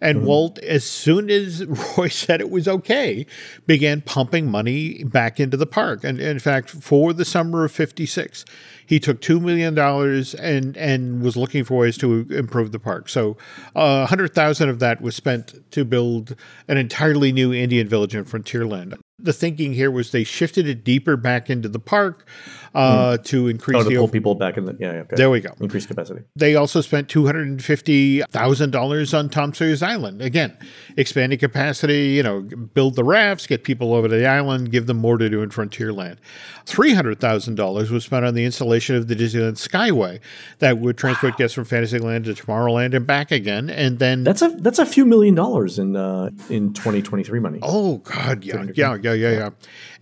And 0.00 0.24
Walt, 0.24 0.58
as 0.60 0.82
soon 0.82 1.28
as 1.28 1.66
Roy 1.98 2.08
said 2.08 2.40
it 2.40 2.48
was 2.48 2.66
okay, 2.66 3.26
began 3.66 4.00
pumping 4.00 4.50
money 4.50 5.04
back 5.04 5.38
into 5.38 5.58
the 5.58 5.66
park. 5.66 6.04
And 6.04 6.18
in 6.18 6.38
fact, 6.38 6.70
for 6.70 7.12
the 7.12 7.26
summer 7.26 7.66
of 7.66 7.70
56, 7.70 8.46
he 8.86 8.98
took 8.98 9.20
$2 9.20 9.42
million 9.42 9.78
and, 9.78 10.76
and 10.78 11.22
was 11.22 11.36
looking 11.36 11.62
for 11.62 11.76
ways 11.76 11.98
to 11.98 12.26
improve 12.30 12.72
the 12.72 12.78
park. 12.78 13.10
So 13.10 13.36
uh, 13.76 14.06
100000 14.08 14.70
of 14.70 14.78
that 14.78 15.02
was 15.02 15.14
spent 15.14 15.70
to 15.72 15.84
build 15.84 16.34
an 16.66 16.78
entirely 16.78 17.30
new 17.30 17.52
Indian 17.52 17.86
village 17.86 18.14
in 18.14 18.24
Frontierland. 18.24 18.98
The 19.22 19.32
thinking 19.32 19.72
here 19.72 19.90
was 19.90 20.10
they 20.12 20.24
shifted 20.24 20.66
it 20.68 20.84
deeper 20.84 21.16
back 21.16 21.50
into 21.50 21.68
the 21.68 21.78
park 21.78 22.26
uh, 22.74 23.18
to 23.24 23.48
increase 23.48 23.76
Oh, 23.76 23.82
to 23.82 23.88
the 23.88 23.94
pull 23.96 24.04
over- 24.04 24.12
people 24.12 24.34
back 24.34 24.56
in 24.56 24.64
the 24.64 24.76
yeah. 24.78 24.88
Okay. 24.90 25.16
There 25.16 25.30
we 25.30 25.40
go. 25.40 25.52
Increased 25.60 25.88
capacity. 25.88 26.22
They 26.36 26.54
also 26.54 26.80
spent 26.80 27.08
two 27.08 27.26
hundred 27.26 27.48
and 27.48 27.62
fifty 27.62 28.22
thousand 28.30 28.70
dollars 28.70 29.12
on 29.14 29.28
Tom 29.28 29.52
Sawyer's 29.52 29.82
Island. 29.82 30.22
Again, 30.22 30.56
expanding 30.96 31.38
capacity. 31.38 32.08
You 32.10 32.22
know, 32.22 32.40
build 32.42 32.96
the 32.96 33.04
rafts, 33.04 33.46
get 33.46 33.64
people 33.64 33.92
over 33.94 34.08
to 34.08 34.16
the 34.16 34.26
island, 34.26 34.70
give 34.70 34.86
them 34.86 34.98
more 34.98 35.18
to 35.18 35.28
do 35.28 35.42
in 35.42 35.50
Frontierland. 35.50 36.18
Three 36.66 36.94
hundred 36.94 37.20
thousand 37.20 37.56
dollars 37.56 37.90
was 37.90 38.04
spent 38.04 38.24
on 38.24 38.34
the 38.34 38.44
installation 38.44 38.96
of 38.96 39.08
the 39.08 39.16
Disneyland 39.16 39.56
Skyway 39.56 40.20
that 40.58 40.78
would 40.78 40.96
transport 40.96 41.36
guests 41.36 41.54
from 41.54 41.64
Fantasyland 41.64 42.24
to 42.26 42.34
Tomorrowland 42.34 42.94
and 42.94 43.06
back 43.06 43.30
again. 43.30 43.70
And 43.70 43.98
then 43.98 44.24
That's 44.24 44.42
a 44.42 44.48
that's 44.48 44.78
a 44.78 44.86
few 44.86 45.04
million 45.06 45.34
dollars 45.34 45.78
in 45.78 45.96
uh, 45.96 46.30
in 46.48 46.72
2023 46.72 47.40
money. 47.40 47.58
Oh 47.62 47.98
God, 47.98 48.44
yeah, 48.44 48.66
yeah, 48.74 48.96
yeah, 49.00 49.12
yeah, 49.12 49.30
yeah. 49.30 49.50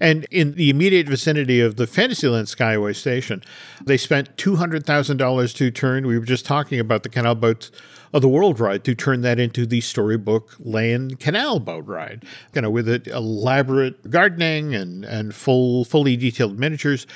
And 0.01 0.27
in 0.31 0.55
the 0.55 0.71
immediate 0.71 1.09
vicinity 1.09 1.61
of 1.61 1.77
the 1.77 1.87
Fantasyland 1.87 2.49
Skyway 2.49 2.95
station, 2.95 3.43
they 3.85 3.97
spent 3.97 4.37
two 4.37 4.57
hundred 4.57 4.87
thousand 4.87 5.17
dollars 5.17 5.53
to 5.55 5.71
turn. 5.71 6.07
We 6.07 6.19
were 6.19 6.25
just 6.25 6.47
talking 6.47 6.81
about 6.81 7.03
the 7.03 7.09
Canal 7.09 7.35
Boats 7.35 7.71
of 8.13 8.23
the 8.23 8.29
World 8.29 8.61
ride 8.61 8.85
to 8.85 8.95
turn 8.95 9.21
that 9.23 9.39
into 9.39 9.67
the 9.67 9.81
Storybook 9.81 10.57
Land 10.59 11.21
Canal 11.21 11.61
Boat 11.61 11.87
ride. 11.87 12.25
You 12.55 12.63
know, 12.63 12.71
with 12.71 12.89
it 12.89 13.07
elaborate 13.07 14.11
gardening 14.11 14.75
and 14.75 15.05
and 15.05 15.35
full 15.35 15.85
fully 15.85 16.17
detailed 16.17 16.59
miniatures. 16.59 17.07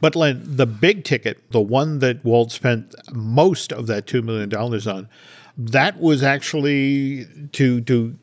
But 0.00 0.14
the 0.14 0.66
big 0.66 1.04
ticket, 1.04 1.50
the 1.50 1.60
one 1.60 1.98
that 2.00 2.24
Walt 2.24 2.52
spent 2.52 2.94
most 3.12 3.72
of 3.72 3.86
that 3.86 4.06
two 4.06 4.22
million 4.22 4.48
dollars 4.48 4.86
on 4.86 5.08
that 5.58 5.98
was 6.00 6.22
actually 6.22 7.26
to 7.52 7.80
to 7.82 8.16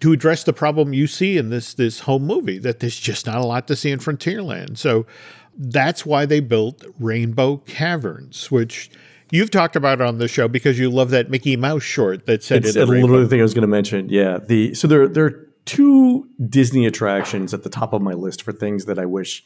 to 0.00 0.12
address 0.12 0.44
the 0.44 0.52
problem 0.52 0.92
you 0.92 1.06
see 1.06 1.36
in 1.36 1.50
this 1.50 1.74
this 1.74 2.00
home 2.00 2.24
movie 2.24 2.58
that 2.58 2.80
there's 2.80 2.98
just 2.98 3.26
not 3.26 3.36
a 3.36 3.46
lot 3.46 3.66
to 3.66 3.76
see 3.76 3.90
in 3.90 3.98
Frontierland. 3.98 4.78
So 4.78 5.04
that's 5.58 6.06
why 6.06 6.26
they 6.26 6.40
built 6.40 6.84
Rainbow 7.00 7.58
Caverns, 7.58 8.50
which 8.50 8.90
you've 9.30 9.50
talked 9.50 9.76
about 9.76 10.00
it 10.00 10.06
on 10.06 10.18
the 10.18 10.28
show 10.28 10.48
because 10.48 10.78
you 10.78 10.90
love 10.90 11.10
that 11.10 11.30
Mickey 11.30 11.56
Mouse 11.56 11.82
short 11.82 12.26
that 12.26 12.42
said 12.42 12.64
It's 12.64 12.74
the 12.74 12.86
literally 12.86 13.24
the 13.24 13.28
thing 13.28 13.40
I 13.40 13.42
was 13.42 13.54
going 13.54 13.62
to 13.62 13.68
mention. 13.68 14.08
Yeah. 14.08 14.38
The 14.38 14.74
so 14.74 14.88
there 14.88 15.08
there 15.08 15.24
are 15.24 15.48
two 15.64 16.28
Disney 16.48 16.86
attractions 16.86 17.52
at 17.52 17.62
the 17.62 17.70
top 17.70 17.92
of 17.92 18.02
my 18.02 18.12
list 18.12 18.42
for 18.42 18.52
things 18.52 18.84
that 18.86 18.98
I 18.98 19.04
wish 19.04 19.44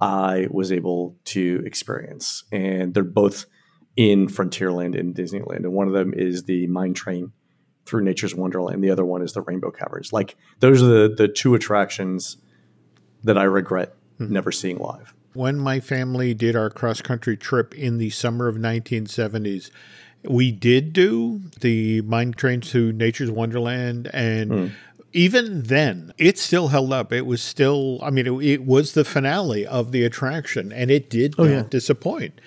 I 0.00 0.48
was 0.50 0.72
able 0.72 1.16
to 1.26 1.62
experience, 1.66 2.44
and 2.50 2.94
they're 2.94 3.04
both 3.04 3.46
in 3.96 4.28
Frontierland 4.28 4.98
and 4.98 5.14
Disneyland. 5.14 5.58
And 5.58 5.72
one 5.72 5.86
of 5.86 5.92
them 5.92 6.14
is 6.14 6.44
the 6.44 6.66
Mine 6.68 6.94
Train 6.94 7.32
through 7.84 8.04
Nature's 8.04 8.34
Wonderland. 8.34 8.76
And 8.76 8.84
the 8.84 8.90
other 8.90 9.04
one 9.04 9.20
is 9.22 9.32
the 9.32 9.42
Rainbow 9.42 9.70
Caverns. 9.70 10.12
Like 10.12 10.36
those 10.60 10.82
are 10.82 10.86
the 10.86 11.14
the 11.14 11.28
two 11.28 11.54
attractions 11.54 12.38
that 13.22 13.36
I 13.36 13.44
regret 13.44 13.94
hmm. 14.18 14.32
never 14.32 14.50
seeing 14.52 14.78
live. 14.78 15.14
When 15.40 15.58
my 15.58 15.80
family 15.80 16.34
did 16.34 16.54
our 16.54 16.68
cross 16.68 17.00
country 17.00 17.34
trip 17.34 17.74
in 17.74 17.96
the 17.96 18.10
summer 18.10 18.46
of 18.46 18.56
1970s, 18.56 19.70
we 20.22 20.52
did 20.52 20.92
do 20.92 21.40
the 21.60 22.02
mine 22.02 22.32
train 22.32 22.60
to 22.60 22.92
Nature's 22.92 23.30
Wonderland 23.30 24.10
and 24.12 24.72
even 25.14 25.62
then 25.62 26.12
it 26.18 26.38
still 26.38 26.68
held 26.68 26.92
up. 26.92 27.10
It 27.10 27.24
was 27.24 27.40
still 27.40 28.00
i 28.02 28.10
mean 28.10 28.26
it, 28.26 28.34
it 28.44 28.66
was 28.66 28.92
the 28.92 29.02
finale 29.02 29.66
of 29.66 29.92
the 29.92 30.04
attraction 30.04 30.72
and 30.72 30.90
it 30.90 31.08
did 31.08 31.38
not 31.38 31.48
yeah. 31.48 31.64
disappoint. 31.70 32.38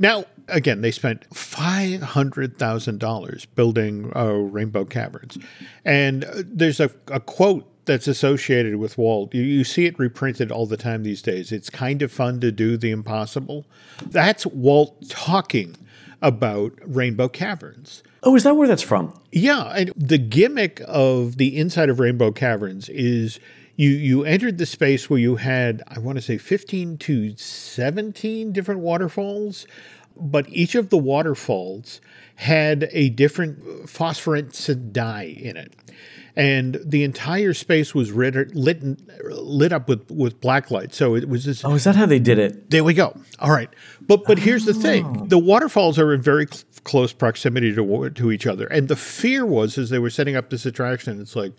Now 0.00 0.24
again 0.48 0.80
they 0.80 0.90
spent 0.90 1.30
$500000 1.30 3.46
building 3.54 4.10
uh, 4.16 4.24
rainbow 4.24 4.84
caverns. 4.84 5.38
And 5.84 6.24
uh, 6.24 6.42
there's 6.44 6.80
a, 6.80 6.90
a 7.06 7.20
quote 7.20 7.79
that's 7.90 8.06
associated 8.06 8.76
with 8.76 8.96
Walt. 8.96 9.34
You, 9.34 9.42
you 9.42 9.64
see 9.64 9.84
it 9.84 9.98
reprinted 9.98 10.52
all 10.52 10.64
the 10.64 10.76
time 10.76 11.02
these 11.02 11.22
days. 11.22 11.50
It's 11.50 11.68
kind 11.68 12.02
of 12.02 12.12
fun 12.12 12.38
to 12.38 12.52
do 12.52 12.76
the 12.76 12.92
impossible. 12.92 13.66
That's 14.06 14.46
Walt 14.46 15.08
talking 15.08 15.74
about 16.22 16.72
Rainbow 16.84 17.26
Caverns. 17.26 18.04
Oh, 18.22 18.36
is 18.36 18.44
that 18.44 18.54
where 18.54 18.68
that's 18.68 18.80
from? 18.82 19.12
Yeah, 19.32 19.72
and 19.74 19.92
the 19.96 20.18
gimmick 20.18 20.80
of 20.86 21.36
the 21.36 21.58
inside 21.58 21.90
of 21.90 21.98
Rainbow 21.98 22.30
Caverns 22.30 22.88
is 22.90 23.40
you 23.74 23.90
you 23.90 24.24
entered 24.24 24.58
the 24.58 24.66
space 24.66 25.10
where 25.10 25.18
you 25.18 25.36
had 25.36 25.82
I 25.88 25.98
want 25.98 26.16
to 26.16 26.22
say 26.22 26.38
15 26.38 26.96
to 26.98 27.36
17 27.36 28.52
different 28.52 28.82
waterfalls, 28.82 29.66
but 30.16 30.48
each 30.48 30.76
of 30.76 30.90
the 30.90 30.98
waterfalls 30.98 32.00
had 32.36 32.88
a 32.92 33.08
different 33.08 33.88
phosphorescent 33.88 34.92
dye 34.92 35.34
in 35.36 35.56
it. 35.56 35.72
And 36.36 36.80
the 36.84 37.02
entire 37.04 37.54
space 37.54 37.94
was 37.94 38.14
lit, 38.14 38.54
lit, 38.54 38.82
lit 39.24 39.72
up 39.72 39.88
with, 39.88 40.10
with 40.10 40.40
black 40.40 40.70
light. 40.70 40.94
So 40.94 41.14
it 41.16 41.28
was 41.28 41.44
this 41.44 41.64
Oh, 41.64 41.74
is 41.74 41.84
that 41.84 41.96
how 41.96 42.06
they 42.06 42.18
did 42.18 42.38
it? 42.38 42.70
there 42.70 42.84
we 42.84 42.94
go. 42.94 43.16
All 43.38 43.50
right, 43.50 43.68
but 44.06 44.24
but 44.24 44.38
here's 44.38 44.64
the 44.64 44.74
thing: 44.74 45.04
oh. 45.22 45.26
the 45.26 45.38
waterfalls 45.38 45.98
are 45.98 46.12
in 46.14 46.22
very 46.22 46.46
cl- 46.46 46.64
close 46.84 47.12
proximity 47.12 47.74
to 47.74 48.10
to 48.10 48.30
each 48.30 48.46
other, 48.46 48.66
and 48.66 48.88
the 48.88 48.96
fear 48.96 49.44
was 49.44 49.76
as 49.76 49.90
they 49.90 49.98
were 49.98 50.10
setting 50.10 50.36
up 50.36 50.50
this 50.50 50.66
attraction, 50.66 51.20
it's 51.20 51.34
like 51.34 51.52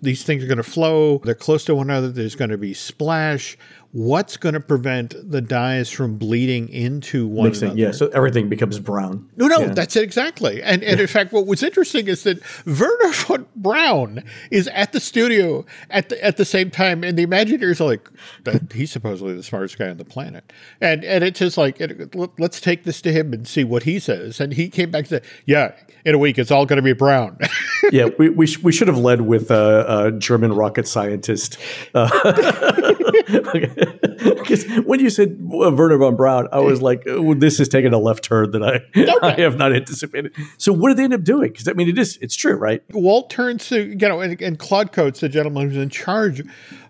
these 0.00 0.22
things 0.22 0.44
are 0.44 0.46
going 0.46 0.58
to 0.58 0.62
flow. 0.62 1.18
They're 1.18 1.34
close 1.34 1.64
to 1.66 1.74
one 1.74 1.90
another. 1.90 2.08
There's 2.08 2.36
going 2.36 2.50
to 2.50 2.58
be 2.58 2.74
splash. 2.74 3.58
What's 3.92 4.36
going 4.36 4.52
to 4.52 4.60
prevent 4.60 5.14
the 5.30 5.40
dyes 5.40 5.88
from 5.90 6.18
bleeding 6.18 6.68
into 6.68 7.26
one 7.26 7.48
Mixing, 7.48 7.68
another? 7.68 7.80
yeah. 7.80 7.90
So 7.92 8.08
everything 8.08 8.50
becomes 8.50 8.78
brown. 8.78 9.26
No, 9.36 9.46
no, 9.46 9.60
Yeah. 9.60 9.68
that's 9.72 9.96
it 9.96 10.02
exactly. 10.04 10.62
And 10.62 10.84
and 10.84 11.00
in 11.00 11.06
fact, 11.06 11.32
what 11.32 11.46
was 11.46 11.62
interesting 11.62 12.06
is 12.06 12.22
that 12.24 12.38
Wernher 12.66 13.12
von 13.14 13.46
Braun 13.56 14.24
is 14.50 14.68
at 14.68 14.92
the 14.92 15.00
studio 15.00 15.64
at 15.88 16.10
the 16.10 16.22
at 16.22 16.36
the 16.36 16.44
same 16.44 16.70
time, 16.70 17.02
and 17.02 17.18
the 17.18 17.26
Imagineers 17.26 17.80
are 17.80 17.84
like, 17.84 18.10
he's 18.74 18.92
supposedly 18.92 19.32
the 19.34 19.42
smartest 19.42 19.78
guy 19.78 19.88
on 19.88 19.96
the 19.96 20.04
planet, 20.04 20.52
and 20.82 21.02
and 21.02 21.24
it's 21.24 21.38
just 21.38 21.56
like, 21.56 21.80
it, 21.80 22.14
let- 22.14 22.38
let's 22.38 22.60
take 22.60 22.84
this 22.84 23.00
to 23.00 23.10
him 23.10 23.32
and 23.32 23.48
see 23.48 23.64
what 23.64 23.84
he 23.84 23.98
says. 23.98 24.38
And 24.38 24.52
he 24.52 24.68
came 24.68 24.90
back 24.90 25.00
and 25.00 25.08
said, 25.08 25.24
yeah, 25.46 25.72
in 26.04 26.14
a 26.14 26.18
week 26.18 26.36
it's 26.38 26.50
all 26.50 26.66
going 26.66 26.76
to 26.76 26.82
be 26.82 26.92
brown. 26.92 27.38
yeah, 27.90 28.10
we, 28.18 28.28
we, 28.28 28.46
sh- 28.46 28.58
we 28.62 28.70
should 28.70 28.88
have 28.88 28.98
led 28.98 29.22
with 29.22 29.50
a, 29.50 30.06
a 30.08 30.12
German 30.12 30.52
rocket 30.52 30.86
scientist. 30.86 31.56
Uh, 31.94 32.08
'cause 34.44 34.64
when 34.84 35.00
you 35.00 35.10
said 35.10 35.38
uh, 35.52 35.70
Wernher 35.72 35.98
von 35.98 36.16
Braun, 36.16 36.48
I 36.52 36.60
was 36.60 36.80
like, 36.82 37.02
oh, 37.06 37.34
this 37.34 37.60
is 37.60 37.68
taking 37.68 37.92
a 37.92 37.98
left 37.98 38.24
turn 38.24 38.50
that 38.52 38.62
I, 38.62 38.80
I 39.26 39.40
have 39.40 39.56
not 39.56 39.72
anticipated. 39.74 40.34
So 40.56 40.72
what 40.72 40.88
did 40.88 40.96
they 40.98 41.04
end 41.04 41.14
up 41.14 41.22
doing? 41.24 41.50
Because 41.52 41.68
I 41.68 41.72
mean, 41.72 41.88
it 41.88 41.98
is 41.98 42.18
it's 42.20 42.34
true, 42.36 42.54
right? 42.54 42.82
Walt 42.92 43.30
turns 43.30 43.68
to, 43.68 43.88
you 43.88 43.96
know, 44.08 44.20
and, 44.20 44.40
and 44.40 44.58
Claude 44.58 44.92
Coats, 44.92 45.20
the 45.20 45.28
gentleman 45.28 45.68
who's 45.68 45.76
in 45.82 45.90
charge 45.90 46.42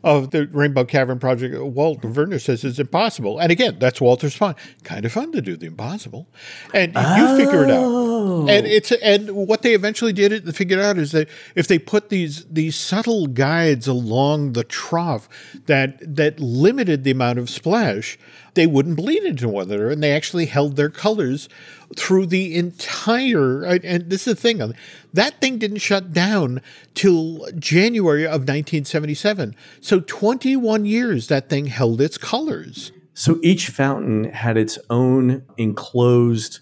of 0.08 0.30
the 0.30 0.46
Rainbow 0.46 0.86
Cavern 0.86 1.18
project, 1.18 1.54
Walt 1.60 2.02
Wernher 2.02 2.38
says 2.38 2.64
it's 2.64 2.78
impossible. 2.78 3.38
And 3.38 3.52
again, 3.52 3.76
that's 3.78 4.00
Walter's 4.00 4.32
response. 4.32 4.58
Kind 4.82 5.04
of 5.04 5.12
fun 5.12 5.32
to 5.32 5.42
do 5.42 5.54
the 5.54 5.66
impossible. 5.66 6.26
And 6.72 6.94
you 6.94 7.36
figure 7.36 7.64
it 7.64 7.70
out. 7.70 7.84
Oh. 7.84 8.48
And 8.48 8.66
it's 8.66 8.90
and 8.90 9.30
what 9.32 9.60
they 9.60 9.74
eventually 9.74 10.14
did 10.14 10.32
it 10.32 10.50
figured 10.56 10.80
out 10.80 10.96
is 10.96 11.12
that 11.12 11.28
if 11.54 11.68
they 11.68 11.78
put 11.78 12.08
these 12.08 12.46
these 12.46 12.74
subtle 12.74 13.26
guides 13.26 13.86
along 13.86 14.54
the 14.54 14.64
trough 14.64 15.28
that 15.66 15.98
that 16.16 16.40
limited 16.40 17.04
the 17.04 17.10
amount 17.10 17.38
of 17.38 17.50
splash, 17.50 18.18
they 18.54 18.66
wouldn't 18.66 18.96
bleed 18.96 19.22
into 19.22 19.48
one 19.48 19.64
another, 19.64 19.90
and 19.90 20.02
they 20.02 20.12
actually 20.12 20.46
held 20.46 20.76
their 20.76 20.90
colors 20.90 21.48
through 21.96 22.26
the 22.26 22.54
entire. 22.56 23.64
And 23.64 24.10
this 24.10 24.26
is 24.26 24.34
the 24.34 24.40
thing: 24.40 24.74
that 25.12 25.40
thing 25.40 25.58
didn't 25.58 25.78
shut 25.78 26.12
down 26.12 26.60
till 26.94 27.48
January 27.58 28.24
of 28.24 28.42
1977. 28.42 29.54
So 29.80 30.00
21 30.00 30.84
years 30.84 31.28
that 31.28 31.48
thing 31.48 31.66
held 31.66 32.00
its 32.00 32.18
colors. 32.18 32.92
So 33.14 33.38
each 33.42 33.68
fountain 33.68 34.24
had 34.24 34.56
its 34.56 34.78
own 34.90 35.42
enclosed, 35.56 36.60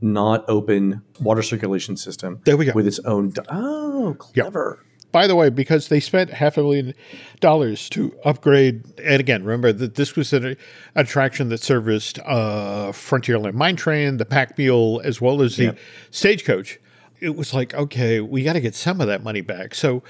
not 0.00 0.44
open 0.48 1.02
water 1.20 1.42
circulation 1.42 1.96
system. 1.96 2.40
There 2.44 2.56
we 2.56 2.66
go. 2.66 2.72
With 2.72 2.86
its 2.86 3.00
own. 3.00 3.32
Oh, 3.48 4.14
clever. 4.18 4.84
By 5.10 5.26
the 5.26 5.34
way, 5.34 5.48
because 5.48 5.88
they 5.88 6.00
spent 6.00 6.30
half 6.30 6.58
a 6.58 6.62
million 6.62 6.94
dollars 7.40 7.88
to 7.90 8.14
upgrade, 8.24 8.84
and 9.00 9.20
again, 9.20 9.42
remember 9.42 9.72
that 9.72 9.94
this 9.94 10.16
was 10.16 10.32
an 10.34 10.56
attraction 10.94 11.48
that 11.48 11.60
serviced 11.62 12.18
uh, 12.26 12.92
Frontierland 12.92 13.54
Mine 13.54 13.76
Train, 13.76 14.18
the 14.18 14.26
Pack 14.26 14.58
Mule, 14.58 15.00
as 15.04 15.20
well 15.20 15.40
as 15.40 15.56
the 15.56 15.74
Stagecoach. 16.10 16.78
it 17.20 17.36
was 17.36 17.54
like, 17.54 17.74
okay, 17.74 18.20
we 18.20 18.42
got 18.44 18.52
to 18.52 18.60
get 18.60 18.74
some 18.74 19.00
of 19.00 19.06
that 19.06 19.22
money 19.22 19.40
back. 19.40 19.74
So 19.74 20.02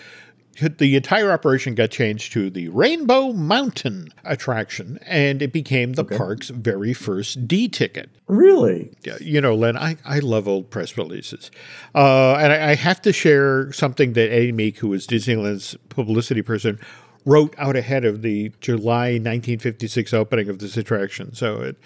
the 0.61 0.97
entire 0.97 1.31
operation 1.31 1.75
got 1.75 1.91
changed 1.91 2.33
to 2.33 2.51
the 2.51 2.69
Rainbow 2.69 3.33
Mountain 3.33 4.13
attraction, 4.25 4.99
and 5.07 5.41
it 5.41 5.53
became 5.53 5.93
the 5.93 6.05
park's 6.05 6.49
very 6.49 6.93
first 6.93 7.47
D 7.47 7.69
ticket. 7.69 8.11
Really? 8.27 8.91
Yeah, 9.05 9.19
You 9.21 9.41
know, 9.41 9.55
Len, 9.55 9.77
I, 9.77 9.97
I 10.05 10.19
love 10.19 10.49
old 10.49 10.71
press 10.71 10.97
releases. 10.99 11.51
Uh, 11.95 12.35
and 12.35 12.53
I, 12.53 12.71
I 12.71 12.75
have 12.75 13.01
to 13.03 13.13
share 13.13 13.73
something 13.73 14.13
that 14.15 14.33
Eddie 14.33 14.53
Meck, 14.53 14.77
who 14.77 14.89
was 14.89 15.07
Disneyland's 15.07 15.77
publicity 15.89 16.43
person, 16.43 16.79
wrote 17.25 17.55
out 17.59 17.77
ahead 17.77 18.05
of 18.05 18.23
the 18.23 18.53
July 18.61 19.13
1956 19.13 20.15
opening 20.15 20.49
of 20.49 20.59
this 20.59 20.77
attraction. 20.77 21.35
So 21.35 21.61
it 21.61 21.77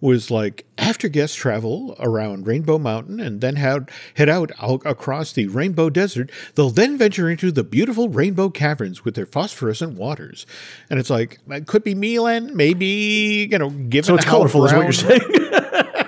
was 0.00 0.30
like 0.30 0.64
after 0.78 1.08
guests 1.08 1.36
travel 1.36 1.96
around 2.00 2.46
Rainbow 2.46 2.78
Mountain 2.78 3.20
and 3.20 3.40
then 3.40 3.56
head, 3.56 3.90
head 4.14 4.28
out, 4.28 4.52
out 4.60 4.82
across 4.84 5.32
the 5.32 5.46
Rainbow 5.46 5.90
Desert, 5.90 6.30
they'll 6.54 6.70
then 6.70 6.98
venture 6.98 7.30
into 7.30 7.50
the 7.52 7.64
beautiful 7.64 8.08
Rainbow 8.08 8.48
Caverns 8.48 9.04
with 9.04 9.14
their 9.14 9.26
phosphorescent 9.26 9.94
waters. 9.94 10.46
And 10.90 10.98
it's 10.98 11.10
like, 11.10 11.38
it 11.48 11.66
could 11.66 11.84
be 11.84 11.94
Milan, 11.94 12.56
maybe, 12.56 13.48
you 13.50 13.58
know, 13.58 13.70
given 13.70 14.04
So 14.04 14.14
it's 14.14 14.24
colorful, 14.24 14.64
is 14.64 14.72
what 14.72 14.82
you're 14.82 14.92
saying. 14.92 15.20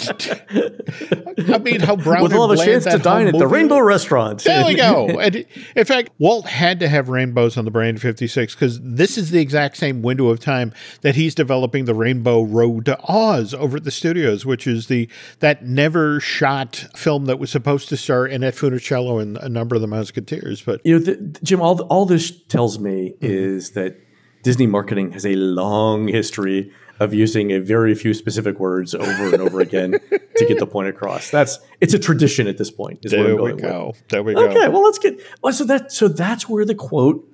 I 0.00 1.58
mean, 1.58 1.80
how 1.80 1.96
brown 1.96 2.22
We'll 2.30 2.50
and 2.50 2.58
have 2.58 2.66
a 2.66 2.70
chance 2.70 2.84
to 2.84 2.98
dine 2.98 3.26
at 3.26 3.38
the 3.38 3.46
Rainbow 3.46 3.78
is. 3.78 3.82
Restaurant. 3.86 4.42
There 4.44 4.64
we 4.66 4.74
go. 4.74 5.06
And 5.28 5.44
in 5.76 5.84
fact, 5.84 6.10
Walt 6.18 6.46
had 6.46 6.80
to 6.80 6.88
have 6.88 7.08
rainbows 7.08 7.56
on 7.56 7.64
the 7.64 7.70
Brand 7.70 8.00
56 8.00 8.54
because 8.54 8.80
this 8.82 9.18
is 9.18 9.30
the 9.30 9.40
exact 9.40 9.76
same 9.76 10.00
window 10.02 10.28
of 10.28 10.40
time 10.40 10.72
that 11.02 11.16
he's 11.16 11.34
developing 11.34 11.84
the 11.86 11.94
Rainbow 11.94 12.42
Road 12.42 12.84
to 12.86 12.98
Oz 13.08 13.52
over 13.54 13.78
at 13.78 13.84
the 13.84 13.90
studios, 13.90 14.46
which 14.46 14.66
is 14.66 14.86
the 14.86 15.08
that 15.40 15.64
never 15.64 16.20
shot 16.20 16.86
film 16.96 17.24
that 17.26 17.38
was 17.38 17.50
supposed 17.50 17.88
to 17.90 17.96
star 17.96 18.24
Annette 18.26 18.54
Funicello 18.54 19.20
and 19.20 19.36
a 19.38 19.48
number 19.48 19.74
of 19.74 19.80
the 19.82 19.88
Musketeers. 19.88 20.62
But 20.62 20.80
You 20.84 20.98
know, 20.98 21.04
th- 21.04 21.18
Jim, 21.42 21.60
all, 21.60 21.80
all 21.82 22.06
this 22.06 22.30
tells 22.30 22.78
me 22.78 22.88
Mm-hmm. 22.88 23.26
is 23.26 23.70
that 23.72 23.96
Disney 24.42 24.66
marketing 24.66 25.12
has 25.12 25.26
a 25.26 25.34
long 25.34 26.08
history 26.08 26.72
of 27.00 27.14
using 27.14 27.52
a 27.52 27.60
very 27.60 27.94
few 27.94 28.14
specific 28.14 28.58
words 28.58 28.94
over 28.94 29.32
and 29.32 29.40
over 29.40 29.60
again 29.60 29.92
to 29.92 30.46
get 30.46 30.58
the 30.58 30.66
point 30.66 30.88
across. 30.88 31.30
That's 31.30 31.58
it's 31.80 31.94
a 31.94 31.98
tradition 31.98 32.46
at 32.46 32.58
this 32.58 32.70
point. 32.70 33.00
Is 33.04 33.12
what 33.12 33.20
I'm 33.20 33.26
there 33.26 33.34
we 33.34 33.38
going 33.38 33.54
with. 33.56 33.64
go. 33.64 33.94
There 34.08 34.22
we 34.22 34.34
go. 34.34 34.48
Okay, 34.48 34.68
well, 34.68 34.82
let's 34.82 34.98
get. 34.98 35.20
Well, 35.42 35.52
so 35.52 35.64
that 35.64 35.92
so 35.92 36.08
that's 36.08 36.48
where 36.48 36.64
the 36.64 36.74
quote. 36.74 37.24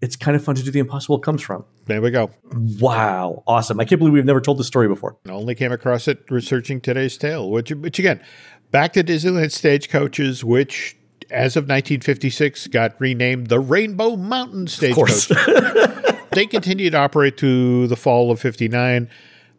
It's 0.00 0.16
kind 0.16 0.34
of 0.36 0.42
fun 0.42 0.56
to 0.56 0.64
do 0.64 0.72
the 0.72 0.80
impossible 0.80 1.20
comes 1.20 1.42
from. 1.42 1.64
There 1.86 2.02
we 2.02 2.10
go. 2.10 2.30
Wow, 2.80 3.44
awesome! 3.46 3.78
I 3.78 3.84
can't 3.84 4.00
believe 4.00 4.14
we've 4.14 4.24
never 4.24 4.40
told 4.40 4.58
the 4.58 4.64
story 4.64 4.88
before. 4.88 5.16
I 5.28 5.30
only 5.30 5.54
came 5.54 5.70
across 5.70 6.08
it 6.08 6.24
researching 6.28 6.80
today's 6.80 7.16
tale, 7.16 7.48
which, 7.50 7.70
which 7.70 8.00
again, 8.00 8.20
back 8.72 8.94
to 8.94 9.04
Disneyland 9.04 9.52
Stagecoaches, 9.52 10.42
which 10.42 10.96
as 11.30 11.56
of 11.56 11.64
1956 11.64 12.66
got 12.68 13.00
renamed 13.00 13.46
the 13.46 13.60
Rainbow 13.60 14.16
Mountain. 14.16 14.66
Stagecoach. 14.66 15.30
they 16.32 16.46
continued 16.46 16.92
to 16.92 16.98
operate 16.98 17.36
to 17.38 17.86
the 17.86 17.96
fall 17.96 18.30
of 18.30 18.40
59. 18.40 19.08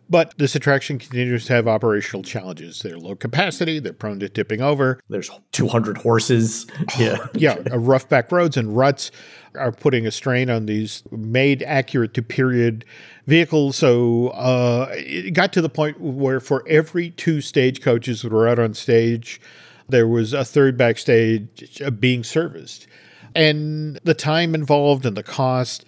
But 0.09 0.33
this 0.37 0.53
attraction 0.53 0.99
continues 0.99 1.45
to 1.45 1.53
have 1.53 1.67
operational 1.67 2.23
challenges. 2.23 2.79
They're 2.79 2.97
low 2.97 3.15
capacity, 3.15 3.79
they're 3.79 3.93
prone 3.93 4.19
to 4.19 4.29
tipping 4.29 4.61
over. 4.61 4.99
There's 5.09 5.31
200 5.53 5.97
horses. 5.97 6.67
Yeah, 6.99 7.17
Yeah, 7.33 7.57
rough 7.71 8.07
back 8.09 8.31
roads 8.31 8.57
and 8.57 8.75
ruts 8.75 9.11
are 9.55 9.71
putting 9.71 10.05
a 10.05 10.11
strain 10.11 10.49
on 10.49 10.65
these 10.65 11.03
made 11.11 11.63
accurate 11.63 12.13
to 12.15 12.21
period 12.21 12.85
vehicles. 13.25 13.77
So 13.77 14.27
uh, 14.29 14.89
it 14.91 15.33
got 15.33 15.53
to 15.53 15.61
the 15.61 15.69
point 15.69 15.99
where 15.99 16.39
for 16.39 16.63
every 16.67 17.09
two 17.11 17.41
stagecoaches 17.41 18.21
that 18.21 18.31
were 18.31 18.47
out 18.47 18.59
on 18.59 18.73
stage, 18.73 19.39
there 19.87 20.07
was 20.07 20.33
a 20.33 20.45
third 20.45 20.77
backstage 20.77 21.81
being 21.99 22.23
serviced. 22.23 22.87
And 23.35 23.99
the 24.03 24.13
time 24.13 24.53
involved 24.53 25.05
and 25.05 25.17
the 25.17 25.23
cost 25.23 25.85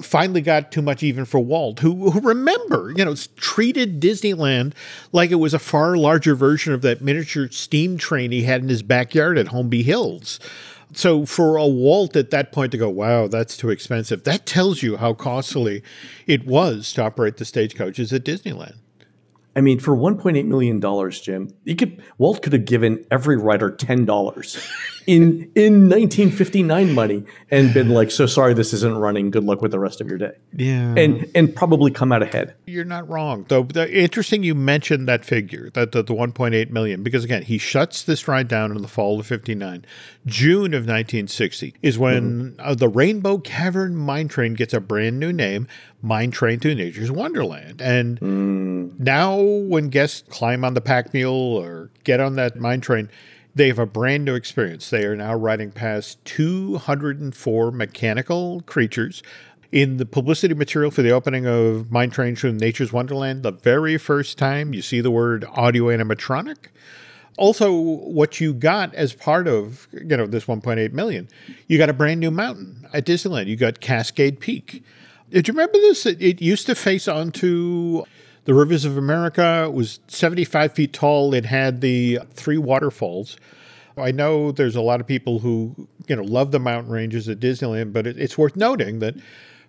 finally 0.00 0.40
got 0.40 0.72
too 0.72 0.82
much 0.82 1.02
even 1.02 1.24
for 1.24 1.40
Walt, 1.40 1.80
who, 1.80 2.10
who 2.10 2.20
remember, 2.20 2.92
you 2.96 3.04
know, 3.04 3.14
treated 3.36 4.00
Disneyland 4.00 4.74
like 5.12 5.30
it 5.30 5.36
was 5.36 5.54
a 5.54 5.58
far 5.58 5.96
larger 5.96 6.34
version 6.34 6.72
of 6.72 6.82
that 6.82 7.02
miniature 7.02 7.48
steam 7.50 7.98
train 7.98 8.30
he 8.30 8.42
had 8.42 8.62
in 8.62 8.68
his 8.68 8.82
backyard 8.82 9.38
at 9.38 9.46
Holmby 9.46 9.82
Hills. 9.82 10.38
So 10.94 11.24
for 11.24 11.56
a 11.56 11.66
Walt 11.66 12.16
at 12.16 12.30
that 12.30 12.52
point 12.52 12.72
to 12.72 12.78
go, 12.78 12.90
wow, 12.90 13.26
that's 13.26 13.56
too 13.56 13.70
expensive, 13.70 14.24
that 14.24 14.46
tells 14.46 14.82
you 14.82 14.98
how 14.98 15.14
costly 15.14 15.82
it 16.26 16.46
was 16.46 16.92
to 16.94 17.02
operate 17.02 17.38
the 17.38 17.44
stagecoaches 17.44 18.12
at 18.12 18.24
Disneyland. 18.24 18.76
I 19.54 19.60
mean, 19.60 19.78
for 19.80 19.94
1.8 19.94 20.46
million 20.46 20.80
dollars, 20.80 21.20
Jim, 21.20 21.52
you 21.64 21.76
could 21.76 22.02
Walt 22.18 22.42
could 22.42 22.52
have 22.52 22.64
given 22.64 23.04
every 23.10 23.36
writer 23.36 23.70
ten 23.70 24.04
dollars 24.04 24.56
in 25.06 25.50
in 25.54 25.88
1959 25.88 26.94
money 26.94 27.24
and 27.50 27.74
been 27.74 27.90
like, 27.90 28.10
"So 28.10 28.26
sorry, 28.26 28.54
this 28.54 28.72
isn't 28.72 28.96
running. 28.96 29.30
Good 29.30 29.44
luck 29.44 29.60
with 29.60 29.72
the 29.72 29.78
rest 29.78 30.00
of 30.00 30.08
your 30.08 30.18
day." 30.18 30.32
Yeah. 30.56 30.94
and 30.96 31.30
and 31.34 31.54
probably 31.54 31.90
come 31.90 32.12
out 32.12 32.22
ahead. 32.22 32.54
You're 32.66 32.84
not 32.84 33.08
wrong. 33.08 33.44
Though 33.48 33.64
the, 33.64 33.92
interesting 33.92 34.42
you 34.42 34.54
mentioned 34.54 35.06
that 35.08 35.24
figure, 35.24 35.70
that 35.74 35.92
the, 35.92 36.02
the 36.02 36.14
1.8 36.14 36.70
million, 36.70 37.02
because 37.02 37.24
again, 37.24 37.42
he 37.42 37.58
shuts 37.58 38.04
this 38.04 38.26
ride 38.28 38.48
down 38.48 38.74
in 38.74 38.80
the 38.80 38.88
fall 38.88 39.20
of 39.20 39.26
59. 39.26 39.84
June 40.26 40.72
of 40.72 40.82
1960 40.82 41.74
is 41.82 41.98
when 41.98 42.56
uh, 42.58 42.74
the 42.74 42.88
Rainbow 42.88 43.38
Cavern 43.38 43.96
Mine 43.96 44.28
Train 44.28 44.54
gets 44.54 44.72
a 44.72 44.80
brand 44.80 45.18
new 45.18 45.32
name, 45.32 45.66
Mine 46.00 46.30
Train 46.30 46.60
to 46.60 46.74
Nature's 46.74 47.10
Wonderland. 47.10 47.82
And 47.82 48.18
now 48.98 49.40
when 49.40 49.88
guests 49.88 50.24
climb 50.28 50.64
on 50.64 50.74
the 50.74 50.80
pack 50.80 51.12
mule 51.12 51.32
or 51.32 51.90
get 52.04 52.20
on 52.20 52.36
that 52.36 52.56
mine 52.56 52.80
train, 52.80 53.08
they 53.54 53.68
have 53.68 53.78
a 53.78 53.86
brand 53.86 54.24
new 54.24 54.34
experience. 54.34 54.90
They 54.90 55.04
are 55.04 55.16
now 55.16 55.34
riding 55.34 55.70
past 55.70 56.24
204 56.24 57.70
mechanical 57.70 58.62
creatures. 58.62 59.22
In 59.70 59.96
the 59.96 60.04
publicity 60.04 60.52
material 60.52 60.90
for 60.90 61.00
the 61.00 61.12
opening 61.12 61.46
of 61.46 61.90
Mine 61.90 62.10
Train 62.10 62.34
to 62.36 62.52
Nature's 62.52 62.92
Wonderland, 62.92 63.42
the 63.42 63.52
very 63.52 63.96
first 63.96 64.36
time 64.36 64.74
you 64.74 64.82
see 64.82 65.00
the 65.00 65.10
word 65.10 65.46
audio 65.54 65.84
animatronic. 65.84 66.56
Also, 67.38 67.72
what 67.72 68.38
you 68.38 68.52
got 68.52 68.94
as 68.94 69.14
part 69.14 69.48
of 69.48 69.88
you 69.92 70.14
know 70.14 70.26
this 70.26 70.44
1.8 70.44 70.92
million, 70.92 71.26
you 71.68 71.78
got 71.78 71.88
a 71.88 71.94
brand 71.94 72.20
new 72.20 72.30
mountain 72.30 72.86
at 72.92 73.06
Disneyland. 73.06 73.46
You 73.46 73.56
got 73.56 73.80
Cascade 73.80 74.40
Peak. 74.40 74.84
Did 75.30 75.48
you 75.48 75.54
remember 75.54 75.78
this? 75.78 76.04
It, 76.04 76.20
it 76.20 76.42
used 76.42 76.66
to 76.66 76.74
face 76.74 77.08
onto 77.08 78.04
the 78.44 78.54
rivers 78.54 78.84
of 78.84 78.96
America. 78.96 79.70
Was 79.70 80.00
75 80.08 80.72
feet 80.72 80.92
tall. 80.92 81.34
It 81.34 81.46
had 81.46 81.80
the 81.80 82.20
three 82.32 82.58
waterfalls. 82.58 83.36
I 83.96 84.10
know 84.10 84.52
there's 84.52 84.76
a 84.76 84.80
lot 84.80 85.00
of 85.00 85.06
people 85.06 85.40
who 85.40 85.88
you 86.06 86.16
know 86.16 86.22
love 86.22 86.50
the 86.50 86.58
mountain 86.58 86.92
ranges 86.92 87.28
at 87.28 87.40
Disneyland, 87.40 87.92
but 87.92 88.06
it, 88.06 88.18
it's 88.18 88.38
worth 88.38 88.56
noting 88.56 89.00
that 89.00 89.14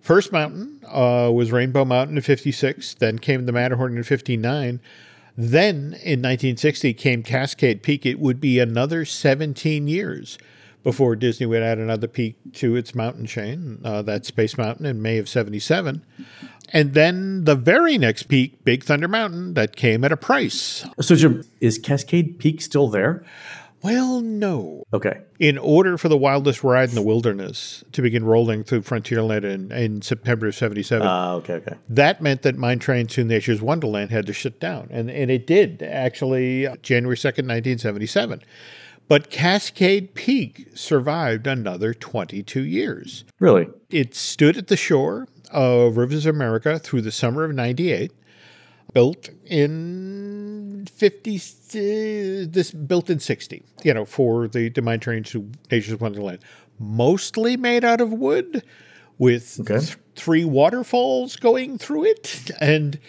first 0.01 0.31
mountain 0.31 0.79
uh, 0.87 1.29
was 1.33 1.51
Rainbow 1.51 1.85
Mountain 1.85 2.17
in 2.17 2.23
'56. 2.23 2.95
Then 2.95 3.19
came 3.19 3.45
the 3.45 3.51
Matterhorn 3.51 3.97
in 3.97 4.03
'59. 4.03 4.79
Then 5.35 5.77
in 6.03 6.21
1960 6.21 6.93
came 6.93 7.23
Cascade 7.23 7.81
Peak. 7.81 8.05
It 8.05 8.19
would 8.19 8.39
be 8.39 8.59
another 8.59 9.03
17 9.03 9.87
years 9.87 10.37
before 10.83 11.15
Disney 11.15 11.45
would 11.45 11.63
add 11.63 11.77
another 11.79 12.07
peak 12.07 12.37
to 12.53 12.75
its 12.75 12.93
mountain 12.93 13.25
chain, 13.25 13.79
uh, 13.83 14.01
that 14.01 14.25
Space 14.25 14.57
Mountain 14.57 14.85
in 14.85 15.01
May 15.01 15.17
of 15.17 15.29
77. 15.29 16.05
And 16.73 16.93
then 16.93 17.45
the 17.45 17.55
very 17.55 17.97
next 17.97 18.23
peak, 18.23 18.63
Big 18.63 18.83
Thunder 18.83 19.07
Mountain, 19.07 19.53
that 19.53 19.75
came 19.75 20.03
at 20.03 20.11
a 20.11 20.17
price. 20.17 20.85
So, 20.99 21.15
Jim, 21.15 21.43
is 21.61 21.77
Cascade 21.77 22.39
Peak 22.39 22.61
still 22.61 22.87
there? 22.87 23.23
Well, 23.83 24.21
no. 24.21 24.85
Okay, 24.93 25.19
In 25.39 25.57
order 25.57 25.97
for 25.97 26.07
the 26.07 26.17
wildest 26.17 26.63
ride 26.63 26.87
in 26.87 26.95
the 26.95 27.01
wilderness 27.01 27.83
to 27.91 28.01
begin 28.01 28.23
rolling 28.23 28.63
through 28.63 28.81
Frontierland 28.81 29.43
in, 29.43 29.73
in 29.73 30.01
September 30.01 30.47
of 30.47 30.55
77, 30.55 31.05
uh, 31.05 31.33
okay, 31.35 31.55
okay. 31.55 31.75
that 31.89 32.21
meant 32.21 32.43
that 32.43 32.57
Mine 32.57 32.79
Train 32.79 33.07
to 33.07 33.25
Nature's 33.25 33.61
Wonderland 33.61 34.11
had 34.11 34.25
to 34.27 34.33
shut 34.33 34.57
down. 34.61 34.87
And, 34.89 35.11
and 35.11 35.29
it 35.29 35.45
did, 35.45 35.83
actually, 35.83 36.65
January 36.81 37.17
2nd, 37.17 37.43
1977. 37.45 38.41
But 39.13 39.29
Cascade 39.29 40.15
Peak 40.15 40.69
survived 40.73 41.45
another 41.45 41.93
22 41.93 42.63
years. 42.63 43.25
Really? 43.39 43.67
It 43.91 44.15
stood 44.15 44.57
at 44.57 44.69
the 44.69 44.75
shore 44.75 45.27
of 45.51 45.97
Rivers 45.97 46.25
of 46.25 46.33
America 46.33 46.79
through 46.79 47.01
the 47.01 47.11
summer 47.11 47.43
of 47.43 47.53
98. 47.53 48.11
Built 48.91 49.29
in 49.45 50.87
50, 50.91 51.35
uh, 51.35 52.49
this 52.49 52.71
built 52.71 53.11
in 53.11 53.19
60, 53.19 53.61
you 53.83 53.93
know, 53.93 54.03
for 54.03 54.47
the, 54.47 54.69
the 54.69 54.81
to 54.81 55.51
Nature's 55.69 55.99
Wonderland. 55.99 56.39
Mostly 56.79 57.55
made 57.55 57.85
out 57.85 58.01
of 58.01 58.11
wood 58.11 58.63
with 59.19 59.59
Okay. 59.59 59.77
th- 59.77 59.97
three 60.15 60.43
waterfalls 60.43 61.35
going 61.35 61.77
through 61.77 62.05
it. 62.05 62.49
And 62.59 62.99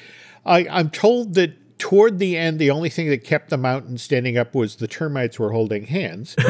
I, 0.45 0.69
I'm 0.69 0.91
told 0.91 1.33
that 1.37 1.64
toward 1.79 2.19
the 2.19 2.37
end, 2.37 2.59
the 2.59 2.71
only 2.71 2.89
thing 2.89 3.09
that 3.11 3.25
kept 3.25 3.51
the 3.51 3.57
mountain 3.57 3.99
standing 3.99 4.39
up 4.39 4.55
was 4.55 4.77
the 4.77 4.89
termites 4.89 5.39
were 5.39 5.51
holding 5.53 5.85
hands. 5.87 6.35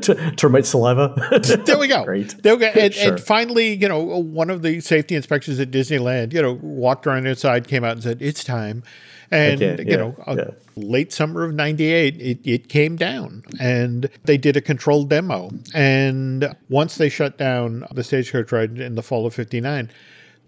T- 0.00 0.14
termite 0.36 0.66
saliva. 0.66 1.14
there 1.66 1.78
we 1.78 1.88
go. 1.88 2.04
Great. 2.04 2.42
There 2.42 2.54
we 2.54 2.60
go. 2.60 2.66
And, 2.66 2.92
Sure. 2.94 3.12
and 3.14 3.20
finally, 3.22 3.74
you 3.74 3.88
know, 3.88 4.00
one 4.02 4.50
of 4.50 4.62
the 4.62 4.80
safety 4.80 5.14
inspectors 5.14 5.58
at 5.60 5.70
Disneyland, 5.70 6.32
you 6.32 6.42
know, 6.42 6.58
walked 6.62 7.06
around 7.06 7.26
inside, 7.26 7.68
came 7.68 7.84
out 7.84 7.92
and 7.92 8.02
said, 8.02 8.20
"It's 8.20 8.42
time." 8.44 8.82
And 9.30 9.62
Okay, 9.62 9.82
you 9.84 9.90
yeah, 9.90 9.96
know, 9.96 10.16
uh, 10.26 10.34
yeah. 10.38 10.50
late 10.76 11.12
summer 11.12 11.44
of 11.44 11.54
'98, 11.54 12.16
it, 12.20 12.38
it 12.44 12.68
came 12.68 12.96
down, 12.96 13.44
and 13.60 14.08
they 14.24 14.38
did 14.38 14.56
a 14.56 14.60
controlled 14.62 15.10
demo. 15.10 15.50
And 15.74 16.56
once 16.70 16.96
they 16.96 17.08
shut 17.10 17.36
down 17.38 17.86
the 17.92 18.02
stagecoach 18.02 18.50
ride 18.52 18.78
in 18.78 18.94
the 18.94 19.02
fall 19.02 19.26
of 19.26 19.34
'59, 19.34 19.90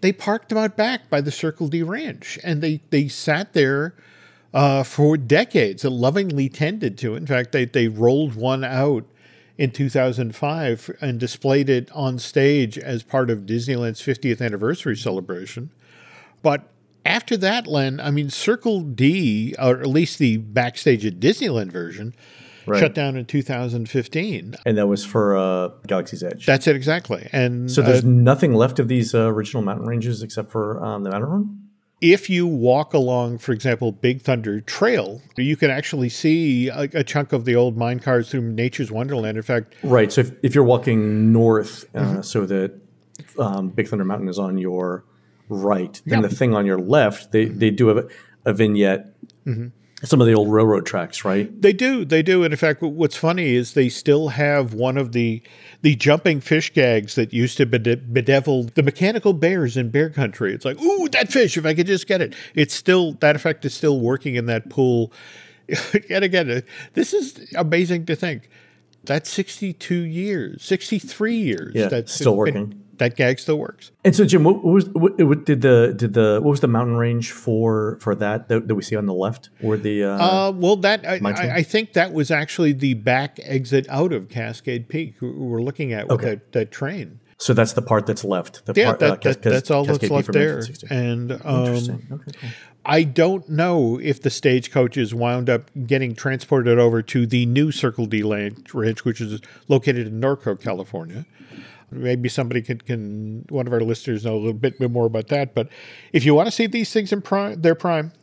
they 0.01 0.11
parked 0.11 0.49
them 0.49 0.57
out 0.57 0.75
back 0.75 1.09
by 1.09 1.21
the 1.21 1.31
Circle 1.31 1.67
D 1.67 1.83
Ranch, 1.83 2.37
and 2.43 2.61
they 2.61 2.81
they 2.89 3.07
sat 3.07 3.53
there 3.53 3.95
uh, 4.53 4.83
for 4.83 5.17
decades, 5.17 5.85
and 5.85 5.95
lovingly 5.95 6.49
tended 6.49 6.97
to. 6.99 7.15
In 7.15 7.25
fact, 7.25 7.51
they 7.51 7.65
they 7.65 7.87
rolled 7.87 8.35
one 8.35 8.63
out 8.63 9.05
in 9.57 9.71
2005 9.71 10.97
and 11.01 11.19
displayed 11.19 11.69
it 11.69 11.91
on 11.91 12.17
stage 12.17 12.77
as 12.77 13.03
part 13.03 13.29
of 13.29 13.41
Disneyland's 13.41 14.01
50th 14.01 14.41
anniversary 14.41 14.97
celebration. 14.97 15.69
But 16.41 16.67
after 17.05 17.37
that, 17.37 17.67
Len, 17.67 17.99
I 17.99 18.09
mean, 18.11 18.29
Circle 18.29 18.81
D, 18.81 19.53
or 19.59 19.79
at 19.79 19.87
least 19.87 20.17
the 20.17 20.37
backstage 20.37 21.05
at 21.05 21.19
Disneyland 21.19 21.71
version, 21.71 22.15
Right. 22.65 22.79
shut 22.79 22.93
down 22.93 23.15
in 23.17 23.25
2015. 23.25 24.55
and 24.65 24.77
that 24.77 24.87
was 24.87 25.05
for 25.05 25.35
uh, 25.37 25.69
Galaxy's 25.87 26.23
Edge. 26.23 26.45
That's 26.45 26.67
it 26.67 26.75
exactly. 26.75 27.27
And 27.31 27.69
so 27.71 27.81
there's 27.81 28.03
uh, 28.03 28.07
nothing 28.07 28.53
left 28.53 28.79
of 28.79 28.87
these 28.87 29.13
uh, 29.15 29.27
original 29.27 29.63
mountain 29.63 29.85
ranges 29.87 30.21
except 30.23 30.51
for 30.51 30.83
um, 30.83 31.03
the 31.03 31.09
Matterhorn. 31.09 31.57
if 32.01 32.29
you 32.29 32.47
walk 32.47 32.93
along, 32.93 33.37
for 33.39 33.51
example, 33.51 33.91
Big 33.91 34.21
Thunder 34.21 34.59
Trail, 34.61 35.21
you 35.37 35.55
can 35.55 35.69
actually 35.69 36.09
see 36.09 36.67
a, 36.69 36.81
a 36.93 37.03
chunk 37.03 37.31
of 37.33 37.45
the 37.45 37.55
old 37.55 37.77
mine 37.77 37.99
cars 37.99 38.29
through 38.29 38.41
Nature's 38.41 38.91
Wonderland. 38.91 39.37
In 39.37 39.43
fact, 39.43 39.75
Right. 39.83 40.11
So 40.11 40.21
if, 40.21 40.31
if 40.43 40.55
you're 40.55 40.63
walking 40.63 41.31
north, 41.31 41.85
uh, 41.95 41.99
Mm-hmm. 41.99 42.21
so 42.21 42.45
that 42.45 42.71
um, 43.37 43.69
Big 43.69 43.87
Thunder 43.87 44.05
Mountain 44.05 44.29
is 44.29 44.39
on 44.39 44.57
your 44.57 45.03
right, 45.49 46.01
then 46.05 46.21
Yeah. 46.21 46.27
the 46.27 46.35
thing 46.35 46.53
on 46.55 46.65
your 46.65 46.79
left, 46.79 47.31
they, 47.31 47.45
they 47.45 47.69
do 47.69 47.87
have 47.87 47.97
a, 47.97 48.07
a 48.45 48.53
vignette. 48.53 49.13
Some 50.03 50.19
of 50.19 50.25
the 50.27 50.33
old 50.33 50.51
railroad 50.51 50.85
tracks, 50.85 51.23
right? 51.23 51.61
They 51.61 51.73
do, 51.73 52.03
they 52.03 52.23
do, 52.23 52.43
and 52.43 52.51
in 52.51 52.57
fact, 52.57 52.81
what's 52.81 53.15
funny 53.15 53.53
is 53.55 53.73
they 53.73 53.87
still 53.87 54.29
have 54.29 54.73
one 54.73 54.97
of 54.97 55.11
the 55.11 55.43
the 55.83 55.95
jumping 55.95 56.41
fish 56.41 56.73
gags 56.73 57.15
that 57.15 57.33
used 57.33 57.57
to 57.57 57.65
bede- 57.65 58.11
bedevil 58.11 58.63
the 58.75 58.83
mechanical 58.83 59.33
bears 59.33 59.77
in 59.77 59.89
Bear 59.89 60.09
Country. 60.09 60.53
It's 60.53 60.65
like, 60.65 60.81
ooh, 60.81 61.07
that 61.09 61.31
fish! 61.31 61.55
If 61.55 61.65
I 61.65 61.75
could 61.75 61.87
just 61.87 62.07
get 62.07 62.19
it, 62.19 62.33
it's 62.55 62.73
still 62.73 63.13
that 63.13 63.35
effect 63.35 63.63
is 63.63 63.75
still 63.75 63.99
working 63.99 64.35
in 64.35 64.47
that 64.47 64.69
pool. 64.69 65.13
and 66.09 66.23
again, 66.23 66.49
uh, 66.49 66.61
this 66.93 67.13
is 67.13 67.53
amazing 67.55 68.05
to 68.07 68.15
think. 68.15 68.49
That's 69.03 69.29
sixty-two 69.29 70.01
years, 70.01 70.63
sixty-three 70.63 71.37
years. 71.37 71.75
Yeah, 71.75 71.87
that's 71.89 72.13
still 72.13 72.35
working. 72.35 72.80
That 73.01 73.15
gag 73.15 73.39
still 73.39 73.57
works. 73.57 73.89
And 74.05 74.15
so, 74.15 74.25
Jim, 74.25 74.43
what, 74.43 74.63
what 74.63 74.73
was 74.75 74.85
what, 74.89 75.19
what 75.23 75.43
did 75.43 75.61
the 75.63 75.91
did 75.97 76.13
the 76.13 76.39
what 76.39 76.51
was 76.51 76.59
the 76.59 76.67
mountain 76.67 76.97
range 76.97 77.31
for 77.31 77.97
for 77.99 78.13
that 78.13 78.47
that, 78.49 78.67
that 78.67 78.75
we 78.75 78.83
see 78.83 78.95
on 78.95 79.07
the 79.07 79.13
left? 79.13 79.49
Or 79.63 79.75
the 79.75 80.03
uh, 80.03 80.09
Uh, 80.19 80.51
well, 80.55 80.75
that 80.75 81.03
I, 81.03 81.19
I, 81.25 81.55
I 81.55 81.63
think 81.63 81.93
that 81.93 82.13
was 82.13 82.29
actually 82.29 82.73
the 82.73 82.93
back 82.93 83.39
exit 83.41 83.87
out 83.89 84.13
of 84.13 84.29
Cascade 84.29 84.87
Peak 84.87 85.15
we- 85.19 85.31
we're 85.31 85.63
looking 85.63 85.93
at 85.93 86.09
with 86.09 86.19
Okay. 86.19 86.29
that, 86.35 86.51
that 86.51 86.71
train. 86.71 87.19
so 87.39 87.55
that's 87.55 87.73
the 87.73 87.81
part 87.81 88.05
that's 88.05 88.23
left. 88.23 88.63
The 88.67 88.73
Yeah, 88.79 88.85
part, 88.89 88.99
that, 88.99 89.11
uh, 89.11 89.15
Cas- 89.15 89.35
that, 89.37 89.49
that's 89.49 89.71
all 89.71 89.83
Cascade 89.87 90.11
that's 90.11 90.27
left 90.27 90.31
there. 90.33 90.61
And 90.91 91.31
um, 91.31 91.41
Okay, 91.49 92.31
cool. 92.39 92.49
I 92.85 93.01
don't 93.01 93.49
know 93.49 93.99
if 93.99 94.21
the 94.21 94.29
stagecoaches 94.29 95.11
wound 95.15 95.49
up 95.49 95.71
getting 95.87 96.13
transported 96.13 96.77
over 96.77 97.01
to 97.01 97.25
the 97.25 97.47
new 97.47 97.71
Circle 97.71 98.05
D 98.05 98.21
Ranch, 98.21 99.03
which 99.05 99.21
is 99.21 99.41
located 99.67 100.05
in 100.05 100.21
Norco, 100.21 100.59
California. 100.61 101.25
Maybe 101.91 102.29
somebody 102.29 102.61
can, 102.61 102.79
can 102.79 103.45
one 103.49 103.67
of 103.67 103.73
our 103.73 103.81
listeners 103.81 104.23
know 104.25 104.35
a 104.35 104.37
little 104.37 104.53
bit 104.53 104.79
more 104.79 105.05
about 105.05 105.27
that. 105.27 105.53
But 105.53 105.67
if 106.13 106.23
you 106.25 106.33
want 106.33 106.47
to 106.47 106.51
see 106.51 106.67
these 106.67 106.91
things 106.93 107.11
in 107.11 107.21
prime, 107.21 107.61
their 107.61 107.75
prime, 107.75 108.13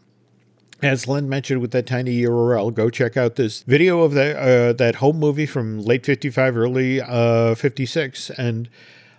as 0.83 1.07
Len 1.09 1.29
mentioned 1.29 1.61
with 1.61 1.73
that 1.73 1.87
tiny 1.87 2.23
URL, 2.23 2.73
go 2.73 2.89
check 2.89 3.17
out 3.17 3.37
this 3.37 3.63
video 3.63 4.03
of 4.03 4.13
the, 4.15 4.39
uh, 4.39 4.73
that 4.75 4.97
home 4.97 5.19
movie 5.19 5.47
from 5.47 5.81
late 5.83 6.07
55, 6.07 6.57
early 6.57 7.01
uh, 7.01 7.55
56. 7.57 8.31
And 8.31 8.69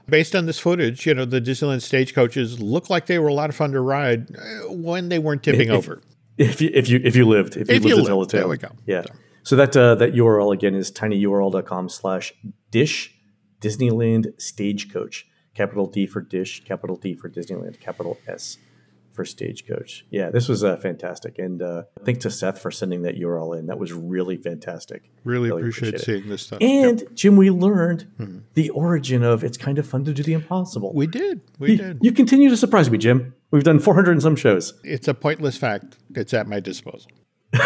based 0.08 0.36
on 0.36 0.45
this 0.45 0.58
footage, 0.58 1.06
you 1.06 1.14
know, 1.14 1.26
the 1.26 1.41
Disneyland 1.41 1.82
stagecoaches 1.82 2.60
look 2.62 2.89
like 2.89 3.06
they 3.08 3.20
were 3.20 3.28
a 3.28 3.34
lot 3.34 3.50
of 3.50 3.56
fun 3.56 3.72
to 3.74 3.82
ride 3.82 4.36
uh, 4.36 4.72
when 4.72 5.10
they 5.10 5.20
weren't 5.20 5.43
tipping 5.43 5.70
If- 5.70 5.76
over. 5.76 6.02
If 6.38 6.62
you 6.62 6.70
if 6.74 6.88
you 6.88 7.02
if 7.04 7.18
you 7.18 7.28
lived, 7.28 7.58
if 7.58 7.68
you 7.70 7.76
If 7.76 7.84
lived 7.84 7.86
you 7.86 7.95
to 7.97 8.08
tell 8.08 8.20
lived, 8.20 8.32
the 8.32 8.38
tale. 8.38 8.41
there 8.43 8.50
we 8.50 8.58
go. 8.58 8.70
Yeah. 8.86 9.04
So 9.43 9.58
that 9.58 9.76
uh, 9.76 9.95
that 9.95 10.14
URL 10.14 10.54
again 10.54 10.74
is 10.74 10.89
tinyurl.com 10.89 11.89
slash 11.89 12.34
dish 12.72 13.14
Disneyland 13.62 14.39
stagecoach. 14.41 15.28
Capital 15.55 15.88
D 15.88 16.05
for 16.05 16.22
dish, 16.22 16.64
capital 16.64 16.95
D 16.95 17.16
for 17.16 17.30
Disneyland, 17.30 17.80
capital 17.82 18.18
S 18.28 18.57
for 19.12 19.26
stagecoach. 19.26 20.05
Yeah, 20.10 20.30
this 20.30 20.47
was 20.47 20.64
uh, 20.64 20.78
fantastic. 20.78 21.38
And 21.39 21.62
uh, 21.62 21.84
thanks 22.05 22.22
to 22.24 22.30
Seth 22.32 22.62
for 22.62 22.72
sending 22.72 23.01
that 23.01 23.16
URL 23.20 23.57
in. 23.60 23.66
That 23.66 23.78
was 23.80 23.91
really 23.91 24.38
fantastic. 24.38 25.10
Really, 25.26 25.49
appreciate, 25.49 25.95
it. 25.95 26.01
seeing 26.01 26.30
this 26.30 26.43
stuff. 26.43 26.60
And 26.62 27.03
Jim, 27.14 27.36
we 27.36 27.49
learned 27.49 28.03
Hmm. 28.18 28.38
the 28.53 28.70
origin 28.70 29.24
of 29.24 29.43
it's 29.43 29.57
kind 29.57 29.78
of 29.80 29.86
fun 29.88 30.05
to 30.05 30.14
do 30.14 30.24
the 30.24 30.34
impossible. 30.34 30.93
we 30.93 31.07
did. 31.07 31.41
We 31.57 31.72
you, 31.72 31.78
did. 31.78 31.99
you 32.01 32.12
continue 32.14 32.49
to 32.49 32.55
surprise 32.57 32.89
me, 32.89 32.97
Jim. 32.97 33.34
We've 33.51 33.64
done 33.64 33.80
400 33.80 34.12
and 34.12 34.22
some 34.22 34.36
shows. 34.38 34.76
It's 34.86 35.07
a 35.10 35.14
pointless 35.14 35.57
fact. 35.57 35.97
It's 36.16 36.34
at 36.34 36.47
my 36.47 36.60
disposal. 36.62 37.12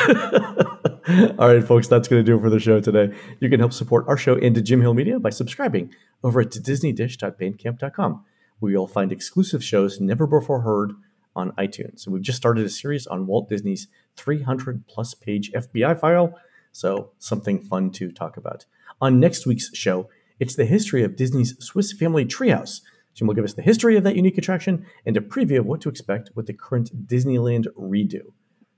All 1.38 1.54
right, 1.54 1.64
folks, 1.64 1.90
that's 1.90 2.08
going 2.08 2.24
to 2.24 2.26
do 2.26 2.38
it 2.38 2.42
for 2.42 2.50
the 2.50 2.62
show 2.62 2.80
today. 2.80 3.14
You 3.42 3.50
can 3.50 3.60
help 3.60 3.74
support 3.74 4.06
our 4.08 4.16
show 4.16 4.36
and 4.38 4.64
Jim 4.66 4.80
Hill 4.80 4.94
Media 4.94 5.20
by 5.20 5.32
subscribing 5.32 5.94
over 6.24 6.40
at 6.40 6.52
disneydish.bandcamp.com, 6.52 8.26
where 8.60 8.72
you'll 8.72 8.88
find 8.88 9.12
exclusive 9.12 9.62
shows 9.62 10.00
never 10.00 10.26
before 10.26 10.62
heard 10.62 10.94
on 11.36 11.52
iTunes. 11.54 12.06
And 12.06 12.14
we've 12.14 12.22
just 12.22 12.38
started 12.38 12.66
a 12.66 12.70
series 12.70 13.06
on 13.06 13.28
Walt 13.28 13.50
Disney's 13.50 13.88
300 14.16 14.88
plus 14.88 15.14
page 15.14 15.52
FBI 15.52 16.00
file, 16.00 16.40
so 16.72 17.12
something 17.20 17.60
fun 17.60 17.92
to 17.92 18.10
talk 18.10 18.38
about. 18.38 18.66
On 19.02 19.20
next 19.20 19.46
week's 19.46 19.76
show, 19.76 20.10
it's 20.40 20.56
the 20.56 20.66
history 20.66 21.04
of 21.04 21.18
Disney's 21.18 21.54
Swiss 21.60 21.92
Family 21.92 22.24
Treehouse. 22.24 22.80
Jim 23.14 23.28
will 23.28 23.36
give 23.36 23.44
us 23.44 23.54
the 23.54 23.62
history 23.62 23.98
of 23.98 24.06
that 24.06 24.16
unique 24.16 24.38
attraction 24.38 24.86
and 25.06 25.18
a 25.18 25.22
preview 25.22 25.60
of 25.60 25.66
what 25.66 25.82
to 25.82 25.90
expect 25.90 26.30
with 26.34 26.48
the 26.48 26.54
current 26.54 27.08
Disneyland 27.08 27.68
redo. 27.78 28.32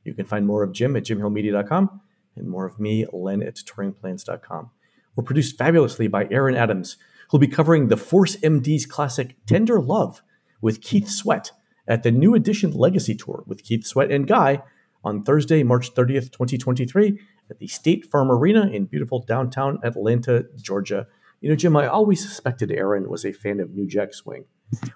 You 0.04 0.16
can 0.16 0.26
find 0.26 0.48
more 0.48 0.64
of 0.64 0.72
Jim 0.74 0.96
at 0.96 1.04
jimhillmedia.com 1.04 2.02
and 2.36 2.50
more 2.50 2.66
of 2.66 2.80
me, 2.80 3.06
Len, 3.12 3.42
at 3.42 3.56
touringplans.com. 3.56 4.72
We're 5.16 5.24
produced 5.24 5.58
fabulously 5.58 6.08
by 6.08 6.28
Aaron 6.30 6.56
Adams, 6.56 6.98
who'll 7.30 7.40
be 7.40 7.48
covering 7.48 7.88
the 7.88 7.98
Force 7.98 8.36
MD's 8.38 8.86
classic 8.86 9.36
Tender 9.46 9.80
Love 9.80 10.22
with 10.62 10.82
Keith 10.82 11.10
Sweat 11.10 11.52
at 11.88 12.04
the 12.04 12.12
New 12.12 12.36
Edition 12.36 12.72
Legacy 12.72 13.16
Tour 13.16 13.44
with 13.48 13.64
Keith 13.64 13.86
Sweat 13.86 14.12
and 14.12 14.28
Guy 14.28 14.62
on 15.04 15.24
Thursday, 15.24 15.64
March 15.64 15.94
30th, 15.94 16.32
2023 16.32 17.20
at 17.50 17.60
the 17.60 17.68
State 17.68 18.06
Farm 18.06 18.32
Arena 18.32 18.68
in 18.70 18.86
beautiful 18.86 19.20
downtown 19.20 19.80
Atlanta, 19.84 20.46
Georgia. 20.58 21.08
You 21.42 21.50
know, 21.50 21.56
Jim, 21.56 21.78
I 21.78 21.88
always 21.88 22.28
suspected 22.28 22.72
Aaron 22.72 23.10
was 23.10 23.24
a 23.24 23.32
fan 23.32 23.60
of 23.60 23.72
New 23.72 23.88
Jack 23.88 24.14
Swing. 24.14 24.46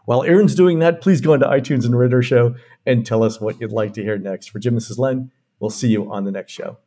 While 0.05 0.23
Aaron's 0.23 0.55
doing 0.55 0.79
that, 0.79 1.01
please 1.01 1.21
go 1.21 1.33
into 1.33 1.45
iTunes 1.45 1.85
and 1.85 1.93
our 1.95 2.21
show 2.23 2.55
and 2.85 3.05
tell 3.05 3.23
us 3.23 3.39
what 3.39 3.61
you'd 3.61 3.71
like 3.71 3.93
to 3.93 4.03
hear 4.03 4.17
next. 4.17 4.49
For 4.49 4.57
Jim, 4.57 4.73
this 4.73 4.89
is 4.89 4.97
Len. 4.97 5.31
We'll 5.59 5.69
see 5.69 5.89
you 5.89 6.11
on 6.11 6.23
the 6.23 6.31
next 6.31 6.53
show. 6.53 6.77